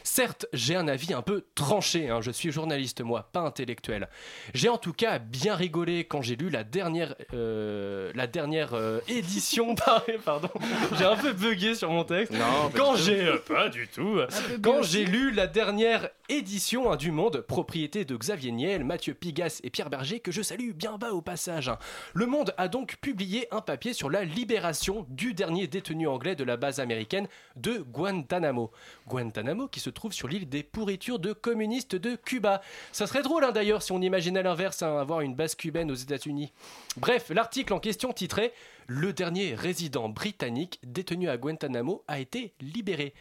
Certes, 0.04 0.46
j'ai 0.54 0.76
un 0.76 0.88
avis 0.88 1.14
un 1.14 1.22
peu 1.22 1.46
tranché, 1.56 2.10
hein, 2.10 2.22
je 2.22 2.32
suis 2.32 2.52
journaliste 2.52 3.02
moi, 3.02 3.30
pas 3.32 3.42
intellectuel. 3.42 4.08
J'ai 4.54 4.70
en 4.70 4.78
tout 4.78 4.94
cas 4.94 5.20
bien 5.20 5.56
rigolé 5.56 6.06
quand 6.06 6.22
j'ai 6.22 6.36
lu 6.36 6.50
la 6.50 6.64
dernière, 6.64 7.16
euh, 7.34 8.12
la 8.16 8.28
dernière 8.28 8.74
euh, 8.74 9.00
édition, 9.08 9.76
pardon, 10.26 10.50
j'ai 10.98 11.06
un 11.06 11.16
peu 11.16 11.34
bugué 11.34 11.76
sur 11.76 11.92
mon 11.92 12.04
texte. 12.04 12.34
Non, 12.34 12.72
quand 12.76 12.96
j'ai, 12.96 13.26
euh, 13.28 13.38
pas 13.38 13.70
du 13.70 13.88
tout, 13.88 14.20
quand 14.62 14.84
j'ai 14.84 15.06
lu 15.06 15.32
la 15.32 15.48
dernière 15.48 16.10
édition 16.30 16.92
hein, 16.92 16.96
du 16.96 17.12
Monde, 17.12 17.42
propriété 17.42 18.06
de 18.06 18.16
Xavier 18.16 18.52
Niel, 18.52 18.84
Mathieu 18.84 19.14
Pigas 19.14 19.60
et 19.64 19.70
Pierre 19.70 19.90
Berger, 19.90 20.20
que 20.20 20.32
je 20.32 20.42
salue 20.42 20.72
bien 20.72 20.98
bas 20.98 21.12
au 21.12 21.22
passage. 21.22 21.70
hein. 21.70 21.78
Le 22.14 22.26
Monde 22.26 22.54
a 22.58 22.68
donc 22.68 22.98
publié 23.02 23.48
un 23.52 23.62
papier 23.62 23.94
sur 23.94 24.10
la 24.10 24.24
libération 24.24 25.06
du 25.10 25.34
dernier 25.34 25.68
détenu 25.68 26.07
anglais 26.08 26.36
de 26.36 26.44
la 26.44 26.58
base 26.58 26.80
américaine 26.80 27.28
de 27.56 27.78
Guantanamo. 27.80 28.72
Guantanamo 29.08 29.68
qui 29.68 29.80
se 29.80 29.90
trouve 29.90 30.14
sur 30.14 30.28
l'île 30.28 30.50
des 30.50 30.64
pourritures 30.64 31.20
de 31.20 31.34
communistes 31.34 31.96
de 31.96 32.16
Cuba. 32.16 32.62
Ça 32.92 33.08
serait 33.08 33.24
drôle 33.24 33.44
hein, 33.44 33.52
d'ailleurs 33.52 33.84
si 33.84 33.92
on 33.92 34.02
imaginait 34.02 34.44
l'inverse, 34.44 34.82
hein, 34.82 34.98
avoir 34.98 35.22
une 35.22 35.36
base 35.36 35.56
cubaine 35.56 35.92
aux 35.92 35.96
États-Unis. 35.96 36.52
Bref, 36.98 37.30
l'article 37.30 37.74
en 37.74 37.80
question 37.80 38.14
titrait 38.14 38.54
Le 38.88 39.14
dernier 39.14 39.56
résident 39.56 40.10
britannique 40.10 40.80
détenu 40.84 41.30
à 41.30 41.38
Guantanamo 41.38 42.04
a 42.08 42.20
été 42.20 42.54
libéré. 42.62 43.14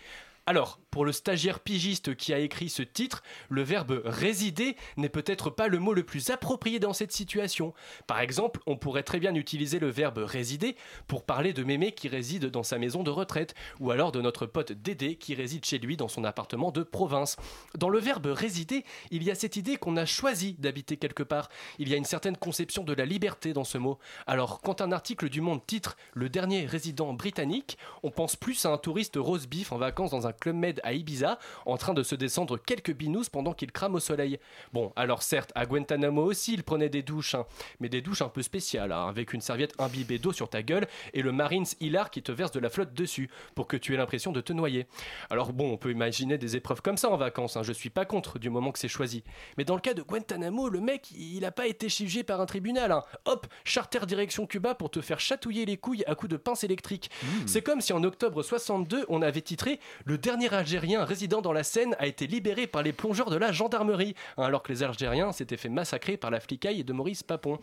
Alors, 0.49 0.78
pour 0.97 1.05
le 1.05 1.13
stagiaire 1.13 1.61
pigiste 1.61 2.17
qui 2.17 2.33
a 2.33 2.39
écrit 2.39 2.71
ce 2.71 2.81
titre, 2.81 3.23
le 3.51 3.61
verbe 3.61 4.01
résider 4.07 4.77
n'est 4.97 5.11
peut-être 5.11 5.51
pas 5.51 5.69
le 5.69 5.79
mot 5.79 5.93
le 5.93 6.05
plus 6.05 6.31
approprié 6.31 6.79
dans 6.79 6.95
cette 6.95 7.13
situation. 7.13 7.75
Par 8.07 8.21
exemple, 8.21 8.61
on 8.65 8.79
pourrait 8.79 9.03
très 9.03 9.21
bien 9.21 9.35
utiliser 9.35 9.79
le 9.79 9.91
verbe 9.91 10.17
résider 10.17 10.75
pour 11.07 11.27
parler 11.27 11.53
de 11.53 11.65
Mémé 11.65 11.93
qui 11.93 12.09
réside 12.09 12.47
dans 12.47 12.63
sa 12.63 12.79
maison 12.79 13.03
de 13.03 13.11
retraite, 13.11 13.55
ou 13.79 13.91
alors 13.91 14.11
de 14.11 14.23
notre 14.23 14.47
pote 14.47 14.73
Dédé 14.73 15.17
qui 15.17 15.35
réside 15.35 15.67
chez 15.67 15.77
lui 15.77 15.99
dans 15.99 16.09
son 16.09 16.25
appartement 16.25 16.71
de 16.71 16.83
province. 16.83 17.37
Dans 17.77 17.91
le 17.91 17.99
verbe 17.99 18.29
résider, 18.29 18.83
il 19.11 19.23
y 19.23 19.31
a 19.31 19.35
cette 19.35 19.57
idée 19.57 19.77
qu'on 19.77 19.99
a 19.99 20.07
choisi 20.07 20.55
d'habiter 20.55 20.97
quelque 20.97 21.23
part. 21.23 21.51
Il 21.79 21.91
y 21.91 21.93
a 21.93 21.99
une 21.99 22.07
certaine 22.07 22.39
conception 22.39 22.85
de 22.85 22.95
la 22.95 23.05
liberté 23.05 23.53
dans 23.53 23.65
ce 23.65 23.77
mot. 23.77 23.99
Alors, 24.27 24.63
quand 24.63 24.81
un 24.81 24.93
article 24.93 25.29
du 25.29 25.43
Monde 25.43 25.61
titre 25.67 25.99
Le 26.15 26.31
dernier 26.31 26.65
résident 26.65 27.13
britannique, 27.13 27.77
on 28.03 28.11
pense 28.11 28.35
plus 28.35 28.65
à 28.65 28.71
un 28.71 28.79
touriste 28.79 29.17
rose 29.19 29.47
beef 29.47 29.73
en 29.73 29.77
vacances 29.77 30.13
dans 30.13 30.27
un 30.27 30.33
club 30.33 30.57
med 30.57 30.81
à 30.87 30.93
Ibiza, 30.95 31.39
en 31.66 31.76
train 31.76 31.93
de 31.93 32.03
se 32.03 32.14
descendre 32.14 32.57
quelques 32.57 32.95
binous 32.95 33.24
pendant 33.30 33.53
qu'il 33.53 33.72
crame 33.72 33.97
au 33.97 34.01
soleil. 34.01 34.39
Bon, 34.72 34.93
alors 34.97 35.22
certes, 35.22 35.51
à 35.55 35.66
Guantanamo 35.66 36.22
aussi, 36.22 36.55
il 36.55 36.62
prenait 36.62 36.89
des 36.89 37.03
douches, 37.03 37.34
hein, 37.34 37.45
mais 37.80 37.89
des 37.89 38.01
douches 38.01 38.22
un 38.22 38.28
peu 38.28 38.43
spéciales, 38.43 38.93
hein, 38.93 39.09
avec 39.09 39.32
une 39.32 39.41
serviette 39.41 39.74
imbibée 39.78 40.18
d'eau 40.18 40.32
sur 40.32 40.49
ta 40.49 40.62
gueule 40.62 40.87
et 41.12 41.22
le 41.22 41.32
Marines 41.32 41.66
Hilar 41.80 42.11
qui 42.11 42.22
te 42.22 42.30
verse 42.30 42.53
de 42.53 42.61
la 42.61 42.70
flotte 42.70 42.95
dessus, 42.95 43.28
pour 43.57 43.66
que 43.66 43.76
tu 43.76 43.93
aies 43.93 43.97
l'impression 43.97 44.30
de 44.30 44.41
te 44.41 44.53
noyer. 44.53 44.87
Alors 45.28 45.53
bon, 45.53 45.72
on 45.72 45.76
peut 45.76 45.91
imaginer 45.91 46.39
des 46.39 46.55
épreuves 46.55 46.82
comme 46.82 46.97
ça 46.97 47.11
en 47.11 47.16
vacances, 47.16 47.57
hein, 47.57 47.64
je 47.64 47.72
suis 47.72 47.91
pas 47.91 48.05
contre 48.05 48.39
du 48.39 48.49
moment 48.49 48.70
que 48.70 48.78
c'est 48.78 48.87
choisi. 48.87 49.24
Mais 49.59 49.64
dans 49.64 49.74
le 49.74 49.80
cas 49.80 49.95
de 49.95 50.03
Guantanamo, 50.03 50.68
le 50.68 50.80
mec, 50.80 51.11
il 51.11 51.45
a 51.45 51.51
pas 51.51 51.66
été 51.66 51.89
jugé 51.89 52.22
par 52.22 52.41
un 52.41 52.47
tribunal. 52.47 52.93
hein. 52.93 53.03
Hop, 53.24 53.49
charter 53.64 54.07
direction 54.07 54.47
Cuba 54.47 54.76
pour 54.76 54.91
te 54.91 55.01
faire 55.01 55.18
chatouiller 55.18 55.66
les 55.66 55.76
couilles 55.76 56.05
à 56.07 56.14
coups 56.14 56.30
de 56.30 56.37
pince 56.37 56.62
électrique. 56.62 57.11
C'est 57.47 57.62
comme 57.62 57.80
si 57.80 57.93
en 57.93 58.05
octobre 58.05 58.43
62, 58.43 59.05
on 59.09 59.20
avait 59.22 59.41
titré 59.41 59.80
Le 60.05 60.16
dernier 60.16 60.53
Algérien 60.55 60.76
résident 60.79 61.41
dans 61.43 61.53
la 61.53 61.62
Seine 61.62 61.97
a 61.99 62.07
été 62.07 62.27
libéré 62.27 62.66
par 62.66 62.83
les 62.83 62.93
plongeurs 62.93 63.31
de 63.31 63.37
la 63.37 63.53
gendarmerie, 63.53 64.14
hein, 64.37 64.45
alors 64.45 64.62
que 64.62 64.72
les 64.72 64.83
Algériens 64.83 65.33
s'étaient 65.33 65.57
fait 65.57 65.68
massacrer 65.68 66.16
par 66.16 66.31
la 66.31 66.41
flicaille 66.41 66.85
de 66.85 66.93
Maurice 66.93 67.22
Papon. 67.22 67.59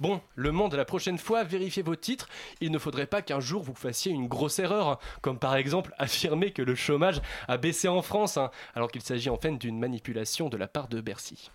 Bon, 0.00 0.20
le 0.34 0.52
monde, 0.52 0.74
la 0.74 0.84
prochaine 0.84 1.18
fois, 1.18 1.44
vérifiez 1.44 1.82
vos 1.82 1.96
titres. 1.96 2.28
Il 2.60 2.70
ne 2.70 2.78
faudrait 2.78 3.06
pas 3.06 3.22
qu'un 3.22 3.40
jour 3.40 3.62
vous 3.62 3.74
fassiez 3.74 4.12
une 4.12 4.28
grosse 4.28 4.58
erreur, 4.58 4.98
comme 5.20 5.38
par 5.38 5.56
exemple 5.56 5.94
affirmer 5.98 6.52
que 6.52 6.62
le 6.62 6.74
chômage 6.74 7.20
a 7.48 7.56
baissé 7.56 7.88
en 7.88 8.02
France, 8.02 8.36
hein, 8.36 8.50
alors 8.74 8.90
qu'il 8.90 9.02
s'agit 9.02 9.30
en 9.30 9.36
fait 9.36 9.52
d'une 9.58 9.78
manipulation 9.78 10.48
de 10.48 10.56
la 10.56 10.68
part 10.68 10.88
de 10.88 11.00
Bercy. 11.00 11.50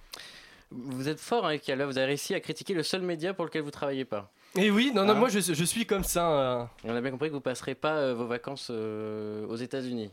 Vous 0.72 1.08
êtes 1.08 1.20
fort, 1.20 1.45
hein, 1.45 1.58
Calva, 1.60 1.86
vous 1.86 1.97
avez 1.97 2.08
réussi 2.08 2.34
à 2.34 2.41
critiquer 2.41 2.74
le 2.74 2.84
seul 2.84 3.01
média 3.01 3.34
pour 3.34 3.45
lequel 3.45 3.62
vous 3.62 3.72
travaillez 3.72 4.03
pas. 4.03 4.30
Et 4.58 4.70
oui, 4.70 4.91
non, 4.93 5.03
non, 5.05 5.12
Hein 5.14 5.16
moi 5.16 5.30
je, 5.30 5.39
je 5.39 5.64
suis 5.64 5.86
comme 5.86 6.03
ça. 6.03 6.30
euh, 6.30 6.64
on 6.84 6.95
a 6.95 6.99
bien 7.01 7.12
compris 7.12 7.30
que 7.30 7.34
vous 7.34 7.41
passerez 7.41 7.76
pas 7.76 7.95
euh, 7.95 8.14
vos 8.14 8.26
vacances 8.28 8.68
euh, 8.72 9.45
aux 9.47 9.55
États-Unis. 9.55 10.12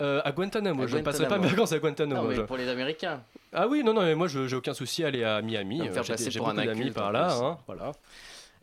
Euh, 0.00 0.20
à 0.24 0.32
Guantanamo, 0.32 0.82
À 0.82 0.86
je 0.86 0.96
ne 0.96 1.02
passerai 1.02 1.28
pas 1.28 1.38
mes 1.38 1.48
vacances 1.48 1.72
à 1.72 1.78
Guantanamo. 1.78 2.22
Non, 2.22 2.28
mais 2.28 2.34
je- 2.36 2.40
pour 2.42 2.56
les 2.56 2.68
Américains. 2.68 3.20
Ah 3.52 3.66
oui, 3.66 3.82
non, 3.82 3.92
non, 3.94 4.02
mais 4.02 4.14
moi 4.14 4.28
je- 4.28 4.46
j'ai 4.46 4.56
aucun 4.56 4.74
souci 4.74 5.04
à 5.04 5.08
aller 5.08 5.24
à 5.24 5.40
Miami. 5.42 5.80
Euh, 5.80 5.84
j'ai- 6.02 6.12
passer 6.12 6.30
J'ai 6.30 6.38
pour 6.38 6.48
un 6.50 6.54
beaucoup 6.54 6.66
d'amis 6.66 6.90
par 6.90 7.12
là, 7.12 7.32
hein, 7.34 7.58
voilà. 7.66 7.92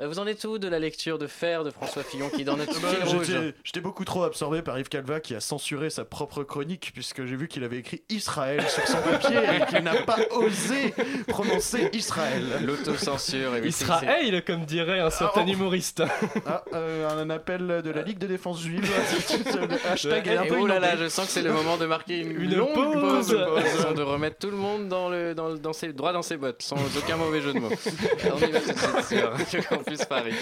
Euh, 0.01 0.07
vous 0.07 0.19
en 0.19 0.27
êtes 0.27 0.43
où 0.43 0.57
de 0.57 0.67
la 0.67 0.77
lecture 0.79 1.17
de 1.17 1.25
Fer 1.27 1.63
de 1.63 1.71
François 1.71 2.03
Fillon 2.03 2.29
qui 2.29 2.41
est 2.41 2.45
dans 2.45 2.57
notre 2.57 2.79
Bah, 2.81 2.89
fil 2.89 3.03
rouge 3.15 3.53
J'étais 3.63 3.79
beaucoup 3.79 4.03
trop 4.03 4.23
absorbé 4.23 4.61
par 4.61 4.77
Yves 4.77 4.89
Calva 4.89 5.19
qui 5.21 5.35
a 5.35 5.39
censuré 5.39 5.89
sa 5.89 6.03
propre 6.03 6.43
chronique 6.43 6.91
puisque 6.93 7.25
j'ai 7.25 7.35
vu 7.35 7.47
qu'il 7.47 7.63
avait 7.63 7.77
écrit 7.77 8.03
Israël 8.09 8.61
sur 8.67 8.85
son 8.87 8.97
papier 8.97 9.37
et 9.37 9.65
qu'il 9.67 9.83
n'a 9.83 9.95
pas 10.01 10.17
osé 10.31 10.93
prononcer 11.27 11.89
Israël. 11.93 12.43
L'autocensure. 12.63 13.51
oui, 13.53 13.69
Israël, 13.69 14.43
comme 14.45 14.65
dirait 14.65 14.99
un 14.99 15.09
certain 15.09 15.45
oh. 15.47 15.51
humoriste. 15.51 16.03
Ah, 16.45 16.63
euh, 16.73 17.07
un 17.09 17.29
appel 17.29 17.81
de 17.83 17.89
la 17.91 18.01
Ligue 18.01 18.17
de 18.19 18.27
défense 18.27 18.61
juive. 18.61 18.85
Hashtag 19.89 20.27
est 20.27 20.37
un 20.37 20.43
Et 20.43 20.47
peu 20.49 20.57
oh 20.59 20.67
là 20.67 20.79
là, 20.79 20.95
je 20.97 21.07
sens 21.07 21.27
que 21.27 21.31
c'est 21.31 21.41
le 21.41 21.53
moment 21.53 21.77
de 21.77 21.85
marquer 21.85 22.17
une, 22.19 22.31
Une 22.41 22.55
longue 22.55 22.73
pause. 22.73 23.27
pause, 23.27 23.95
de 23.95 24.01
remettre 24.01 24.37
tout 24.39 24.49
le 24.51 24.57
monde 24.57 24.87
dans 24.89 25.09
le, 25.09 25.33
dans, 25.33 25.47
le- 25.49 25.57
dans 25.59 25.73
ses, 25.73 25.93
droit 25.93 26.11
dans 26.13 26.21
ses 26.21 26.37
bottes, 26.37 26.61
sans 26.61 26.75
aucun 26.97 27.15
mauvais 27.17 27.41
jeu 27.41 27.53
de 27.53 27.59
mots. 27.59 27.69
Alors, 28.23 28.39
on 28.41 28.47
y 28.47 28.51
va 28.51 28.59
tout 28.59 28.67
de 28.71 28.77
suite 28.77 29.05
sur 29.07 29.31
Radio 29.31 29.61
Campus 29.85 30.05
Paris. 30.05 30.35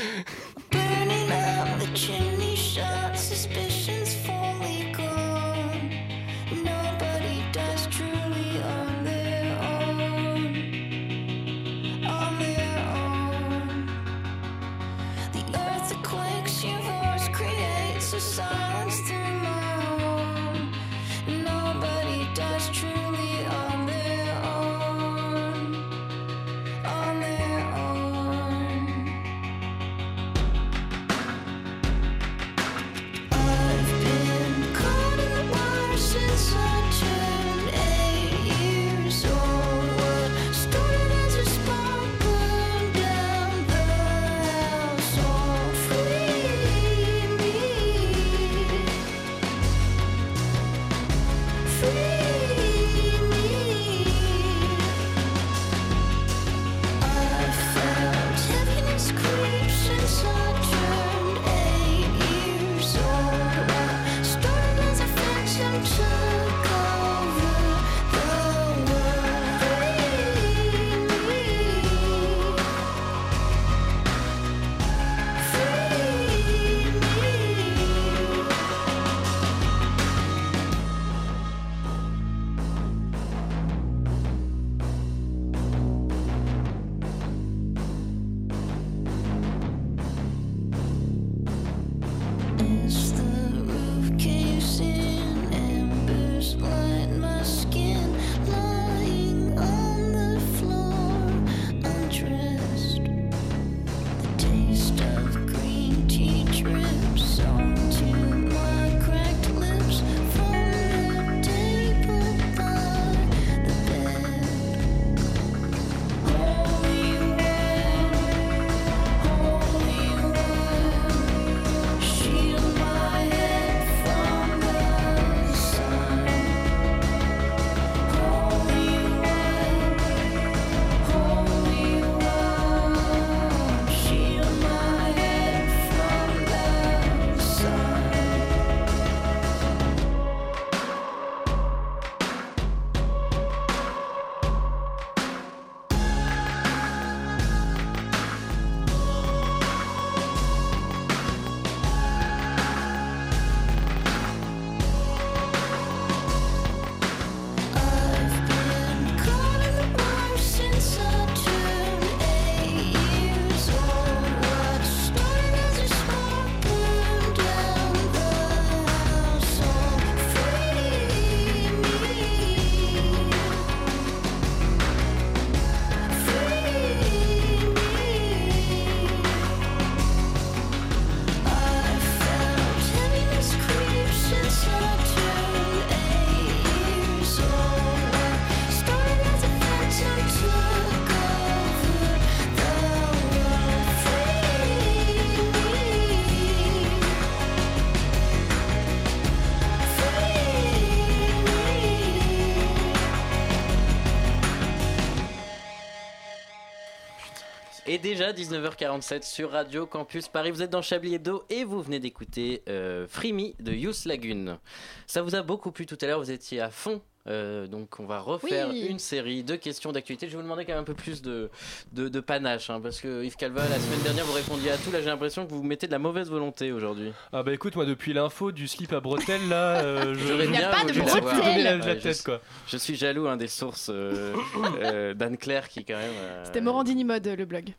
Et 207.93 207.99
déjà 207.99 208.33
19h47 208.33 209.21
sur 209.21 209.51
Radio 209.51 209.85
Campus 209.85 210.27
Paris, 210.27 210.49
vous 210.49 210.63
êtes 210.63 210.71
dans 210.71 210.81
Chablis 210.81 211.13
Hebdo 211.13 211.43
et 211.51 211.63
vous 211.63 211.79
venez 211.79 211.99
d'écouter 211.99 212.63
euh, 212.67 213.05
Freemy 213.07 213.55
de 213.59 213.71
Youth 213.71 214.05
Lagoon. 214.05 214.57
Ça 215.05 215.21
vous 215.21 215.35
a 215.35 215.43
beaucoup 215.43 215.71
plu 215.71 215.85
tout 215.85 215.99
à 216.01 216.07
l'heure, 216.07 216.19
vous 216.19 216.31
étiez 216.31 216.59
à 216.59 216.71
fond. 216.71 217.03
Euh, 217.28 217.67
donc 217.67 217.99
on 217.99 218.05
va 218.05 218.19
refaire 218.19 218.69
Oui. 218.69 218.86
une 218.89 218.99
série 218.99 219.43
de 219.43 219.55
questions 219.55 219.91
d'actualité. 219.91 220.28
Je 220.28 220.32
vais 220.32 220.38
vous 220.38 220.43
demander 220.43 220.65
quand 220.65 220.74
même 220.74 220.82
un 220.82 220.86
peu 220.86 220.93
plus 220.93 221.21
de, 221.21 221.49
de, 221.93 222.09
de 222.09 222.19
panache, 222.19 222.69
hein, 222.69 222.80
parce 222.82 222.99
que 222.99 223.24
Yves 223.24 223.36
Calva, 223.38 223.61
la 223.67 223.80
semaine 223.80 224.01
dernière, 224.03 224.26
vous 224.26 224.34
répondiez 224.34 224.71
à 224.71 224.78
tout. 224.78 224.91
Là, 224.91 224.99
j'ai 225.01 225.07
l'impression 225.09 225.45
que 225.45 225.51
vous 225.53 225.63
mettez 225.63 225.88
de 225.88 225.91
la 225.91 225.99
mauvaise 225.99 226.30
volonté 226.30 226.71
aujourd'hui. 226.71 227.11
Ah 227.32 227.43
bah 227.43 227.53
écoute, 227.53 227.76
moi 227.76 227.86
depuis 227.86 228.13
l'info 228.13 228.51
du 228.51 228.67
slip 228.67 228.91
à 228.93 228.99
bretelles 228.99 229.47
là, 229.49 229.84
euh, 229.84 230.13
je 230.17 230.47
bien 230.47 230.69
pas 230.69 230.84
de 230.84 230.91
donner 230.93 231.63
la, 231.63 231.78
Ouais, 231.78 231.86
la 231.86 231.95
je 231.95 231.99
tête 232.03 232.24
quoi. 232.24 232.41
Je 232.67 232.78
suis 232.78 232.95
jaloux 232.95 233.28
hein, 233.28 233.38
des 233.38 233.47
sources 233.47 233.89
euh, 233.93 234.34
euh, 234.84 235.13
d'Anne-Claire 235.13 235.69
qui 235.69 235.86
quand 235.86 235.93
même... 235.97 236.11
euh, 236.21 236.43
C'était 236.45 236.61
Morandini 236.61 237.03
Mode, 237.03 237.28
le 237.28 237.45
blog. 237.45 237.69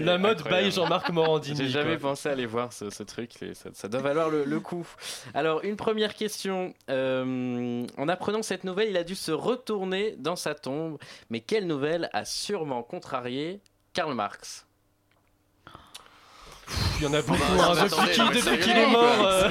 La 0.00 0.18
mode 0.18 0.38
incroyable. 0.40 0.68
by 0.68 0.74
Jean-Marc 0.74 1.10
Morandini. 1.10 1.56
J'ai 1.58 1.68
jamais 1.68 1.98
quoi. 1.98 2.10
pensé 2.10 2.28
aller 2.28 2.46
voir 2.46 2.72
ce, 2.72 2.90
ce 2.90 3.02
truc, 3.02 3.30
ça, 3.54 3.70
ça 3.72 3.88
doit 3.88 4.00
valoir 4.00 4.30
le, 4.30 4.44
le 4.44 4.60
coup. 4.60 4.86
Alors, 5.34 5.62
une 5.64 5.76
première 5.76 6.14
question. 6.14 6.74
Euh, 6.90 7.24
en 7.96 8.08
apprenant 8.08 8.42
cette 8.42 8.64
nouvelle, 8.64 8.90
il 8.90 8.96
a 8.96 9.04
dû 9.04 9.14
se 9.14 9.32
retourner 9.32 10.16
dans 10.18 10.36
sa 10.36 10.54
tombe. 10.54 10.98
Mais 11.30 11.40
quelle 11.40 11.66
nouvelle 11.66 12.10
a 12.12 12.24
sûrement 12.24 12.82
contrarié 12.82 13.60
Karl 13.92 14.14
Marx 14.14 14.66
Il 16.98 17.04
y 17.04 17.06
en 17.08 17.14
a 17.14 17.22
beaucoup. 17.22 17.38
bah, 17.56 17.72
hein, 17.72 17.76
attendez, 17.84 18.12
depuis 18.12 18.58
qu'il- 18.58 18.76
est 18.76 18.86
mort. 18.86 19.26
euh, 19.26 19.48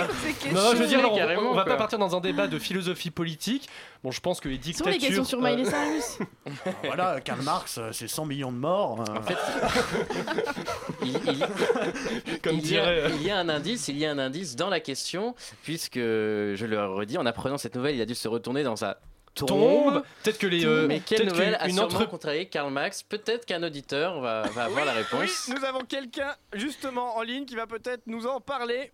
Non, 0.54 0.72
je 0.72 0.78
veux 0.78 0.88
dire, 0.88 1.00
on- 1.12 1.50
on 1.50 1.54
va 1.54 1.66
pas 1.66 1.76
partir 1.76 2.00
dans 2.00 2.16
un 2.16 2.22
débat 2.22 2.48
de 2.48 2.58
philosophie 2.60 3.12
politique. 3.12 3.68
Bon, 4.04 4.10
je 4.12 4.20
pense 4.22 4.40
que 4.40 4.48
les 4.50 4.56
Sur 4.56 4.64
dictatures. 4.64 4.92
les 4.94 4.98
questions 4.98 5.24
sur 5.26 5.38
euh, 5.40 5.42
Miley 5.56 5.66
Cyrus. 5.66 6.18
Voilà, 6.86 7.20
Karl 7.22 7.42
Marx, 7.44 7.78
euh, 7.78 7.90
c'est 7.92 8.08
100 8.08 8.26
millions 8.26 8.52
de 8.52 8.58
morts. 8.58 9.04
euh, 9.08 9.18
En 9.18 9.22
fait, 9.22 9.38
il, 11.04 11.10
il- 11.10 12.40
Comme 12.42 12.56
il 12.56 12.72
y 12.72 12.78
a, 12.78 12.84
dirait. 12.84 13.12
il 13.16 13.24
y 13.24 13.30
a 13.32 13.38
un 13.38 13.50
indice, 13.50 13.88
il 13.88 13.98
y 13.98 14.06
a 14.06 14.12
un 14.12 14.20
indice 14.20 14.56
dans 14.56 14.70
la 14.70 14.80
question, 14.80 15.36
puisque 15.64 16.00
je 16.00 16.66
le 16.66 16.84
redis, 16.86 17.18
en 17.18 17.26
apprenant 17.26 17.58
cette 17.58 17.76
nouvelle, 17.76 17.96
il 17.96 18.02
a 18.02 18.06
dû 18.06 18.16
se 18.16 18.28
retourner 18.28 18.64
dans 18.64 18.76
sa 18.76 18.98
tombe. 19.36 20.04
Peut-être 20.24 20.38
que 20.40 20.48
les. 20.48 20.66
euh, 20.66 20.88
Mais 20.88 21.00
quelle 21.00 21.28
nouvelle 21.28 21.56
a 21.56 21.66
qu'une 21.66 21.74
sûrement 21.76 21.88
entre- 21.88 22.06
contrarié 22.06 22.48
Karl 22.48 22.72
Marx 22.72 23.04
Peut-être 23.04 23.46
qu'un 23.46 23.64
auditeur 23.64 24.20
va, 24.22 24.44
va 24.44 24.66
avoir 24.66 24.86
la 24.86 24.94
réponse. 24.94 25.48
Oui, 25.48 25.56
nous 25.58 25.66
avons 25.66 25.82
quelqu'un 25.86 26.36
justement 26.54 27.18
en 27.18 27.22
ligne 27.22 27.46
qui 27.46 27.56
va 27.56 27.68
peut-être 27.68 28.04
nous 28.08 28.28
en 28.28 28.40
parler. 28.42 28.92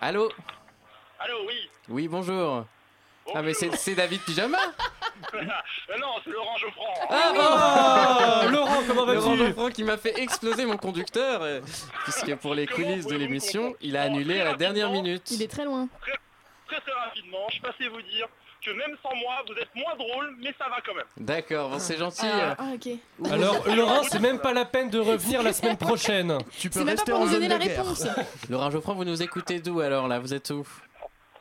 Allô 0.00 0.30
Allô, 1.20 1.34
oui. 1.46 1.70
Oui, 1.88 2.08
bonjour. 2.08 2.66
Ah, 3.34 3.40
mais 3.40 3.54
c'est 3.54 3.94
David 3.94 4.20
Pyjama 4.22 4.58
Euh, 5.32 5.98
non, 5.98 6.08
c'est 6.22 6.30
Laurent 6.30 6.56
Geoffrand. 6.58 6.94
Ah, 7.08 8.42
Laurent, 8.50 8.82
comment 8.86 9.04
Laurent 9.06 9.30
vas-tu 9.30 9.38
Geoffrand 9.46 9.70
qui 9.70 9.84
m'a 9.84 9.96
fait 9.96 10.18
exploser 10.20 10.66
mon 10.66 10.76
conducteur, 10.76 11.40
euh, 11.42 11.60
puisque 12.02 12.34
pour 12.36 12.54
les 12.54 12.66
coulisses 12.66 13.06
de 13.06 13.14
l'émission, 13.16 13.74
il 13.80 13.96
a 13.96 14.02
annulé 14.02 14.40
à 14.40 14.44
la 14.44 14.54
dernière 14.54 14.90
minute. 14.90 15.30
Il 15.30 15.40
est 15.42 15.48
très 15.50 15.64
loin. 15.64 15.88
Très 16.66 16.80
très 16.80 16.92
rapidement, 16.92 17.46
je 17.50 17.60
passais 17.60 17.88
vous 17.88 18.02
dire 18.02 18.28
que 18.64 18.70
même 18.70 18.96
sans 19.02 19.14
moi, 19.16 19.34
vous 19.46 19.54
êtes 19.54 19.74
moins 19.74 19.94
drôle, 19.96 20.34
mais 20.40 20.54
ça 20.58 20.68
va 20.68 20.76
quand 20.84 20.94
même. 20.94 21.04
D'accord, 21.18 21.70
bon, 21.70 21.78
c'est 21.78 21.98
gentil. 21.98 22.24
Ah, 22.24 22.56
ah, 22.58 22.64
ok. 22.74 23.30
Alors, 23.30 23.68
Laurent, 23.76 24.02
c'est 24.04 24.20
même 24.20 24.38
pas 24.40 24.52
la 24.52 24.64
peine 24.64 24.90
de 24.90 24.98
revenir 24.98 25.42
la 25.42 25.52
semaine 25.52 25.76
prochaine. 25.76 26.38
Tu 26.58 26.70
peux 26.70 26.80
C'est 26.80 26.84
même 26.84 26.94
pas 26.96 27.02
rester 27.02 27.12
pour 27.12 27.20
en 27.20 27.24
nous 27.24 27.30
zone 27.32 27.40
donner 27.42 27.54
de 27.54 27.58
la 27.60 27.64
guerre. 27.66 27.82
réponse. 27.82 28.06
Laurent 28.50 28.70
Geoffrand, 28.70 28.94
vous 28.94 29.04
nous 29.04 29.22
écoutez 29.22 29.60
d'où 29.60 29.80
alors 29.80 30.08
là? 30.08 30.18
Vous 30.18 30.32
êtes 30.34 30.50
où? 30.50 30.66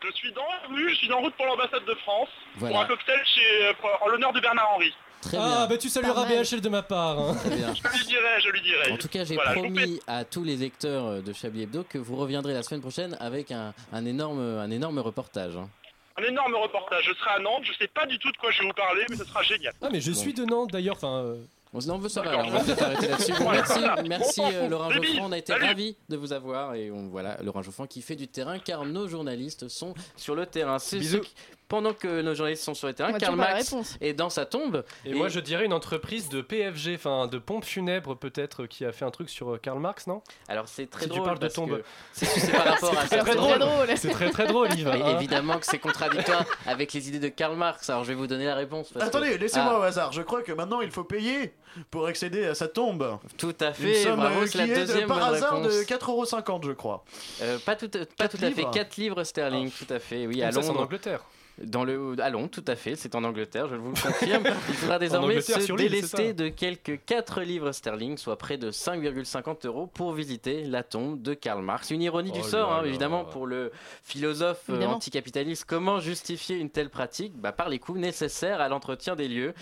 Je 0.05 0.11
suis 0.11 0.33
dans 0.33 0.41
la 0.41 0.67
rue, 0.75 0.89
je 0.89 0.95
suis 0.95 1.11
en 1.13 1.21
route 1.21 1.33
pour 1.35 1.45
l'ambassade 1.45 1.85
de 1.85 1.93
France 1.95 2.27
pour 2.59 2.67
un 2.77 2.85
cocktail 2.85 3.21
chez, 3.25 3.65
euh, 3.67 3.73
pour- 3.79 3.89
en 4.05 4.09
l'honneur 4.09 4.33
de 4.33 4.41
Bernard 4.41 4.69
Henry. 4.75 4.93
très 5.21 5.37
Ah, 5.37 5.47
bien. 5.59 5.67
bah 5.67 5.77
tu 5.77 5.87
salueras 5.87 6.23
Pas 6.25 6.29
mal. 6.29 6.43
BHL 6.43 6.59
de 6.59 6.67
ma 6.67 6.81
part. 6.83 7.17
hein. 7.17 7.35
Très 7.35 7.55
bien. 7.55 7.73
Je 7.73 7.97
lui 7.97 8.05
dirai, 8.05 8.41
je 8.43 8.49
lui 8.49 8.61
dirai. 8.61 8.91
En 8.91 8.97
tout 8.97 9.07
cas, 9.07 9.23
j'ai 9.23 9.35
Voilà, 9.35 9.51
je 9.53 9.59
vous 9.59 9.63
promis 9.73 10.01
à 10.05 10.25
tous 10.25 10.43
les 10.43 10.57
lecteurs 10.57 11.05
euh, 11.05 11.21
de 11.21 11.31
Chablis 11.31 11.63
Hebdo 11.63 11.85
que 11.87 11.97
vous 11.97 12.17
reviendrez 12.17 12.53
la 12.53 12.63
semaine 12.63 12.81
prochaine 12.81 13.15
avec 13.21 13.51
un, 13.53 13.73
un 13.93 14.05
énorme, 14.05 14.41
un 14.41 14.69
énorme 14.71 14.99
reportage. 14.99 15.55
hein. 15.55 15.69
Un 16.17 16.23
énorme 16.23 16.55
reportage. 16.55 17.05
Je 17.07 17.13
serai 17.15 17.31
à 17.31 17.39
Nantes, 17.39 17.63
je 17.63 17.73
sais 17.73 17.87
pas 17.87 18.05
du 18.05 18.19
tout 18.19 18.31
de 18.31 18.37
quoi 18.37 18.51
je 18.51 18.61
vais 18.61 18.67
vous 18.67 18.73
parler, 18.73 19.03
mais 19.09 19.15
ce 19.15 19.25
sera 19.25 19.41
génial. 19.43 19.73
Ah, 19.81 19.89
mais 19.91 19.99
je 20.01 20.11
Bon. 20.11 20.17
suis 20.17 20.33
de 20.33 20.45
Nantes 20.45 20.71
d'ailleurs. 20.71 20.95
Enfin, 20.95 21.17
euh, 21.23 21.35
Bon, 21.73 21.79
non, 21.87 22.07
ça 22.07 22.21
va, 22.21 22.37
on 22.45 22.49
va 22.51 22.59
peut-être 22.59 22.83
arrêter 22.83 23.07
là-dessus. 23.07 23.33
Bon, 23.33 23.49
merci, 23.49 23.79
merci 24.07 24.41
On 24.41 24.51
euh. 24.53 24.69
Laurent 24.69 24.89
Salut. 24.91 25.07
Geoffrand, 25.07 25.25
on 25.27 25.31
a 25.31 25.37
été 25.39 25.53
ravis 25.55 25.95
de 26.07 26.15
vous 26.17 26.31
avoir 26.31 26.75
et 26.75 26.91
on, 26.91 27.07
voilà 27.07 27.35
Laurent 27.41 27.63
Geoffrand 27.63 27.87
qui 27.87 28.03
fait 28.03 28.15
du 28.15 28.27
terrain 28.27 28.59
car 28.59 28.85
nos 28.85 29.07
journalistes 29.07 29.67
sont 29.69 29.95
sur 30.15 30.35
le 30.35 30.45
terrain. 30.45 30.77
C'est 30.77 30.99
Bisous. 30.99 31.17
ce 31.17 31.21
qui- 31.23 31.33
pendant 31.73 31.93
que 31.93 32.21
nos 32.21 32.35
journalistes 32.35 32.63
sont 32.63 32.75
sur 32.75 32.85
le 32.87 32.93
On 32.93 32.95
terrain, 32.95 33.13
Karl 33.13 33.35
Marx 33.35 33.73
est 33.99 34.13
dans 34.13 34.29
sa 34.29 34.45
tombe. 34.45 34.83
et, 35.05 35.09
Et- 35.09 35.13
moi 35.15 35.27
je 35.27 35.39
dirais 35.39 35.65
une 35.65 35.73
entreprise 35.73 36.29
de 36.29 36.41
PFG, 36.41 36.93
enfin 36.93 37.25
de 37.25 37.39
pompes 37.39 37.65
funèbres 37.65 38.15
peut-être, 38.15 38.67
qui 38.67 38.85
a 38.85 38.91
fait 38.91 39.05
un 39.05 39.09
truc 39.09 39.27
sur 39.27 39.53
euh, 39.55 39.57
Karl 39.57 39.79
Marx, 39.79 40.05
non? 40.05 40.21
Alors 40.47 40.67
c'est 40.67 40.85
très 40.85 41.05
Si 41.05 41.09
tu 41.09 41.15
drôle 41.15 41.25
parles 41.25 41.39
de 41.39 41.47
tombe. 41.47 41.81
c'est 42.11 42.51
par 42.51 42.65
rapport 42.65 42.95
à 42.99 43.05
très, 43.07 43.17
très 43.17 43.33
drôle. 43.35 43.63
C'est 43.95 44.09
très 44.11 44.29
très 44.29 44.45
drôle, 44.45 44.71
Yves. 44.73 44.87
Et 44.95 45.01
hein. 45.01 45.17
évidemment 45.17 45.57
que 45.57 45.65
c'est 45.65 45.79
contradictoire 45.79 46.45
avec 46.67 46.93
les 46.93 47.09
idées 47.09 47.17
de 47.17 47.29
Karl 47.29 47.55
Marx. 47.55 47.89
Alors 47.89 48.03
je 48.03 48.09
vais 48.09 48.15
vous 48.15 48.27
donner 48.27 48.45
la 48.45 48.53
réponse. 48.53 48.91
parce 48.91 49.05
que- 49.05 49.09
Attendez, 49.09 49.39
laissez-moi 49.39 49.73
Ah, 49.77 49.79
au 49.79 49.81
hasard. 49.81 50.11
Je 50.11 50.21
crois 50.21 50.43
que 50.43 50.51
maintenant 50.51 50.81
il 50.81 50.91
faut 50.91 51.03
payer 51.03 51.53
pour 51.89 52.05
accéder 52.05 52.45
à 52.45 52.53
sa 52.53 52.67
tombe. 52.67 53.17
Tout 53.35 53.55
à 53.61 53.69
Une 53.69 53.73
fait. 53.73 53.95
somme 54.03 54.17
Bravo, 54.19 54.41
euh, 54.41 54.45
c'est 54.45 54.51
qui 54.51 54.57
la 54.59 54.63
est 54.65 54.67
de- 54.69 54.75
deuxième 54.75 55.07
par 55.07 55.23
hasard 55.23 55.55
réponse. 55.63 55.73
de 55.75 55.83
4,50€ 55.85 56.65
je 56.67 56.71
crois. 56.73 57.03
Euh, 57.41 57.57
pas 57.65 57.75
tout, 57.75 57.89
pas 57.89 58.05
Quatre 58.05 58.37
tout 58.37 58.45
à 58.45 58.49
fait. 58.51 58.55
livres 58.57 58.69
4 58.71 58.97
livres 58.97 59.23
sterling, 59.23 59.71
tout 59.71 59.91
à 59.91 59.97
fait. 59.97 60.27
Oui, 60.27 60.43
à 60.43 60.51
c'est 60.51 60.59
en 60.59 60.61
Londres. 60.61 60.81
Angleterre. 60.83 61.21
Dans 61.61 61.83
le, 61.83 62.15
à 62.19 62.31
Londres, 62.31 62.49
tout 62.51 62.65
à 62.67 62.75
fait, 62.75 62.95
c'est 62.95 63.13
en 63.13 63.23
Angleterre, 63.23 63.67
je 63.67 63.75
vous 63.75 63.89
le 63.89 64.01
confirme. 64.01 64.43
Il 64.69 64.73
faudra 64.73 64.97
désormais 64.97 65.39
se 65.39 65.71
délester 65.75 66.33
de 66.33 66.49
quelques 66.49 66.99
4 67.05 67.41
livres 67.41 67.71
sterling, 67.71 68.17
soit 68.17 68.37
près 68.37 68.57
de 68.57 68.71
5,50 68.71 69.67
euros, 69.67 69.85
pour 69.85 70.13
visiter 70.13 70.63
la 70.63 70.81
tombe 70.81 71.21
de 71.21 71.35
Karl 71.35 71.61
Marx. 71.63 71.91
Une 71.91 72.01
ironie 72.01 72.31
du 72.31 72.39
Oh 72.41 72.47
sort, 72.47 72.73
hein, 72.73 72.83
évidemment, 72.85 73.23
pour 73.23 73.45
le 73.45 73.71
philosophe 74.03 74.63
euh, 74.69 74.73
Évidemment. 74.73 74.95
anticapitaliste. 74.95 75.65
Comment 75.65 75.99
justifier 75.99 76.57
une 76.57 76.71
telle 76.71 76.89
pratique? 76.89 77.33
Bah, 77.39 77.51
Par 77.51 77.69
les 77.69 77.77
coûts 77.77 77.97
nécessaires 77.99 78.59
à 78.59 78.67
l'entretien 78.67 79.15
des 79.15 79.27
lieux. 79.27 79.53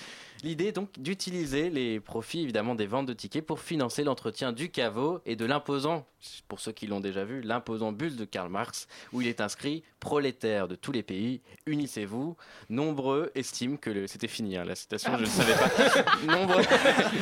L'idée 0.44 0.66
est 0.68 0.72
donc 0.72 0.90
d'utiliser 0.98 1.70
les 1.70 2.00
profits 2.00 2.42
évidemment 2.42 2.74
des 2.74 2.88
ventes 2.88 3.06
de 3.06 3.14
tickets 3.14 3.46
pour 3.46 3.60
financer 3.60 4.04
l'entretien 4.04 4.52
du 4.52 4.72
caveau 4.72 5.20
et 5.28 5.36
de 5.36 5.46
l'imposant, 5.46 6.08
pour 6.48 6.60
ceux 6.60 6.72
qui 6.72 6.88
l'ont 6.88 7.00
déjà 7.00 7.24
vu, 7.26 7.42
l'imposant 7.42 7.92
buste 7.92 8.16
de 8.18 8.26
Karl 8.26 8.50
Marx, 8.50 8.88
où 9.14 9.22
il 9.22 9.28
est 9.28 9.40
inscrit 9.40 9.84
Prolétaires 10.00 10.68
de 10.68 10.74
tous 10.74 10.92
les 10.92 11.04
pays, 11.04 11.42
unissez-vous. 11.68 12.36
Nombreux 12.70 13.30
estiment 13.36 13.78
que 13.78 13.92
le. 13.92 14.08
C'était 14.08 14.28
fini, 14.28 14.58
hein, 14.58 14.64
la 14.66 14.74
citation, 14.74 15.16
je 15.16 15.22
ne 15.22 15.28
savais 15.28 15.54
pas. 15.54 16.16
Nombreux, 16.26 16.64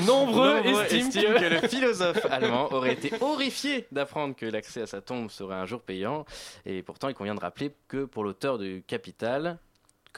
Nombreux 0.06 0.56
Nombreux 0.62 0.84
estiment 0.84 1.08
estiment 1.10 1.34
que- 1.34 1.40
que 1.40 1.62
le 1.62 1.68
philosophe 1.68 2.26
allemand 2.30 2.72
aurait 2.72 2.94
été 2.94 3.12
horrifié 3.20 3.86
d'apprendre 3.92 4.34
que 4.34 4.46
l'accès 4.46 4.82
à 4.84 4.88
sa 4.88 5.02
tombe 5.02 5.30
serait 5.30 5.56
un 5.56 5.66
jour 5.66 5.82
payant. 5.82 6.24
Et 6.66 6.84
pourtant, 6.84 7.10
il 7.10 7.16
convient 7.16 7.36
de 7.36 7.42
rappeler 7.42 7.74
que 7.90 8.06
pour 8.06 8.24
l'auteur 8.24 8.58
du 8.58 8.82
Capital, 8.88 9.60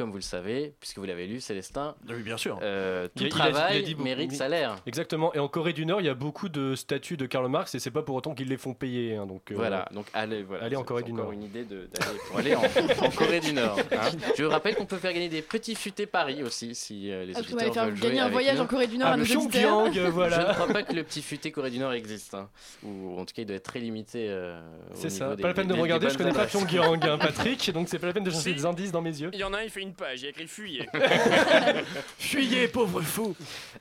comme 0.01 0.09
vous 0.11 0.17
le 0.17 0.21
savez, 0.23 0.73
puisque 0.79 0.97
vous 0.97 1.05
l'avez 1.05 1.27
lu, 1.27 1.39
Célestin, 1.39 1.95
Oui, 2.09 2.23
bien 2.23 2.37
sûr. 2.37 2.59
euh, 2.63 3.07
tout 3.15 3.23
Il 3.23 3.25
a- 3.25 3.27
il 3.27 3.33
a- 3.33 3.35
il 3.35 3.49
a 3.49 3.51
travail 3.51 3.83
dit 3.83 3.93
beaucoup. 3.93 4.03
mérite 4.03 4.31
salaire. 4.33 4.75
Exactement. 4.87 5.31
Et 5.33 5.39
en 5.39 5.47
Corée 5.47 5.73
du 5.73 5.85
Nord, 5.85 6.01
il 6.01 6.07
y 6.07 6.09
a 6.09 6.13
beaucoup 6.15 6.49
de 6.49 6.75
statues 6.75 7.17
de 7.17 7.25
Karl 7.27 7.47
Marx 7.47 7.75
et 7.75 7.79
c'est 7.79 7.91
pas 7.91 8.01
pour 8.01 8.15
autant 8.15 8.33
qu'ils 8.33 8.49
les 8.49 8.57
font 8.57 8.73
payer. 8.73 9.15
hein, 9.15 9.25
donc, 9.27 9.51
euh, 9.51 9.55
Voilà, 9.55 9.87
donc 9.93 10.07
allez, 10.13 10.41
voilà, 10.43 10.65
allez 10.65 10.75
en 10.75 10.83
Corée 10.83 11.03
du 11.03 11.13
Nord. 11.13 11.31
une 11.31 11.43
idée 11.43 11.63
de- 11.63 11.87
d'aller 11.93 12.19
pour 12.27 12.39
aller 12.39 12.55
en, 12.55 12.61
en 13.05 13.09
Corée 13.11 13.39
du 13.39 13.53
Nord. 13.53 13.77
hein. 13.91 14.09
Je 14.37 14.43
rappelle 14.43 14.75
qu'on 14.75 14.85
peut 14.85 14.97
faire 14.97 15.13
gagner 15.13 15.29
des 15.29 15.41
petits 15.43 15.75
futés 15.75 16.05
Paris 16.07 16.41
aussi 16.43 16.73
si 16.73 17.11
euh, 17.11 17.25
les 17.25 17.33
Ah, 17.35 17.39
auditeurs 17.39 17.59
aller 17.61 17.71
faire 17.71 17.85
veulent 17.85 17.95
jouer 17.95 18.07
gagner 18.07 18.19
un 18.19 18.23
avec 18.23 18.33
voyage 18.33 18.57
nous. 18.57 18.63
en 18.63 18.67
Corée 18.67 18.87
du 18.87 18.97
Nord 18.97 19.09
Ah, 19.09 19.13
à 19.13 19.17
nos. 19.17 19.25
Pyongyang, 19.25 19.93
Je 19.93 20.01
ne 20.01 20.07
voilà. 20.09 20.53
crois 20.55 20.67
pas 20.67 20.83
que 20.83 20.93
le 20.93 21.03
petit 21.03 21.21
futé 21.21 21.51
Corée 21.51 21.69
du 21.69 21.77
Nord 21.79 21.93
existe, 21.93 22.33
hein. 22.33 22.49
ou 22.83 23.19
en 23.19 23.25
tout 23.25 23.33
cas 23.35 23.43
il 23.43 23.45
doit 23.45 23.55
être 23.57 23.63
très 23.63 23.79
limité. 23.79 24.27
euh, 24.29 24.59
au 24.91 24.95
C'est 24.95 25.09
ça. 25.09 25.35
des- 25.35 25.41
Pas 25.41 25.49
la 25.49 25.53
peine 25.53 25.67
de 25.67 25.73
regarder, 25.73 26.09
je 26.09 26.17
connais 26.17 26.31
pas. 26.33 26.45
Pyongyang, 26.47 27.03
hein, 27.05 27.17
Patrick, 27.19 27.71
donc 27.71 27.87
c'est 27.89 27.99
pas 27.99 28.07
la 28.07 28.13
peine 28.13 28.23
de 28.23 28.31
chercher 28.31 28.53
des 28.53 28.65
indices 28.65 28.91
dans 28.91 29.01
mes 29.01 29.09
yeux. 29.21 29.29
Il 29.33 29.39
y 29.39 29.43
en 29.43 29.53
a 29.53 29.63
il 29.63 29.69
fait 29.69 29.81
une 29.81 29.90
page, 29.93 30.21
il 30.21 30.23
y 30.23 30.27
a 30.27 30.29
écrit 30.29 30.47
fuyez. 30.47 30.87
Fuyez, 32.17 32.67
pauvre 32.67 33.01
fou 33.01 33.35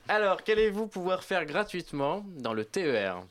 Alors, 0.07 0.43
qu'allez-vous 0.43 0.87
pouvoir 0.87 1.23
faire 1.23 1.45
gratuitement 1.45 2.23
dans 2.37 2.53
le 2.53 2.65
TER 2.65 3.21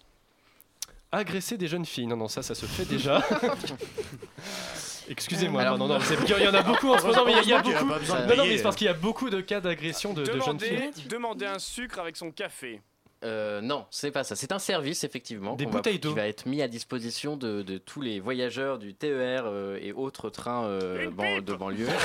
Agresser 1.12 1.56
des 1.58 1.66
jeunes 1.66 1.84
filles. 1.86 2.06
Non, 2.06 2.16
non, 2.16 2.28
ça, 2.28 2.42
ça 2.42 2.54
se 2.54 2.66
fait 2.66 2.84
déjà. 2.84 3.20
Excusez-moi, 5.08 5.62
Alors- 5.62 5.76
non, 5.78 5.88
non, 5.88 5.94
non, 5.94 6.00
c'est- 6.04 6.14
il 6.38 6.44
y 6.44 6.48
en 6.48 6.54
a 6.54 6.62
beaucoup 6.62 6.88
en 6.90 6.98
ce 6.98 7.06
moment, 7.06 7.24
mais 7.26 7.34
il 7.42 7.48
y 7.48 7.52
a- 7.52 7.60
beaucoup. 7.62 7.84
Non, 7.84 8.36
non, 8.36 8.44
mais 8.46 8.56
c'est 8.56 8.62
parce 8.62 8.76
qu'il 8.76 8.86
y 8.86 8.90
a 8.90 8.94
beaucoup 8.94 9.28
de 9.28 9.40
cas 9.40 9.60
d'agression 9.60 10.12
de, 10.12 10.22
de 10.24 10.40
jeunes 10.40 10.60
filles. 10.60 10.90
Demandez 11.08 11.46
un 11.46 11.58
sucre 11.58 11.98
avec 11.98 12.16
son 12.16 12.30
café. 12.30 12.80
Euh, 13.22 13.60
non, 13.60 13.84
c'est 13.90 14.10
pas 14.10 14.24
ça. 14.24 14.34
C'est 14.34 14.50
un 14.50 14.58
service, 14.58 15.04
effectivement, 15.04 15.54
Des 15.54 15.66
va- 15.66 15.80
qui 15.82 15.98
va 16.14 16.26
être 16.26 16.46
mis 16.46 16.62
à 16.62 16.68
disposition 16.68 17.36
de, 17.36 17.60
de 17.60 17.76
tous 17.76 18.00
les 18.00 18.18
voyageurs 18.18 18.78
du 18.78 18.94
TER 18.94 19.42
euh, 19.44 19.78
et 19.82 19.92
autres 19.92 20.30
trains 20.30 20.64
euh, 20.64 21.10
ban- 21.10 21.40
de 21.42 21.54
banlieue. 21.54 21.86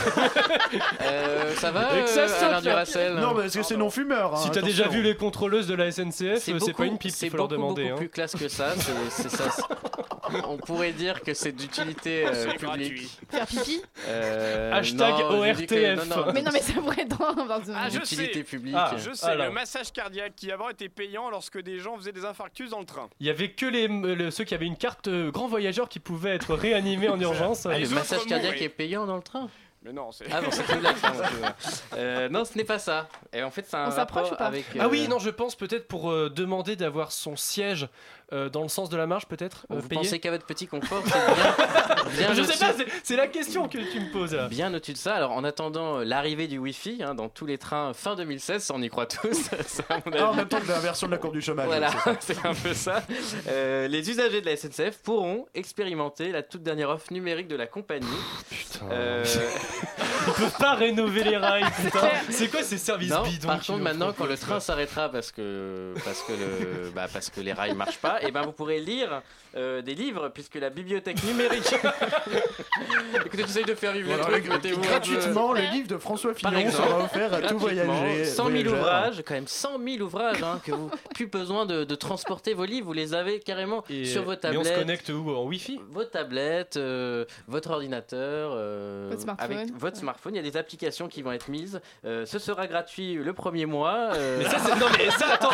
Euh, 1.01 1.53
ça 1.55 1.71
va, 1.71 1.97
Et 1.97 2.03
que 2.03 2.09
ça 2.09 2.21
euh, 2.21 2.47
Alain. 2.47 2.61
Duracell 2.61 3.13
Non, 3.15 3.33
mais 3.33 3.43
parce 3.43 3.55
que 3.55 3.63
c'est 3.63 3.77
non-fumeur. 3.77 4.33
hein, 4.35 4.37
Si 4.37 4.51
t'as 4.51 4.61
déjà 4.61 4.87
vu 4.87 5.01
les 5.01 5.15
contrôleuses 5.15 5.67
de 5.67 5.73
la 5.75 5.91
SNCF, 5.91 6.37
c'est 6.39 6.73
pas 6.73 6.85
une 6.85 6.97
pipe 6.97 7.11
c'est 7.11 7.27
qu'il 7.27 7.31
faut 7.31 7.37
leur 7.37 7.47
beaucoup, 7.47 7.61
demander. 7.61 7.83
beaucoup 7.83 7.93
hein. 7.95 7.97
plus 7.97 8.09
classe 8.09 8.33
que 8.35 8.47
ça. 8.49 8.73
c'est- 8.75 9.21
c'est 9.23 9.29
ça. 9.29 9.45
on 10.47 10.57
pourrait 10.57 10.91
dire 10.91 11.21
que 11.21 11.33
c'est 11.33 11.51
d'utilité 11.51 12.25
euh, 12.27 12.53
publique. 12.53 13.09
Faire 13.29 13.45
pipi? 13.47 13.81
Euh, 14.07 14.71
Hashtag 14.73 15.13
non, 15.19 15.43
je 15.43 15.51
dis 15.53 15.65
que- 15.67 15.75
ORTF. 15.95 16.09
non, 16.09 16.15
non, 16.25 16.33
Mais 16.33 16.41
non, 16.41 16.51
mais 16.53 16.61
ça 16.61 16.73
pourrait 16.73 17.01
être 17.01 17.17
dans, 17.17 17.45
dans 17.45 17.61
une. 17.63 17.73
Ah, 17.75 17.89
je 17.89 17.99
D'utilité 17.99 18.33
sais. 18.33 18.43
publique. 18.43 18.75
Ah. 18.77 18.95
Je 18.97 19.13
sais, 19.13 19.25
Alors. 19.27 19.47
le 19.47 19.51
massage 19.53 19.91
cardiaque 19.91 20.33
qui 20.35 20.51
avant 20.51 20.69
était 20.69 20.89
payant 20.89 21.29
lorsque 21.29 21.59
des 21.61 21.79
gens 21.79 21.95
faisaient 21.97 22.11
des 22.11 22.25
infarctus 22.25 22.69
dans 22.69 22.79
le 22.79 22.85
train. 22.85 23.09
Il 23.19 23.27
y 23.27 23.29
avait 23.29 23.51
que 23.51 23.65
les, 23.65 23.87
le- 23.87 24.31
ceux 24.31 24.43
qui 24.43 24.53
avaient 24.55 24.65
une 24.65 24.77
carte 24.77 25.07
euh, 25.07 25.31
grand 25.31 25.47
voyageur 25.47 25.89
qui 25.89 25.99
pouvaient 25.99 26.35
être 26.35 26.53
réanimés 26.55 27.09
en 27.09 27.19
urgence. 27.19 27.65
Ah, 27.65 27.73
les 27.73 27.79
le 27.79 27.85
autres 27.85 27.95
massage 27.95 28.25
cardiaque 28.25 28.61
est 28.61 28.69
payant 28.69 29.05
dans 29.05 29.17
le 29.17 29.23
train? 29.23 29.49
Mais 29.85 29.93
non, 29.93 30.11
c'est. 30.11 30.25
Ah 30.33 30.41
bon, 30.41 30.47
c'est 30.51 30.67
une 30.73 30.79
blague, 30.79 30.97
ça. 30.97 31.13
Euh, 31.95 32.27
non, 32.29 32.43
ce 32.43 32.57
n'est 32.57 32.63
pas 32.63 32.79
ça. 32.79 33.07
Et 33.31 33.43
en 33.43 33.51
fait, 33.51 33.65
c'est 33.69 33.77
un 33.77 33.87
On 33.87 33.91
s'approche 33.91 34.23
rapport 34.23 34.33
ou 34.33 34.37
pas 34.37 34.45
avec. 34.47 34.65
Ah 34.79 34.87
oui, 34.87 35.03
euh, 35.05 35.07
non, 35.09 35.19
je 35.19 35.29
pense 35.29 35.55
peut-être 35.55 35.87
pour 35.87 36.09
euh, 36.11 36.29
demander 36.29 36.75
d'avoir 36.75 37.11
son 37.11 37.35
siège 37.35 37.87
euh, 38.33 38.49
dans 38.49 38.63
le 38.63 38.67
sens 38.69 38.89
de 38.89 38.97
la 38.97 39.05
marche, 39.05 39.27
peut-être 39.27 39.67
euh, 39.71 39.75
Vous 39.79 39.87
payé. 39.87 40.01
pensez 40.01 40.19
qu'à 40.19 40.31
votre 40.31 40.47
petit 40.47 40.65
confort, 40.65 41.03
c'est 41.05 41.11
bien, 41.13 42.05
bien 42.17 42.33
Je 42.33 42.41
au-dessus- 42.41 42.57
sais 42.57 42.65
pas, 42.65 42.73
c'est- 42.73 42.87
c'est 43.03 43.15
la 43.15 43.27
question 43.27 43.67
que 43.67 43.77
tu 43.77 43.99
me 43.99 44.11
poses 44.11 44.33
là. 44.33 44.47
Bien 44.47 44.73
au-dessus 44.73 44.93
de 44.93 44.97
ça. 44.97 45.13
Alors, 45.13 45.31
en 45.33 45.43
attendant 45.43 45.99
euh, 45.99 46.03
l'arrivée 46.03 46.47
du 46.47 46.57
Wi-Fi 46.57 47.03
hein, 47.03 47.13
dans 47.13 47.29
tous 47.29 47.45
les 47.45 47.59
trains 47.59 47.93
fin 47.93 48.15
2016, 48.15 48.63
ça, 48.63 48.73
on 48.75 48.81
y 48.81 48.89
croit 48.89 49.05
tous. 49.05 49.33
ça, 49.67 49.83
à 49.89 49.97
mon 50.03 50.17
Ah, 50.17 50.29
en 50.31 50.33
même 50.33 50.47
temps 50.47 50.59
que 50.59 50.67
l'inversion 50.67 51.05
de 51.05 51.11
la 51.11 51.19
courbe 51.19 51.33
du 51.35 51.41
chômage. 51.43 51.67
Voilà, 51.67 51.91
c'est 51.91 52.33
ça. 52.33 52.41
c'est 52.41 52.45
un 52.47 52.55
peu 52.55 52.73
ça. 52.73 53.03
Euh, 53.47 53.87
les 53.87 54.09
usagers 54.09 54.41
de 54.41 54.47
la 54.47 54.57
SNCF 54.57 54.97
pourront 55.03 55.45
expérimenter 55.53 56.31
la 56.31 56.41
toute 56.41 56.63
dernière 56.63 56.89
offre 56.89 57.13
numérique 57.13 57.47
de 57.47 57.55
la 57.55 57.67
compagnie. 57.67 58.07
Putain. 58.49 58.87
Ils 60.27 60.33
peuvent 60.33 60.57
pas 60.57 60.73
rénover 60.75 61.23
les 61.23 61.37
rails, 61.37 61.65
putain. 61.83 62.09
C'est 62.29 62.47
quoi 62.49 62.63
ces 62.63 62.77
services 62.77 63.11
non, 63.11 63.23
bidons 63.23 63.47
par 63.47 63.65
contre, 63.65 63.79
maintenant, 63.79 64.13
quand 64.13 64.25
le 64.25 64.37
train 64.37 64.59
s'arrêtera 64.59 65.09
parce 65.09 65.31
que, 65.31 65.93
parce, 66.03 66.21
que 66.23 66.33
le, 66.33 66.89
bah, 66.89 67.07
parce 67.11 67.29
que 67.29 67.41
les 67.41 67.53
rails 67.53 67.75
marchent 67.75 67.99
pas, 67.99 68.21
et 68.23 68.31
ben 68.31 68.41
vous 68.41 68.51
pourrez 68.51 68.79
lire 68.79 69.21
euh, 69.55 69.81
des 69.81 69.95
livres 69.95 70.29
puisque 70.33 70.55
la 70.55 70.69
bibliothèque 70.69 71.23
numérique. 71.23 71.73
Écoutez, 73.25 73.43
j'essaye 73.43 73.63
de 73.65 73.75
faire 73.75 73.93
vivre 73.93 74.13
les 74.15 74.21
trucs, 74.21 74.47
mettez-vous 74.49 74.79
un 74.79 74.83
peu- 74.83 74.87
gratuitement, 74.89 75.53
le 75.53 75.61
livre 75.71 75.87
de 75.87 75.97
François 75.97 76.33
Par 76.33 76.51
Fillon 76.51 76.65
exemple, 76.67 76.87
sera 76.89 77.03
offert 77.03 77.33
à 77.33 77.41
tout 77.41 77.57
gratuitement, 77.57 77.93
voyager. 77.93 78.25
100 78.25 78.35
000 78.35 78.49
voyageur. 78.49 78.73
ouvrages, 78.79 79.23
quand 79.25 79.33
même 79.33 79.47
100 79.47 79.69
000 79.85 80.01
ouvrages, 80.03 80.43
hein, 80.43 80.59
que 80.65 80.71
vous 80.71 80.89
plus 81.13 81.27
besoin 81.27 81.65
de, 81.65 81.83
de 81.83 81.95
transporter 81.95 82.53
vos 82.53 82.65
livres, 82.65 82.87
vous 82.87 82.93
les 82.93 83.13
avez 83.13 83.39
carrément 83.39 83.83
Et- 83.89 84.05
sur 84.05 84.23
vos 84.23 84.31
Mais 84.31 84.37
on 84.37 84.39
tablettes. 84.39 84.67
se 84.67 84.79
connecte 84.79 85.09
où? 85.09 85.31
En 85.31 85.43
Wi-Fi? 85.45 85.79
Vos 85.89 86.03
tablettes, 86.03 86.77
euh, 86.77 87.25
votre 87.47 87.71
ordinateur, 87.71 88.51
euh, 88.53 89.07
Votre 89.09 89.21
smartphone. 89.21 89.57
avec 89.57 89.73
votre 89.77 89.97
smartphone, 89.97 90.33
il 90.35 90.37
y 90.37 90.47
a 90.47 90.49
des 90.49 90.57
applications 90.57 91.07
qui 91.07 91.21
vont 91.21 91.31
être 91.31 91.49
mises. 91.49 91.79
Euh, 92.05 92.25
ce 92.25 92.39
sera 92.39 92.67
gratuit 92.67 93.15
le 93.15 93.33
premier 93.33 93.65
mois. 93.65 94.09
euh, 94.13 94.39
Mais 94.39 94.45
ça, 94.49 94.57
c'est. 94.59 94.75
Non, 94.75 94.87
mais 94.97 95.09
ça, 95.11 95.33
attends, 95.33 95.49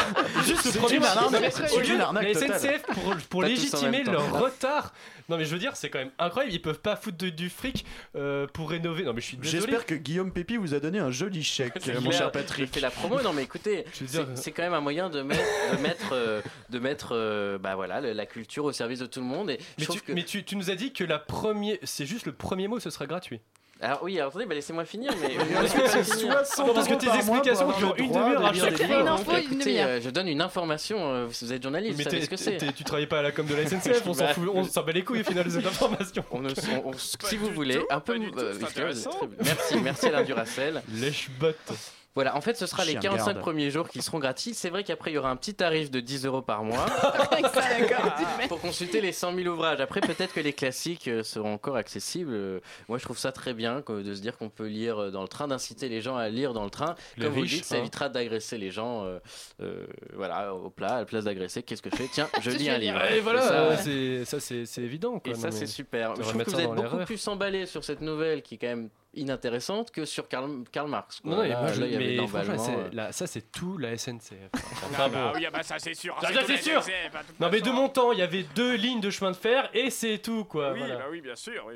juste 0.45 0.66
le 0.66 0.72
C'est 0.72 0.80
premier 0.80 0.95
une 0.95 1.02
mois. 1.02 1.10
arnaque, 1.10 1.32
Non, 1.32 1.39
mais 1.41 1.52
c'est 1.52 1.76
au 1.76 1.80
une 1.82 1.89
lieu 1.89 1.97
de- 1.97 2.02
arnaque 2.02 2.24
La 2.28 2.34
totale. 2.34 2.60
SNCF, 2.60 2.82
pour, 2.84 2.93
pour 2.93 3.12
Pas 3.14 3.18
tous 3.30 3.36
en 3.38 3.41
légitimer 3.47 3.90
temps. 4.03 4.11
leur 4.11 4.39
retard. 4.41 4.93
Non, 5.29 5.37
mais 5.37 5.45
je 5.45 5.51
veux 5.51 5.59
dire, 5.59 5.75
c'est 5.75 5.89
quand 5.89 5.99
même 5.99 6.11
incroyable. 6.19 6.53
Ils 6.53 6.61
peuvent 6.61 6.79
pas 6.81 6.95
foutre 6.95 7.17
de- 7.17 7.29
du 7.29 7.49
fric 7.49 7.85
euh, 8.15 8.47
pour 8.53 8.69
rénover. 8.69 9.03
Non, 9.03 9.13
mais 9.13 9.21
je 9.21 9.27
suis 9.27 9.37
désolé. 9.37 9.61
J'espère 9.61 9.85
que 9.85 9.95
Guillaume 9.95 10.31
Pépi 10.33 10.57
vous 10.57 10.73
a 10.73 10.79
donné 10.79 10.99
un 10.99 11.11
joli 11.11 11.43
chèque, 11.43 11.75
mon 12.01 12.11
cher 12.11 12.27
Je 12.27 12.31
Patrick. 12.31 12.73
fais 12.73 12.79
la 12.81 12.91
promo, 12.91 13.21
non 13.21 13.31
mais 13.33 13.43
écoutez, 13.43 13.85
veux 14.01 14.25
c'est 14.35 14.51
quand 14.51 14.63
même 14.63 14.73
un 14.73 14.81
moyen 14.81 15.09
de 15.09 15.21
mettre, 15.21 15.41
de 15.71 15.77
mettre, 15.81 16.09
euh, 16.13 16.41
de 16.69 16.79
mettre 16.79 17.09
euh, 17.13 17.57
bah 17.57 17.75
voilà, 17.75 18.01
le- 18.01 18.13
la 18.13 18.25
culture 18.25 18.65
au 18.65 18.71
service 18.71 18.99
de 18.99 19.05
tout 19.05 19.19
le 19.21 19.25
monde. 19.25 19.49
Et 19.51 19.59
je 19.59 19.65
Mais, 19.79 19.85
trouve 19.85 19.97
tu, 19.97 20.03
que- 20.03 20.11
mais 20.13 20.23
tu, 20.25 20.43
tu 20.43 20.55
nous 20.55 20.69
as 20.69 20.75
dit 20.75 20.91
que 20.93 21.03
la 21.03 21.19
première, 21.19 21.77
c'est 21.83 22.05
juste 22.05 22.25
le 22.25 22.33
premier 22.33 22.67
mot, 22.67 22.79
ce 22.79 22.89
sera 22.89 23.05
gratuit. 23.05 23.39
Alors 23.84 23.99
oui, 24.03 24.17
alors 24.19 24.29
attendez, 24.29 24.45
bah, 24.45 24.53
laissez-moi 24.53 24.86
finir. 24.86 25.11
Mais 25.19 25.67
C'est 25.67 26.03
60 26.03 26.67
Non, 26.67 26.73
parce 26.73 26.88
que 26.88 26.91
euros 26.93 26.99
tes 27.01 27.07
par 27.07 27.15
mois 27.25 27.38
explications 27.38 27.65
pour 27.65 27.75
qui 27.75 27.84
ont 27.84 27.89
avoir 27.89 27.95
le 27.97 28.03
une 28.03 28.09
droit 28.09 28.21
demi-heure 28.23 28.41
de 28.41 28.45
à 28.45 28.51
lire 28.51 28.63
chaque 28.65 28.71
des 28.77 28.77
fois. 28.77 28.88
livres. 28.88 29.01
Une 29.01 29.07
info, 29.07 29.32
une 29.32 29.38
écoutez, 29.38 29.55
demi-heure. 29.65 29.88
euh, 29.88 29.99
je 30.03 30.09
donne 30.11 30.27
une 30.27 30.41
information. 30.41 30.97
euh, 31.13 31.25
vous 31.27 31.53
êtes 31.53 31.63
journaliste, 31.63 31.97
Mais 31.97 32.03
vous 32.03 32.09
savez 32.09 32.19
t'es- 32.19 32.25
ce 32.25 32.29
que 32.29 32.38
c'est. 32.38 32.57
t'es- 32.57 32.71
tu 32.73 32.84
travailles 32.84 33.07
pas 33.07 33.19
à 33.19 33.21
la 33.23 33.32
com 33.32 33.45
de 33.47 33.55
la 33.55 33.63
SNCF, 33.65 34.03
on 34.05 34.13
s'en 34.13 34.25
Bah, 34.25 34.34
fout, 34.36 34.49
on 34.53 34.63
s'en 34.63 34.84
bat 34.84 34.91
les 34.91 35.03
couilles 35.03 35.21
au 35.21 35.23
final 35.23 35.43
de 35.45 35.49
cette 35.49 35.65
information. 35.65 36.23
On 36.32 36.41
ne- 36.41 36.49
on- 36.49 36.89
on- 36.89 36.93
si 36.97 37.38
vous 37.38 37.49
voulez, 37.49 37.77
tout, 37.79 37.86
un 37.89 37.99
peu. 37.99 38.13
euh, 38.13 38.53
c'est 38.59 38.65
intéressant. 38.65 39.11
Merci, 39.43 39.75
merci 39.82 40.05
Alain 40.07 40.23
Duracel. 40.23 40.84
Lèche-botte. 40.93 41.73
Voilà, 42.14 42.36
en 42.36 42.41
fait, 42.41 42.57
ce 42.57 42.66
sera 42.66 42.84
les 42.84 42.91
Chien 42.91 42.99
45 43.01 43.26
garde. 43.26 43.39
premiers 43.39 43.72
jours 43.72 43.88
qui 43.88 44.01
seront 44.01 44.20
gratuits. 44.20 44.53
C'est 44.53 44.70
vrai 44.70 44.84
qu'après, 44.84 45.12
il 45.12 45.14
y 45.14 45.18
aura 45.18 45.30
un 45.30 45.36
petit 45.38 45.53
tarif 45.53 45.89
de 45.91 45.99
10 46.01 46.26
euros 46.26 46.41
par 46.41 46.64
mois 46.64 46.86
d'accord. 47.32 48.14
pour 48.49 48.59
consulter 48.59 48.99
les 49.01 49.12
100 49.12 49.34
000 49.36 49.47
ouvrages. 49.47 49.80
Après, 49.80 50.01
peut-être 50.01 50.34
que 50.34 50.39
les 50.39 50.53
classiques 50.53 51.07
euh, 51.07 51.24
seront 51.24 51.53
encore 51.53 51.76
accessibles. 51.78 52.34
Euh, 52.34 52.59
Moi, 52.89 52.97
je 52.97 53.03
trouve 53.05 53.18
ça 53.18 53.32
très 53.32 53.53
bien 53.53 53.82
de 53.88 54.14
se 54.14 54.20
dire 54.22 54.38
qu'on 54.38 54.49
peut 54.49 54.68
lire 54.68 54.97
euh, 55.03 55.12
dans 55.12 55.22
le 55.22 55.28
train, 55.28 55.47
d'inciter 55.47 55.89
les 55.89 56.01
gens 56.01 56.16
à 56.18 56.28
lire 56.30 56.53
dans 56.53 56.64
le 56.64 56.70
train. 56.70 56.95
Les 57.18 57.24
Comme 57.26 57.34
vous 57.34 57.39
le 57.39 57.43
riches, 57.43 57.53
dites, 57.55 57.66
ça 57.66 57.76
hein. 57.76 57.80
évitera 57.80 58.09
d'agresser 58.09 58.57
les 58.57 58.72
gens. 58.72 59.05
euh, 59.05 59.20
euh, 59.62 59.86
voilà, 60.14 60.53
au 60.53 60.70
plat, 60.70 60.95
à 60.95 60.99
la 60.99 61.05
place 61.05 61.24
d'agresser, 61.26 61.64
qu'est-ce 61.64 61.82
que 61.82 61.89
je 61.91 61.95
fais 61.95 62.09
Tiens, 62.12 62.28
je 62.41 62.49
lis 62.51 62.70
un 62.70 62.78
livre. 62.78 63.01
Et 63.12 63.20
voilà, 63.22 63.41
ça, 63.41 64.39
c'est- 64.39 64.78
évident. 64.82 65.20
Quoi, 65.20 65.32
et 65.32 65.36
ça, 65.36 65.49
non, 65.49 65.55
c'est 65.55 65.66
super. 65.68 66.16
Je 66.16 66.22
trouve 66.22 66.43
que 66.43 66.49
vous 66.51 66.59
êtes 66.59 66.70
beaucoup 66.72 67.05
plus 67.05 67.28
emballé 67.28 67.66
sur 67.66 67.84
cette 67.84 68.01
nouvelle 68.01 68.41
qui 68.41 68.55
est 68.55 68.57
quand 68.57 68.68
même 68.68 68.89
inintéressante 69.14 69.91
que 69.91 70.05
sur 70.05 70.28
Karl, 70.28 70.64
Karl 70.72 70.89
Marx. 70.89 71.20
quoi. 71.20 71.32
Non, 71.32 71.38
non, 71.38 71.43
Là, 71.49 71.62
moi, 71.62 71.72
je- 71.74 71.82
là, 71.82 71.88
il 71.88 71.91
y 71.93 71.95
avait 71.95 72.16
de 72.16 72.22
mais 72.22 72.28
franchement, 72.28 72.76
euh. 72.80 72.89
là, 72.93 73.12
ça 73.12 73.28
c'est 73.28 73.51
tout 73.51 73.78
la 73.78 73.97
SNCF. 73.97 74.32
Ah 74.53 74.57
Enfin, 74.89 75.09
bah 75.09 75.32
bon. 75.32 75.38
oui, 75.39 75.45
ah 75.45 75.51
bah 75.51 75.64
ça 75.64 75.76
c'est 75.80 75.93
sûr. 75.93 76.16
Ah, 76.22 76.34
ça, 76.34 76.41
c'est 76.45 76.57
sûr. 76.57 76.82
SNCF, 76.82 77.12
toute 77.28 77.39
Non 77.39 77.49
mais 77.51 77.59
de 77.59 77.66
façon. 77.66 77.76
mon 77.76 77.89
temps, 77.89 78.12
il 78.14 78.20
y 78.20 78.24
avait 78.24 78.43
deux 78.55 78.76
lignes 78.76 79.01
de 79.01 79.09
chemin 79.09 79.32
de 79.32 79.36
fer 79.36 79.70
et 79.74 79.89
c'est 79.89 80.18
tout 80.20 80.45
quoi. 80.45 80.72
Oui, 80.74 80.80
voilà. 80.80 80.95
bah 80.97 81.05
oui, 81.12 81.22
bien 81.22 81.36
sûr. 81.36 81.64
oui. 81.68 81.76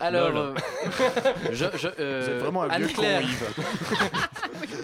Alors, 0.00 0.36
euh, 0.36 0.54
je, 1.52 1.64
je, 1.76 1.88
euh, 1.98 2.22
Vous 2.24 2.30
êtes 2.32 2.38
vraiment 2.40 2.62
un 2.64 2.78
vieux 2.78 2.88
con, 2.88 3.02
Anne-Claire, 3.02 3.22
Yves. 3.22 3.48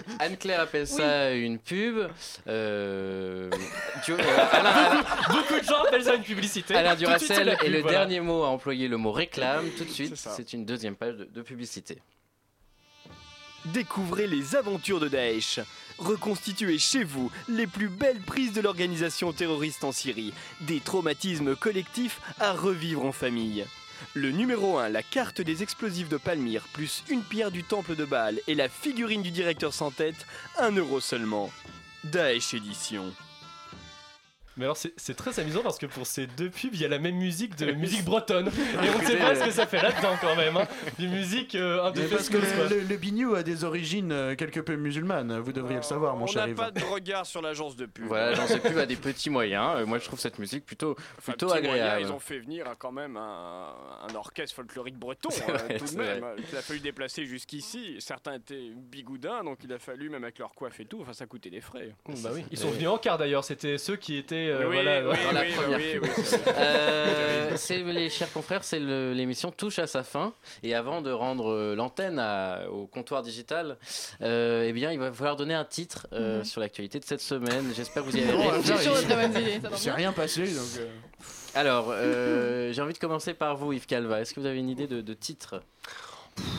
Anne-Claire 0.19 0.59
appelle 0.61 0.87
ça 0.87 1.31
une 1.31 1.59
pub. 1.59 2.07
Euh, 2.47 3.49
tu- 4.05 4.13
euh, 4.13 4.17
Alain, 4.51 4.69
Alain- 4.69 5.03
Beaucoup 5.29 5.59
de 5.59 5.63
gens 5.65 5.83
appellent 5.85 6.03
ça 6.05 6.15
une 6.15 6.23
publicité. 6.23 6.75
Alain 6.75 6.95
Tout 6.95 7.01
de 7.03 7.07
suite, 7.07 7.17
c'est 7.19 7.27
Duracell 7.43 7.45
la 7.47 7.53
est 7.53 7.57
pub, 7.57 7.73
le 7.73 7.81
voilà. 7.81 7.97
dernier 7.99 8.19
mot 8.21 8.43
à 8.43 8.47
employer 8.47 8.87
le 8.87 8.97
mot 8.97 9.11
réclame. 9.11 9.65
Tout 9.77 9.83
de 9.83 9.89
suite, 9.89 10.15
C'est 10.15 10.29
ça. 10.29 10.33
c'est 10.35 10.53
une 10.53 10.65
deuxième 10.65 10.95
page 10.95 11.15
de, 11.15 11.25
de 11.25 11.41
publicité. 11.41 11.99
Découvrez 13.65 14.25
les 14.27 14.55
aventures 14.55 14.99
de 14.99 15.07
Daesh. 15.07 15.59
Reconstituez 15.99 16.79
chez 16.79 17.03
vous 17.03 17.31
les 17.47 17.67
plus 17.67 17.89
belles 17.89 18.21
prises 18.21 18.53
de 18.53 18.61
l'organisation 18.61 19.33
terroriste 19.33 19.83
en 19.83 19.91
Syrie. 19.91 20.33
Des 20.61 20.79
traumatismes 20.79 21.55
collectifs 21.55 22.19
à 22.39 22.53
revivre 22.53 23.05
en 23.05 23.11
famille. 23.11 23.65
Le 24.13 24.31
numéro 24.31 24.77
1, 24.77 24.89
la 24.89 25.03
carte 25.03 25.41
des 25.41 25.63
explosifs 25.63 26.09
de 26.09 26.17
Palmyre, 26.17 26.67
plus 26.73 27.03
une 27.09 27.23
pierre 27.23 27.51
du 27.51 27.63
temple 27.63 27.95
de 27.95 28.05
Baal 28.05 28.39
et 28.47 28.55
la 28.55 28.69
figurine 28.69 29.21
du 29.21 29.31
directeur 29.31 29.73
sans 29.73 29.91
tête, 29.91 30.25
1 30.59 30.71
euro 30.71 30.99
seulement. 30.99 31.49
Daesh 32.03 32.53
édition. 32.53 33.13
Mais 34.57 34.65
alors 34.65 34.75
c'est 34.77 35.13
très 35.15 35.39
amusant 35.39 35.61
parce 35.63 35.77
que 35.77 35.85
pour 35.85 36.05
ces 36.05 36.27
deux 36.27 36.49
pubs, 36.49 36.73
il 36.73 36.81
y 36.81 36.85
a 36.85 36.89
la 36.89 36.99
même 36.99 37.15
musique 37.15 37.55
de 37.57 37.71
musique 37.71 38.03
bretonne. 38.03 38.47
Et 38.47 38.89
on 38.93 38.99
ne 39.01 39.05
sait 39.05 39.15
pas 39.17 39.33
ce 39.35 39.45
que 39.45 39.51
ça 39.51 39.65
fait 39.65 39.81
là-dedans 39.81 40.15
quand 40.19 40.35
même. 40.35 40.57
Hein. 40.57 40.67
Des 40.99 41.07
musiques 41.07 41.55
euh, 41.55 41.83
un 41.85 41.91
peu 41.91 42.01
parce 42.07 42.27
que 42.29 42.37
le, 42.37 42.67
le, 42.69 42.81
le 42.81 42.97
bignou 42.97 43.33
a 43.35 43.43
des 43.43 43.63
origines 43.63 44.11
euh, 44.11 44.35
quelque 44.35 44.59
peu 44.59 44.75
musulmanes, 44.75 45.39
vous 45.39 45.53
devriez 45.53 45.77
le 45.77 45.83
savoir, 45.83 46.15
mon 46.17 46.25
On 46.25 46.27
cher 46.27 46.43
n'a 46.43 46.49
Yves. 46.49 46.55
pas 46.57 46.71
de 46.71 46.83
regard 46.83 47.25
sur 47.25 47.41
l'agence 47.41 47.75
de 47.77 47.85
pub. 47.85 48.05
Voilà, 48.07 48.33
j'en 48.33 48.45
sais 48.45 48.59
plus 48.59 48.77
à 48.79 48.85
des 48.85 48.95
petits 48.97 49.29
moyens. 49.29 49.77
Euh, 49.77 49.85
moi, 49.85 49.99
je 49.99 50.05
trouve 50.05 50.19
cette 50.19 50.37
musique 50.37 50.65
plutôt, 50.65 50.95
Enfin, 51.17 51.31
plutôt 51.31 51.47
moyen, 51.47 51.63
agréable. 51.71 52.01
ils 52.01 52.11
ont 52.11 52.19
fait 52.19 52.39
venir 52.39 52.65
quand 52.77 52.91
même 52.91 53.15
un, 53.15 53.73
un 54.09 54.15
orchestre 54.15 54.55
folklorique 54.55 54.97
breton, 54.97 55.29
C'est 55.31 55.49
hein, 55.49 55.53
vrai, 55.53 55.77
tout 55.77 55.85
de 55.85 55.89
c'est 55.89 55.97
même. 55.97 56.19
vrai. 56.19 56.35
Il 56.51 56.57
a 56.57 56.61
fallu 56.61 56.79
déplacer 56.81 57.25
jusqu'ici. 57.25 57.95
Certains 57.99 58.33
étaient 58.33 58.71
bigoudins, 58.75 59.43
donc 59.45 59.59
il 59.63 59.71
a 59.71 59.79
fallu, 59.79 60.09
même 60.09 60.23
avec 60.25 60.39
leur 60.39 60.53
coiffe 60.53 60.79
et 60.81 60.85
tout, 60.85 60.99
enfin 61.01 61.13
ça 61.13 61.25
coûtait 61.25 61.49
des 61.49 61.61
frais. 61.61 61.95
Bah 62.23 62.31
oui. 62.33 62.43
Ils 62.51 62.57
sont 62.57 62.69
venus 62.71 62.89
en 62.89 62.97
quart 62.97 63.17
d'ailleurs, 63.17 63.45
c'était 63.45 63.77
ceux 63.77 63.95
qui 63.95 64.17
étaient. 64.17 64.40
Euh, 64.49 64.67
Oui, 64.67 64.73
voilà, 64.75 65.07
oui, 65.09 65.15
dans 65.25 65.31
la 65.31 65.41
oui, 65.41 65.51
première 65.53 65.77
oui, 65.77 65.93
pub. 65.93 66.03
oui, 66.03 66.09
c'est 66.23 66.37
vrai. 66.43 66.53
Euh, 66.57 67.51
c'est 67.57 67.77
les 67.79 68.09
chers 68.09 68.31
confrères, 68.31 68.63
c'est 68.63 68.79
l'émission 68.79 69.51
touche 69.51 69.79
à 69.79 69.87
sa 69.87 70.03
fin 70.03 70.33
et 70.63 70.73
avant 70.75 71.01
de 71.01 71.11
rendre 71.11 71.51
euh, 71.51 71.75
l'antenne 71.75 72.19
au 72.71 72.87
comptoir 72.87 73.21
digital, 73.21 73.77
euh, 74.21 74.65
eh 74.67 74.73
bien 74.73 74.91
il 74.91 74.99
va 74.99 75.11
falloir 75.11 75.35
donner 75.35 75.53
un 75.53 75.65
titre 75.65 76.07
euh, 76.13 76.39
Mhm. 76.39 76.43
sur 76.45 76.61
l'actualité 76.61 76.99
de 76.99 77.05
cette 77.05 77.21
semaine. 77.21 77.71
J'espère 77.75 78.03
que 78.03 78.09
vous 78.09 78.17
y 78.17 78.21
avez 78.23 78.31
réfléchi. 78.49 78.89
Bien. 79.83 79.93
rien 79.93 80.11
passé, 80.13 80.43
donc... 80.43 80.63
euh, 80.79 80.87
Alors, 81.55 81.87
euh, 81.89 82.71
j'ai 82.71 82.81
envie 82.81 82.93
de 82.93 82.97
commencer 82.99 83.33
par 83.33 83.55
vous, 83.57 83.73
Yves 83.73 83.85
Calva. 83.85 84.21
Est-ce 84.21 84.33
que 84.33 84.39
vous 84.39 84.45
avez 84.45 84.57
une 84.59 84.69
idée 84.69 84.87
de, 84.87 85.01
de 85.01 85.13
titre? 85.13 85.61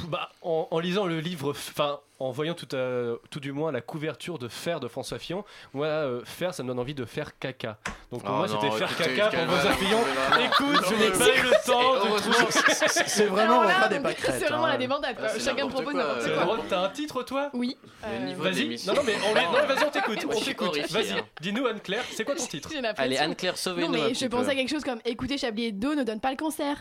Bah, 0.09 0.31
en, 0.43 0.69
en 0.71 0.79
lisant 0.81 1.07
le 1.07 1.21
livre, 1.21 1.51
enfin, 1.51 1.99
en 2.19 2.31
voyant 2.31 2.55
tout, 2.55 2.69
à- 2.77 3.15
tout 3.31 3.41
du 3.41 3.53
moins 3.53 3.73
la 3.73 3.81
couverture 3.81 4.39
de 4.39 4.47
Faire 4.49 4.79
de 4.81 4.87
François 4.89 5.19
Fillon, 5.19 5.45
moi, 5.73 5.87
euh, 5.87 6.21
Faire, 6.25 6.53
ça 6.55 6.63
me 6.63 6.69
donne 6.69 6.79
envie 6.79 6.95
de 6.95 7.05
faire 7.05 7.39
caca. 7.39 7.79
Donc 8.11 8.23
pour 8.23 8.31
Oh 8.35 8.37
moi, 8.39 8.47
non, 8.49 8.61
c'était 8.61 8.77
Faire 8.77 8.97
caca 8.97 9.29
pour 9.31 9.45
François 9.55 9.73
Fillon. 9.73 9.99
non, 9.99 10.37
non, 10.37 10.45
Écoute, 10.45 10.85
je 10.89 10.95
non, 10.95 11.01
n'ai 11.01 11.11
pas 11.11 11.37
eu 11.37 11.43
le 11.43 11.67
temps 11.67 12.05
de. 12.05 13.03
C'est 13.07 13.27
vraiment 13.27 13.63
pas 13.67 13.89
des 13.89 14.01
pâquerettes. 14.01 14.37
C'est 14.39 14.47
vraiment 14.49 14.65
hein. 14.67 14.69
la 14.73 14.77
débandade. 14.79 15.17
quoi. 15.17 15.27
Ah, 15.29 15.33
c'est 15.33 15.41
Chacun 15.41 15.69
propose 15.69 15.95
n'importe 15.95 16.21
C'est 16.23 16.31
euh, 16.31 16.35
quoi. 16.37 16.45
drôle, 16.45 16.61
T'as 16.69 16.81
un 16.85 16.89
titre, 16.91 17.23
toi? 17.23 17.51
Oui. 17.55 17.77
Euh, 18.05 18.35
Vas-y. 18.37 18.79
Non, 18.87 18.95
non, 18.95 19.03
mais 19.05 19.15
non, 19.17 19.33
vas-y, 19.67 19.85
on 19.85 19.91
t'écoute. 19.91 20.19
On 20.31 20.41
t'écoute. 20.41 20.79
Vas-y, 20.91 21.23
dis-nous, 21.41 21.67
Anne-Claire, 21.67 22.05
c'est 22.13 22.25
quoi 22.25 22.35
ton 22.35 22.47
titre? 22.47 22.69
Allez, 22.99 23.17
Anne-Claire, 23.17 23.53
Non, 23.55 23.57
sauvez-nous 23.59 23.95
un 23.95 24.09
mais 24.09 24.15
je 24.15 24.27
pensais 24.27 24.51
à 24.51 24.55
quelque 24.55 24.71
chose 24.71 24.85
comme 24.85 25.01
écoutez 25.05 25.39
Chablis 25.39 25.67
Hebdo 25.67 25.95
ne 25.95 26.03
donne 26.05 26.21
pas 26.21 26.31
le 26.31 26.37
cancer. 26.37 26.77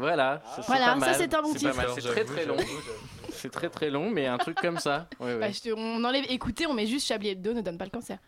Voilà, 0.00 0.40
ça, 0.44 0.62
c'est 0.62 0.66
Voilà, 0.66 0.96
pas 0.98 1.12
ça, 1.12 1.14
c'est 1.14 1.34
un 1.34 1.42
bon 1.42 1.52
titre. 1.54 1.72
C'est 1.94 2.00
très 2.08 2.24
très 2.24 2.46
long. 2.46 2.56
C'est 3.32 3.50
très 3.50 3.68
très 3.68 3.90
long, 3.90 4.10
mais 4.10 4.26
un 4.26 4.38
truc 4.38 4.56
comme 4.60 4.78
ça. 4.78 5.06
Ouais, 5.20 5.34
ouais. 5.34 5.38
Bah, 5.40 5.48
te- 5.50 5.72
on 5.76 6.02
enlève 6.04 6.24
écoutez, 6.28 6.66
on 6.66 6.72
met 6.74 6.86
juste 6.86 7.06
Chablis 7.06 7.28
Hebdo 7.30 7.52
ne 7.52 7.60
donne 7.60 7.76
pas 7.78 7.84
le 7.84 7.90
cancer. 7.90 8.18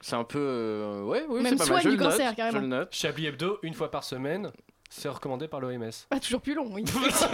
C'est 0.00 0.16
un 0.16 0.24
peu. 0.24 0.38
euh, 0.40 1.02
ouais, 1.04 1.24
oui, 1.28 1.42
Même 1.42 1.58
c'est 1.58 1.66
pas 1.68 1.74
mal. 1.74 1.82
Je 1.82 1.88
du 1.90 1.96
le 1.96 2.02
note, 2.02 2.12
cancer, 2.12 2.34
carrément. 2.34 2.56
Je 2.58 2.62
le 2.62 2.68
note. 2.68 2.88
Chablis 2.90 3.26
Hebdo, 3.26 3.58
une 3.62 3.74
fois 3.74 3.90
par 3.90 4.02
semaine, 4.02 4.50
c'est 4.88 5.08
recommandé 5.10 5.46
par 5.46 5.60
l'OMS. 5.60 5.90
Pas 6.08 6.20
toujours 6.20 6.40
plus 6.40 6.54
long, 6.54 6.68
oui. 6.72 6.84
Ça 7.12 7.28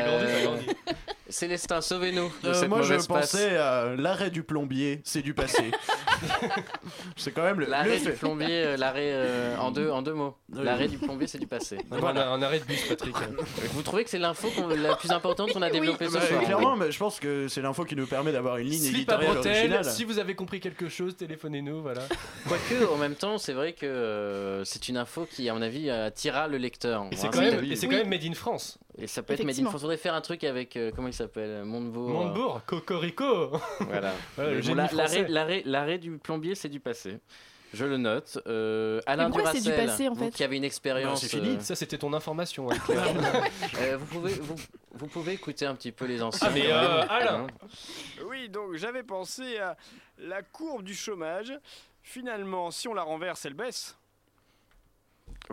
grandit, 0.00 0.26
ça 0.32 0.42
grandit. 0.42 0.66
Célestin, 1.28 1.80
sauvez-nous 1.80 2.30
de 2.42 2.48
Euh, 2.48 2.54
cette 2.54 2.68
moi, 2.68 2.82
je 2.82 2.94
passe. 2.94 3.06
pensais 3.06 3.56
à 3.56 3.94
l'arrêt 3.96 4.30
du 4.30 4.42
plombier, 4.42 5.00
c'est 5.04 5.22
du 5.22 5.34
passé. 5.34 5.72
c'est 7.16 7.32
quand 7.32 7.42
même 7.42 7.60
le, 7.60 7.66
L'arrêt 7.66 7.98
du 7.98 8.12
plombier, 8.12 8.64
euh, 8.64 8.76
l'arrêt 8.76 9.10
euh, 9.12 9.56
en, 9.58 9.70
deux, 9.70 9.90
en 9.90 10.02
deux 10.02 10.14
mots. 10.14 10.36
Oui. 10.52 10.64
L'arrêt 10.64 10.88
du 10.88 10.98
plombier, 10.98 11.26
c'est 11.26 11.38
du 11.38 11.46
passé. 11.46 11.78
Voilà. 11.90 12.30
Un, 12.30 12.42
arrêt 12.42 12.60
de 12.60 12.64
bus, 12.64 12.82
Patrick. 12.88 13.14
Vous 13.72 13.82
trouvez 13.82 14.04
que 14.04 14.10
c'est 14.10 14.18
l'info 14.18 14.48
la 14.76 14.94
plus 14.96 15.10
importante 15.10 15.52
qu'on 15.52 15.62
a 15.62 15.70
développée 15.70 16.06
ce 16.08 16.14
Bah, 16.14 16.20
soir 16.20 16.42
clairement, 16.44 16.76
mais 16.76 16.92
je 16.92 16.98
pense 16.98 17.18
que 17.20 17.48
c'est 17.48 17.60
l'info 17.62 17.84
qui 17.84 17.96
nous 17.96 18.06
permet 18.06 18.32
d'avoir 18.32 18.58
une 18.58 18.68
ligne 18.68 18.80
Slip 18.80 18.94
éditoriale 18.96 19.38
originale. 19.38 19.84
si 19.84 20.04
vous 20.04 20.18
avez 20.18 20.34
compris 20.34 20.60
quelque 20.60 20.88
chose, 20.88 21.16
téléphonez-nous, 21.16 21.82
voilà. 21.82 22.02
Quoique, 22.46 22.86
en 22.92 22.96
même 22.96 23.14
temps, 23.14 23.38
c'est 23.38 23.52
vrai 23.52 23.72
que 23.72 24.62
c'est 24.64 24.88
une 24.88 24.96
info 24.96 25.26
qui, 25.30 25.48
à 25.48 25.54
mon 25.54 25.62
avis, 25.62 25.90
attirera 25.90 26.48
le 26.48 26.58
lecteur. 26.58 27.06
Et 27.10 27.16
c'est 27.16 27.26
Hein, 27.26 27.30
quand, 27.32 27.40
même, 27.40 27.60
quand 27.60 27.88
même 27.88 28.08
made 28.08 28.24
in 28.24 28.34
France. 28.34 28.78
Et 28.98 29.06
ça 29.06 29.22
peut 29.22 29.34
être 29.34 29.44
Made 29.44 29.58
in. 29.58 29.64
France. 29.64 29.80
Faudrait 29.80 29.96
faire 29.98 30.14
un 30.14 30.20
truc 30.22 30.42
avec, 30.44 30.76
euh, 30.76 30.90
comment 30.94 31.08
s'appelle 31.16 31.64
Montebourg. 31.64 32.10
Montebourg, 32.10 32.60
Cocorico 32.66 33.50
Voilà. 33.80 34.12
Bon, 34.36 34.74
l'arrêt, 34.74 35.26
l'arrêt, 35.28 35.62
l'arrêt 35.64 35.98
du 35.98 36.18
plombier, 36.18 36.54
c'est 36.54 36.68
du 36.68 36.80
passé. 36.80 37.18
Je 37.72 37.84
le 37.84 37.96
note. 37.96 38.38
Euh, 38.46 39.00
Alain 39.06 39.30
c'est 39.30 39.38
Duracell, 39.38 39.62
du 39.62 39.70
passé, 39.72 40.08
en 40.08 40.14
fait 40.14 40.30
qui 40.30 40.44
avez 40.44 40.56
une 40.56 40.64
expérience. 40.64 41.20
c'est 41.20 41.28
fini. 41.28 41.56
euh, 41.56 41.60
Ça, 41.60 41.74
c'était 41.74 41.98
ton 41.98 42.12
information. 42.12 42.70
hein, 42.70 42.76
euh, 43.80 43.96
vous, 43.98 44.06
pouvez, 44.06 44.32
vous, 44.34 44.54
vous 44.94 45.06
pouvez 45.06 45.32
écouter 45.32 45.66
un 45.66 45.74
petit 45.74 45.92
peu 45.92 46.06
les 46.06 46.22
anciens. 46.22 46.48
Ah, 46.48 46.52
mais, 46.54 46.70
euh. 46.70 47.02
Alain. 47.08 47.46
Hein. 47.46 47.66
Oui, 48.28 48.48
donc 48.48 48.76
j'avais 48.76 49.02
pensé 49.02 49.58
à 49.58 49.76
la 50.18 50.42
courbe 50.42 50.84
du 50.84 50.94
chômage. 50.94 51.52
Finalement, 52.02 52.70
si 52.70 52.86
on 52.88 52.94
la 52.94 53.02
renverse, 53.02 53.44
elle 53.44 53.54
baisse. 53.54 53.98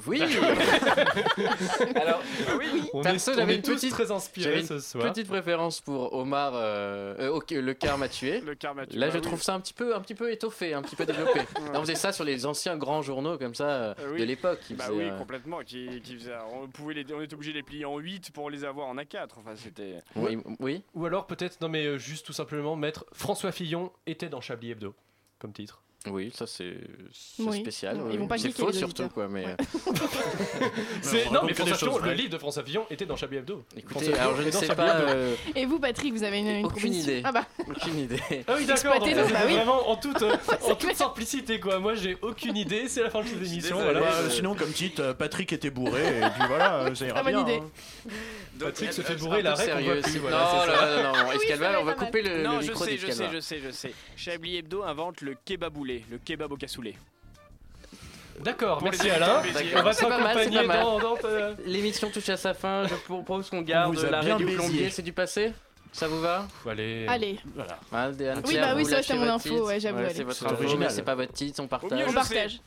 Oui 0.08 0.22
Alors, 1.96 2.22
oui. 2.58 2.90
Perso, 3.04 3.32
on 3.32 3.36
j'avais 3.36 3.56
une 3.56 3.62
petite- 3.62 3.92
très 3.92 4.12
une 4.60 4.66
ce 4.66 4.80
soir. 4.80 5.04
petite 5.12 5.28
préférence 5.28 5.82
pour 5.82 6.14
Omar. 6.14 6.54
euh, 6.56 7.16
euh, 7.20 7.30
le 7.62 7.74
car 7.74 7.98
m'a 7.98 8.10
tué. 8.10 8.40
Le 8.42 8.56
karma 8.56 8.86
tue. 8.86 8.98
Là, 8.98 9.08
Bah 9.08 9.14
je 9.14 9.18
oui. 9.20 9.24
trouve 9.24 9.42
ça 9.42 9.54
un 9.54 9.60
petit 9.60 9.74
peu, 9.74 9.96
un 9.96 10.02
petit 10.02 10.16
peu 10.16 10.32
étoffé, 10.32 10.74
un 10.74 10.82
petit 10.82 10.96
peu 10.96 11.06
développé. 11.06 11.42
on 11.74 11.82
faisait 11.82 11.96
ça 11.96 12.12
sur 12.12 12.24
les 12.24 12.46
anciens 12.46 12.78
grands 12.78 13.02
journaux 13.02 13.38
comme 13.38 13.56
ça 13.56 13.70
euh, 13.70 13.94
oui. 14.14 14.20
de 14.20 14.24
l'époque. 14.26 14.60
qui 14.62 14.74
Bah 14.74 14.86
faisaient, 14.86 14.98
oui, 14.98 15.10
euh, 15.10 15.18
complètement. 15.18 15.60
Qui, 15.60 16.02
qui 16.04 16.16
faisait- 16.16 16.34
on, 16.54 16.68
pouvait 16.68 16.94
les, 16.96 17.06
on 17.14 17.22
était 17.22 17.36
obligé 17.36 17.52
de 17.52 17.58
les 17.58 17.64
plier 17.64 17.86
en 17.86 17.98
8 18.00 18.32
pour 18.32 18.50
les 18.50 18.66
avoir 18.66 18.88
en 18.88 18.96
A4. 18.96 19.28
Enfin, 19.38 19.56
c'était. 19.56 20.00
oui, 20.16 20.38
oui. 20.60 20.84
Ou 20.96 21.06
alors 21.06 21.28
peut-être, 21.28 21.62
non 21.62 21.70
mais 21.70 21.98
juste 22.00 22.26
tout 22.26 22.34
simplement 22.34 22.76
mettre 22.76 23.06
François 23.14 23.52
Fillon 23.52 23.92
était 24.08 24.30
dans 24.30 24.42
Chablis 24.42 24.72
Hebdo, 24.72 24.94
comme 25.40 25.54
titre. 25.54 25.82
Oui, 26.10 26.32
ça 26.36 26.46
c'est 26.46 26.76
Oui. 27.40 27.62
spécial. 27.62 27.98
Ils 28.12 28.20
vont 28.20 28.28
pas 28.28 28.38
C'est 28.38 28.52
faux 28.52 28.72
surtout 28.74 29.08
quoi. 29.10 29.28
Mais 29.30 29.46
Ouais. 29.46 29.56
C'est- 31.02 31.28
on 31.30 31.34
non 31.34 31.42
mais 31.46 31.54
François 31.54 31.78
Fillon, 31.78 31.98
le 32.00 32.12
livre 32.14 32.30
de 32.30 32.38
François 32.38 32.64
Fillon 32.64 32.86
était 32.90 33.06
dans 33.06 33.16
Chablis 33.16 33.38
Hebdo. 33.38 33.64
écoutez, 33.78 34.06
François 34.06 34.22
alors 34.22 34.36
je 34.36 34.44
ne 34.44 34.52
sais 34.52 34.66
Chablis 34.68 34.76
pas, 34.76 34.96
euh, 35.00 35.36
Et 35.56 35.66
vous, 35.66 35.80
Patrick, 35.80 36.14
vous 36.14 36.24
avez 36.24 36.40
une, 36.40 36.48
une 36.48 36.66
aucune 36.66 36.94
idée. 36.94 37.22
Ah 37.24 37.32
bah, 37.32 37.46
aucune 37.70 38.00
idée. 38.00 38.20
Ah 38.48 38.54
oui 38.58 38.66
d'accord, 38.66 39.00
donc 39.00 39.16
bah 39.16 39.40
oui. 39.48 39.54
vraiment 39.56 39.90
en 39.90 39.96
toute, 39.96 40.22
euh, 40.22 40.36
en 40.64 40.68
toute 40.70 40.80
clair. 40.80 40.96
simplicité 40.98 41.60
quoi. 41.60 41.80
Moi 41.80 41.96
j'ai 41.96 42.18
aucune 42.22 42.58
idée, 42.58 42.88
c'est 42.90 43.04
la 43.04 43.10
fin 43.10 43.22
de 43.22 43.28
cette 43.28 43.38
émission. 43.38 43.78
Voilà. 43.82 44.00
Bah, 44.02 44.08
euh, 44.14 44.30
sinon, 44.30 44.56
comme 44.56 44.72
titre, 44.72 45.02
euh, 45.02 45.14
Patrick 45.14 45.54
était 45.54 45.70
bourré, 45.70 46.02
et 46.02 46.30
puis 46.38 46.48
voilà, 46.48 46.80
euh, 46.84 46.96
ça 46.96 47.06
ira 47.06 47.24
bien. 47.24 47.42
idée. 47.42 47.62
hein. 47.64 48.10
Patrick 48.60 48.94
se 48.94 49.02
fait 49.02 49.16
bourrer 49.16 49.42
voit 49.42 49.56
sérieux, 49.56 50.02
non, 50.02 50.32
non, 50.32 51.14
non, 51.26 51.32
Escalval, 51.34 51.76
on 51.80 51.84
va 51.84 51.94
couper 51.94 52.22
le, 52.22 52.44
non, 52.44 52.62
je 52.62 52.68
micro 52.68 52.86
sais, 52.86 52.98
je 52.98 53.12
sais, 53.12 53.26
je 53.34 53.40
sais, 53.40 53.60
je 53.66 53.72
sais. 53.72 53.94
Chablis 54.16 54.58
Hebdo 54.58 54.84
invente 54.84 55.22
le 55.22 55.36
kebaboulé, 55.44 55.93
le 56.10 56.18
kebab 56.18 56.52
au 56.52 56.58
cassoulet. 56.58 56.96
D'accord, 58.40 58.82
merci 58.84 59.10
Alain. 59.10 59.42
On 59.76 59.82
va 59.84 59.94
C'est 59.94 60.08
pas 60.08 60.18
mal, 60.18 60.38
c'est 60.38 60.52
s'accompagner 60.52 60.68
dans, 60.68 61.18
L'émission 61.66 62.10
touche 62.10 62.30
à 62.30 62.38
sa 62.38 62.54
fin. 62.54 62.88
Je 62.88 62.96
propose 62.96 63.50
qu'on 63.50 63.62
garde 63.62 63.96
vous 63.96 64.06
a 64.06 64.10
l'arrêt 64.10 64.28
bien 64.28 64.38
du 64.38 64.46
baisé. 64.46 64.58
plombier. 64.58 64.90
C'est 64.90 65.02
du 65.04 65.14
passé 65.14 65.54
Ça 65.92 66.08
vous 66.08 66.20
va 66.20 66.48
Allez. 66.68 67.06
allez. 67.08 67.40
Voilà. 67.56 67.80
Oui, 68.46 68.56
bah 68.56 68.74
oui, 68.76 68.86
ça, 68.86 69.04
c'est 69.04 69.14
mon 69.14 69.22
votre 69.22 69.34
info, 69.34 69.68
ouais, 69.68 69.80
j'avoue, 69.80 70.00
allez. 70.00 70.14
C'est 70.14 70.24
votre 70.24 70.52
original. 70.52 70.92
c'est 70.92 71.04
pas 71.04 71.16
votre 71.16 71.34
titre, 71.34 71.62
on 71.62 71.64
Au 71.64 71.66
mieux, 71.66 71.70
partage. 71.70 72.10
On 72.10 72.14
partage. 72.14 72.62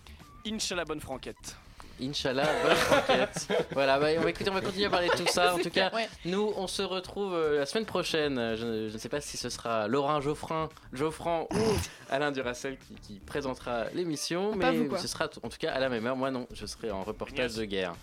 Inch'Allah, 0.47 0.85
bonne 0.85 1.01
franquette. 1.01 1.57
Inch'Allah, 2.01 2.47
bonne 2.63 2.99
enquête. 2.99 3.49
voilà, 3.73 3.99
bah, 3.99 4.09
on, 4.19 4.23
va, 4.23 4.31
écouter, 4.31 4.51
on 4.51 4.55
va 4.55 4.61
continuer 4.61 4.87
à 4.87 4.91
parler 4.91 5.09
de 5.09 5.17
tout 5.17 5.27
ça. 5.31 5.55
En 5.55 5.59
tout 5.59 5.71
cas, 5.71 5.91
Ouais. 5.95 6.09
nous, 6.25 6.53
on 6.57 6.67
se 6.67 6.83
retrouve 6.83 7.35
euh, 7.35 7.59
la 7.59 7.67
semaine 7.67 7.87
prochaine. 7.87 8.37
Je, 8.57 8.89
je 8.89 8.93
ne 8.93 8.99
sais 8.99 9.09
pas 9.09 9.21
si 9.21 9.37
ce 9.37 9.49
sera 9.49 9.89
Laurent 9.89 10.21
Geoffrin, 10.21 10.69
Geoffran 10.93 11.49
ou 11.53 11.57
Alain 12.11 12.33
Duracel 12.33 12.77
qui, 12.79 12.95
qui 12.97 13.21
présentera 13.21 13.85
l'émission, 13.95 14.55
mais 14.55 14.73
vous, 14.77 14.97
ce 14.97 15.09
sera 15.09 15.29
en 15.43 15.49
tout 15.49 15.59
cas 15.59 15.73
à 15.73 15.81
la 15.81 15.89
même 15.89 16.07
heure. 16.07 16.17
Moi, 16.17 16.31
non, 16.31 16.47
je 16.53 16.67
serai 16.67 16.91
en 16.91 17.03
reportage 17.03 17.55
de 17.55 17.65
guerre. 17.65 17.95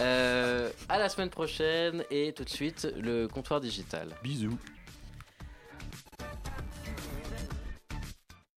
Euh, 0.00 0.70
à 0.88 0.98
la 0.98 1.08
semaine 1.08 1.30
prochaine 1.30 2.04
et 2.10 2.32
tout 2.32 2.44
de 2.44 2.48
suite 2.50 2.86
le 3.00 3.26
comptoir 3.26 3.60
digital. 3.60 4.08
Bisous. 4.22 4.58